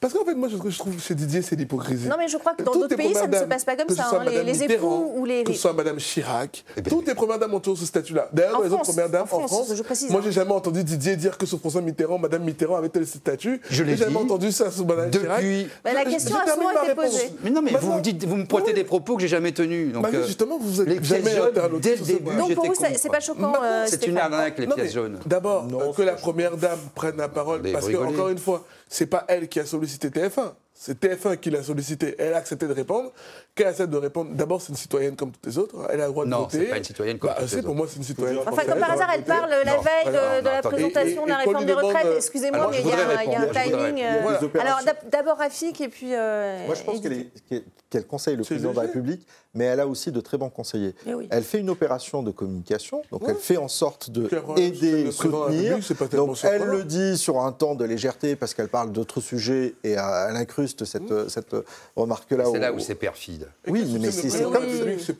Parce 0.00 0.12
qu'en 0.12 0.24
fait, 0.24 0.34
moi, 0.34 0.48
ce 0.50 0.56
que 0.56 0.70
je 0.70 0.78
trouve 0.78 1.00
chez 1.00 1.14
Didier, 1.14 1.42
c'est 1.42 1.56
l'hypocrisie. 1.56 2.08
Non, 2.08 2.16
mais 2.18 2.28
je 2.28 2.36
crois 2.36 2.54
que 2.54 2.62
dans 2.62 2.72
d'autres 2.72 2.88
les 2.90 2.96
pays, 2.96 3.14
ça 3.14 3.26
ne 3.26 3.36
se 3.36 3.44
passe 3.44 3.64
pas 3.64 3.76
comme 3.76 3.88
ça. 3.94 4.04
soit 4.08 4.20
hein. 4.20 4.42
Les, 4.44 4.62
époux 4.62 5.12
ou 5.16 5.24
les. 5.24 5.44
Que 5.44 5.52
ce 5.52 5.58
soit 5.58 5.72
Madame 5.72 5.96
Chirac, 5.98 6.64
Eh 6.76 6.82
ben, 6.82 6.90
toutes 6.90 7.06
les 7.06 7.14
premières 7.14 7.38
dames 7.38 7.54
ont 7.54 7.60
toujours 7.60 7.78
ce 7.78 7.86
statut-là. 7.86 8.28
D'ailleurs, 8.32 8.58
dans 8.58 8.62
les 8.64 8.72
autres 8.72 8.87
France, 8.88 8.94
premières 8.96 9.10
dames, 9.10 9.22
en 9.22 9.36
en 9.36 9.46
France, 9.48 9.50
France, 9.66 9.76
je 9.76 9.82
précise, 9.82 10.10
moi, 10.10 10.20
hein. 10.20 10.24
j'ai 10.24 10.32
jamais 10.32 10.52
entendu 10.52 10.82
Didier 10.84 11.16
dire 11.16 11.38
que 11.38 11.46
sur 11.46 11.58
François 11.60 11.80
Mitterrand, 11.82 12.18
Madame 12.18 12.42
Mitterrand 12.44 12.76
avait 12.76 12.88
tel 12.88 13.06
statut. 13.06 13.60
Je 13.70 13.82
l'ai 13.82 13.96
J'ai 13.96 14.04
jamais 14.04 14.16
entendu 14.16 14.52
ça 14.52 14.70
sur 14.70 14.86
Madame 14.86 15.10
Chirac. 15.10 15.40
Depuis. 15.42 15.68
Bah, 15.84 15.92
la 15.92 16.04
Je- 16.04 16.10
question 16.10 16.36
je 16.36 16.40
a 16.40 16.44
termine 16.44 16.62
souvent 16.68 16.74
ma 16.74 16.80
été 16.92 17.00
réponse. 17.00 17.12
posée. 17.18 17.32
Mais 17.44 17.50
non, 17.50 17.62
mais 17.62 17.70
vous, 17.70 17.76
Maintenant- 17.76 17.96
me 17.96 18.00
dites, 18.02 18.24
vous 18.24 18.36
me 18.36 18.44
pointez 18.46 18.72
des 18.72 18.84
propos 18.84 19.16
que 19.16 19.22
j'ai 19.22 19.28
jamais 19.28 19.52
tenus. 19.52 19.92
Donc, 19.92 20.02
Bah 20.02 20.10
euh, 20.14 20.26
justement, 20.26 20.58
vous 20.58 20.80
êtes 20.80 20.88
les 20.88 20.94
pièces 20.96 21.08
jamais 21.08 21.30
jaunes, 21.36 21.48
interlocuteur 21.48 21.80
dès 21.80 21.90
le 21.90 21.96
sur 21.96 22.06
ce 22.06 22.12
début, 22.12 22.24
point. 22.24 22.34
Donc 22.36 22.54
pour 22.54 22.66
vous, 22.66 22.74
c'est 22.96 23.08
pas 23.10 23.20
choquant. 23.20 23.52
Euh, 23.62 23.84
C'est 23.88 24.06
une 24.06 24.18
arnaque, 24.18 24.58
les 24.58 24.66
pièces 24.66 24.92
jaunes. 24.94 25.18
D'abord, 25.26 25.66
euh, 25.72 25.92
que 25.92 26.02
la 26.02 26.12
première 26.14 26.56
dame 26.56 26.78
prenne 26.94 27.16
la 27.16 27.28
parole, 27.28 27.62
parce 27.72 27.86
vous 27.86 27.92
que, 27.92 27.96
encore 27.96 28.28
une 28.28 28.38
fois, 28.38 28.64
c'est 28.88 29.06
pas 29.06 29.24
elle 29.28 29.48
qui 29.48 29.60
a 29.60 29.66
sollicité 29.66 30.08
TF1. 30.10 30.52
C'est 30.80 31.00
TF1 31.00 31.38
qui 31.38 31.50
l'a 31.50 31.62
sollicité. 31.64 32.14
Elle 32.20 32.34
a 32.34 32.36
accepté 32.36 32.68
de 32.68 32.72
répondre. 32.72 33.10
Qu'elle 33.56 33.66
accepte 33.66 33.90
de 33.90 33.96
répondre, 33.96 34.30
d'abord, 34.34 34.62
c'est 34.62 34.68
une 34.68 34.76
citoyenne 34.76 35.16
comme 35.16 35.32
toutes 35.32 35.44
les 35.46 35.58
autres. 35.58 35.74
Elle 35.90 36.00
a 36.00 36.06
le 36.06 36.12
droit 36.12 36.24
de 36.24 36.30
Non, 36.30 36.42
voter. 36.42 36.58
c'est 36.60 36.64
pas 36.66 36.78
une 36.78 36.84
citoyenne 36.84 37.18
comme 37.18 37.30
Bah, 37.30 37.36
toutes 37.40 37.50
les 37.50 37.56
c'est 37.56 37.62
pour 37.64 37.74
moi, 37.74 37.86
c'est 37.90 37.96
une 37.96 38.04
citoyenne. 38.04 38.38
Enfin, 38.46 38.64
comme 38.64 38.78
par 38.78 38.92
hasard, 38.92 39.10
elle 39.12 39.24
parle 39.24 39.50
la 39.50 39.64
Non, 39.64 39.80
veille 39.82 40.14
de, 40.14 40.44
la 40.48 40.62
présentation 40.62 41.24
de 41.24 41.28
la 41.30 41.34
Et- 41.42 41.46
réforme 41.46 41.64
des 41.66 41.72
retraites. 41.72 42.06
euh, 42.06 42.16
Excusez-moi, 42.16 42.68
mais 42.70 42.80
il 42.80 42.86
y 42.86 42.92
a 42.92 42.94
un, 43.18 43.22
y 43.24 43.34
a 43.34 43.46
timing. 43.64 44.04
euh. 44.04 44.60
Alors 44.60 44.78
d'ab- 44.86 45.10
d'abord 45.10 45.38
Rafik 45.38 45.80
et 45.80 45.88
puis. 45.88 46.14
euh, 46.14 46.64
Moi, 46.66 46.76
je 46.76 46.82
pense 46.84 47.00
qu'elle 47.00 48.06
conseille 48.06 48.36
le 48.36 48.44
président 48.44 48.70
de 48.70 48.76
la. 48.76 48.82
République, 48.82 49.26
mais 49.54 49.64
elle 49.64 49.80
a 49.80 49.86
aussi 49.88 50.12
de 50.12 50.20
très 50.20 50.38
bons 50.38 50.48
conseillers. 50.50 50.94
Eh 51.06 51.14
oui. 51.14 51.26
Elle 51.30 51.42
fait 51.42 51.58
une 51.58 51.70
opération 51.70 52.22
de 52.22 52.30
communication, 52.30 53.02
donc 53.10 53.22
Ouais. 53.22 53.30
elle 53.32 53.36
fait 53.36 53.56
en 53.56 53.66
sorte 53.68 54.10
de 54.10 54.28
aider, 54.56 55.10
soutenir. 55.10 55.78
Donc 56.12 56.38
elle 56.44 56.62
le 56.62 56.84
dit 56.84 57.18
sur 57.18 57.40
un 57.40 57.50
temps 57.52 57.74
de 57.74 57.84
légèreté 57.84 58.36
parce 58.36 58.54
qu'elle 58.54 58.68
parle 58.68 58.92
d'autres 58.92 59.20
sujets 59.20 59.74
et 59.82 59.92
elle 59.92 60.36
cette, 60.84 61.10
Mmh. 61.10 61.28
cette 61.28 61.56
remarque-là. 61.96 62.44
C'est 62.52 62.58
là 62.58 62.72
où 62.72 62.78
c'est 62.78 62.94
perfide. 62.94 63.48
Oui, 63.66 63.98
mais 64.00 64.10
c'est 64.10 64.42
comme 64.42 64.64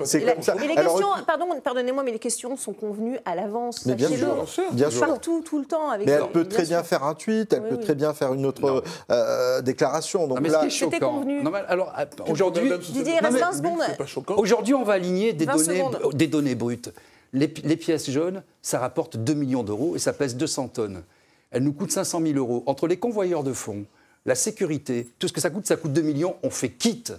c'est 0.05 0.23
comme 0.23 0.43
ça. 0.43 0.55
et 0.57 0.67
les 0.69 0.77
Alors, 0.77 0.97
questions, 0.97 1.25
pardon, 1.27 1.47
pardonnez-moi, 1.63 2.03
mais 2.03 2.13
les 2.13 2.19
questions 2.19 2.57
sont 2.57 2.73
convenues 2.73 3.19
à 3.25 3.35
l'avance. 3.35 3.87
Mais 3.87 3.95
bien 3.95 4.09
sûr, 4.09 4.47
bien 4.73 4.91
sûr. 4.91 5.07
Partout, 5.07 5.43
tout 5.45 5.59
le 5.59 5.65
temps. 5.65 5.91
Avec 5.91 6.07
Mais 6.07 6.13
elle 6.13 6.31
peut 6.31 6.47
très 6.47 6.65
bien 6.65 6.83
faire 6.83 7.05
un 7.05 7.15
tweet, 7.15 7.53
elle 7.53 7.69
peut 7.69 7.79
très 7.79 7.95
bien 7.95 8.13
faire 8.15 8.35
une 8.35 8.47
autre 8.47 8.83
euh, 9.11 9.63
déclaration. 9.63 10.27
Donc 10.27 10.41
mais 10.41 10.49
là, 10.49 10.67
C'était 10.69 11.01
convenu. 11.01 11.43
Non, 11.43 11.51
mais 11.51 11.63
alors, 11.69 11.93
ah, 11.95 12.07
aujourd'hui, 12.29 12.71
Didier, 12.79 13.15
il 13.19 13.23
Non, 13.23 13.29
reste 13.29 13.33
mais 13.33 13.41
20 13.41 13.53
secondes. 13.53 13.81
C'est 13.87 13.97
pas 13.97 14.07
choquant. 14.07 14.37
Aujourd'hui, 14.37 14.75
on 14.75 14.85
va 14.85 14.95
aligner 14.95 15.33
des 15.33 15.45
20 15.47 15.67
données, 15.67 15.85
des 16.13 16.27
données 16.27 16.55
brutes. 16.55 16.93
Les, 17.33 17.53
les 17.63 17.77
pièces 17.77 18.11
jaunes, 18.11 18.43
ça 18.63 18.79
rapporte 18.79 19.17
2 19.17 19.35
millions 19.35 19.63
d'euros 19.63 19.97
et 19.97 19.99
ça 19.99 20.13
pèse 20.13 20.37
200 20.37 20.69
tonnes. 20.69 21.03
Elles 21.51 21.63
nous 21.63 21.73
coûtent 21.73 21.93
500 21.93 22.21
000 22.23 22.39
euros. 22.39 22.63
Entre 22.67 22.87
les 22.87 22.97
convoyeurs 22.99 23.43
de 23.43 23.53
fonds, 23.53 23.85
la 24.27 24.35
sécurité, 24.35 25.09
tout 25.19 25.29
ce 25.29 25.33
que 25.33 25.41
ça 25.41 25.51
coûte, 25.51 25.67
ça 25.67 25.77
coûte 25.77 25.93
2 25.93 26.03
millions, 26.03 26.37
on 26.43 26.51
fait 26.51 26.71
quitte. 26.71 27.13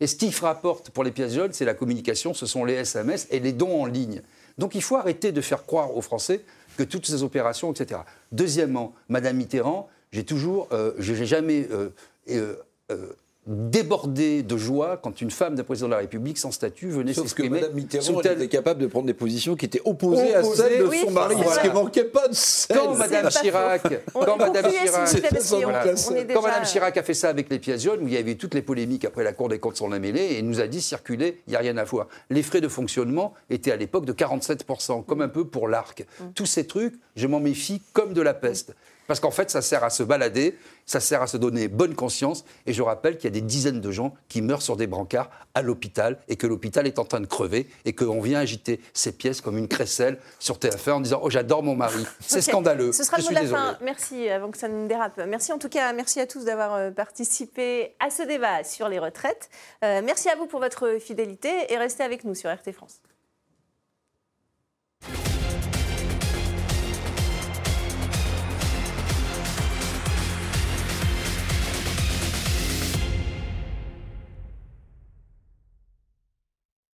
Et 0.00 0.06
ce 0.06 0.16
qui 0.16 0.30
rapporte 0.30 0.90
pour 0.90 1.04
les 1.04 1.10
pièces 1.10 1.34
jaunes, 1.34 1.52
c'est 1.52 1.64
la 1.64 1.74
communication, 1.74 2.34
ce 2.34 2.46
sont 2.46 2.64
les 2.64 2.74
SMS 2.74 3.26
et 3.30 3.40
les 3.40 3.52
dons 3.52 3.82
en 3.82 3.86
ligne. 3.86 4.22
Donc 4.58 4.74
il 4.74 4.82
faut 4.82 4.96
arrêter 4.96 5.32
de 5.32 5.40
faire 5.40 5.64
croire 5.66 5.96
aux 5.96 6.02
Français 6.02 6.42
que 6.76 6.82
toutes 6.82 7.06
ces 7.06 7.22
opérations, 7.22 7.72
etc. 7.72 8.00
Deuxièmement, 8.32 8.94
Madame 9.08 9.36
Mitterrand, 9.36 9.88
j'ai 10.12 10.24
toujours, 10.24 10.68
euh, 10.72 10.92
je 10.98 11.12
n'ai 11.12 11.26
jamais 11.26 11.66
euh, 11.70 11.90
euh, 12.30 12.56
euh, 12.90 13.12
débordé 13.46 14.42
de 14.42 14.56
joie 14.56 14.96
quand 14.96 15.20
une 15.20 15.30
femme 15.30 15.54
d'un 15.54 15.64
président 15.64 15.88
de 15.88 15.92
la 15.92 15.98
République 15.98 16.38
sans 16.38 16.50
statut 16.50 16.88
venait 16.88 17.12
Sauf 17.12 17.24
que 17.24 17.28
s'exprimer. 17.30 17.60
Mme 17.60 17.74
Mitterrand 17.74 18.20
elle 18.22 18.32
était 18.42 18.48
capable 18.48 18.80
de 18.80 18.86
prendre 18.86 19.06
des 19.06 19.14
positions 19.14 19.54
qui 19.54 19.66
étaient 19.66 19.82
opposées, 19.84 20.34
à 20.34 20.42
celles 20.42 20.78
de 20.78 20.84
Oui, 20.84 21.02
son 21.04 21.10
mari. 21.10 21.34
Parce 21.36 21.48
vrai. 21.54 21.62
qu'il 21.62 21.72
manquait 21.72 22.04
pas 22.04 22.28
de 22.28 22.34
celle. 22.34 22.76
Quand 22.78 22.94
Madame 22.94 23.22
pas 23.24 23.30
Chirac, 23.30 23.82
quand 24.12 24.36
Madame 24.38 24.70
Chirac, 24.70 25.08
Voilà. 25.50 25.84
déjà- 25.94 26.34
quand 26.34 26.42
Madame 26.42 26.64
Chirac 26.64 26.96
a 26.96 27.02
fait 27.02 27.14
ça 27.14 27.28
avec 27.28 27.50
les 27.50 27.58
pièces 27.58 27.82
jaunes, 27.82 28.02
où 28.02 28.08
il 28.08 28.14
y 28.14 28.16
avait 28.16 28.32
eu 28.32 28.36
toutes 28.36 28.54
les 28.54 28.62
polémiques 28.62 29.04
après 29.04 29.24
la 29.24 29.32
Cour 29.32 29.48
des 29.48 29.58
comptes 29.58 29.76
s'en 29.76 29.92
a 29.92 29.98
mêlé, 29.98 30.36
et 30.38 30.42
nous 30.42 30.60
a 30.60 30.66
dit 30.66 30.80
circuler, 30.80 31.42
il 31.46 31.50
n'y 31.50 31.56
a 31.56 31.60
rien 31.60 31.76
à 31.76 31.84
voir. 31.84 32.08
Les 32.30 32.42
frais 32.42 32.60
de 32.60 32.68
fonctionnement 32.68 33.34
étaient 33.50 33.72
à 33.72 33.76
l'époque 33.76 34.06
de 34.06 34.12
47%, 34.12 35.02
comme 35.02 35.20
un 35.20 35.28
peu 35.28 35.44
pour 35.46 35.68
l'ARC. 35.68 36.06
Tous 36.34 36.46
ces 36.46 36.66
trucs, 36.66 36.94
je 37.16 37.26
m'en 37.26 37.40
méfie 37.40 37.82
comme 37.92 38.14
de 38.14 38.22
la 38.22 38.32
peste. 38.34 38.74
Parce 39.06 39.20
qu'en 39.20 39.30
fait, 39.30 39.50
ça 39.50 39.62
sert 39.62 39.84
à 39.84 39.90
se 39.90 40.02
balader, 40.02 40.56
ça 40.86 41.00
sert 41.00 41.22
à 41.22 41.26
se 41.26 41.36
donner 41.36 41.68
bonne 41.68 41.94
conscience. 41.94 42.44
Et 42.66 42.72
je 42.72 42.82
rappelle 42.82 43.16
qu'il 43.16 43.24
y 43.24 43.32
a 43.32 43.40
des 43.40 43.40
dizaines 43.40 43.80
de 43.80 43.90
gens 43.90 44.14
qui 44.28 44.42
meurent 44.42 44.62
sur 44.62 44.76
des 44.76 44.86
brancards 44.86 45.30
à 45.54 45.62
l'hôpital 45.62 46.18
et 46.28 46.36
que 46.36 46.46
l'hôpital 46.46 46.86
est 46.86 46.98
en 46.98 47.04
train 47.04 47.20
de 47.20 47.26
crever 47.26 47.68
et 47.84 47.94
qu'on 47.94 48.20
vient 48.20 48.40
agiter 48.40 48.80
ces 48.92 49.12
pièces 49.12 49.40
comme 49.40 49.58
une 49.58 49.68
crécelle 49.68 50.18
sur 50.38 50.56
TF1 50.56 50.92
en 50.92 51.00
disant 51.00 51.20
Oh, 51.22 51.30
j'adore 51.30 51.62
mon 51.62 51.76
mari. 51.76 52.04
C'est 52.20 52.42
scandaleux. 52.42 52.92
Ce 52.92 53.04
sera 53.04 53.18
le 53.18 53.24
mot 53.24 53.30
de 53.30 53.34
la 53.34 53.44
fin. 53.44 53.78
Merci, 53.82 54.28
avant 54.28 54.50
que 54.50 54.58
ça 54.58 54.68
ne 54.68 54.86
dérape. 54.88 55.20
Merci 55.26 55.52
en 55.52 55.58
tout 55.58 55.68
cas, 55.68 55.92
merci 55.92 56.20
à 56.20 56.26
tous 56.26 56.44
d'avoir 56.44 56.74
euh, 56.74 56.90
participé 56.90 57.94
à 58.00 58.10
ce 58.10 58.22
débat 58.22 58.64
sur 58.64 58.88
les 58.88 58.98
retraites. 58.98 59.48
Euh, 59.84 60.02
merci 60.04 60.28
à 60.28 60.36
vous 60.36 60.46
pour 60.46 60.60
votre 60.60 60.98
fidélité 61.00 61.50
et 61.68 61.76
restez 61.76 62.02
avec 62.02 62.24
nous 62.24 62.34
sur 62.34 62.50
RT 62.50 62.72
France. 62.72 63.00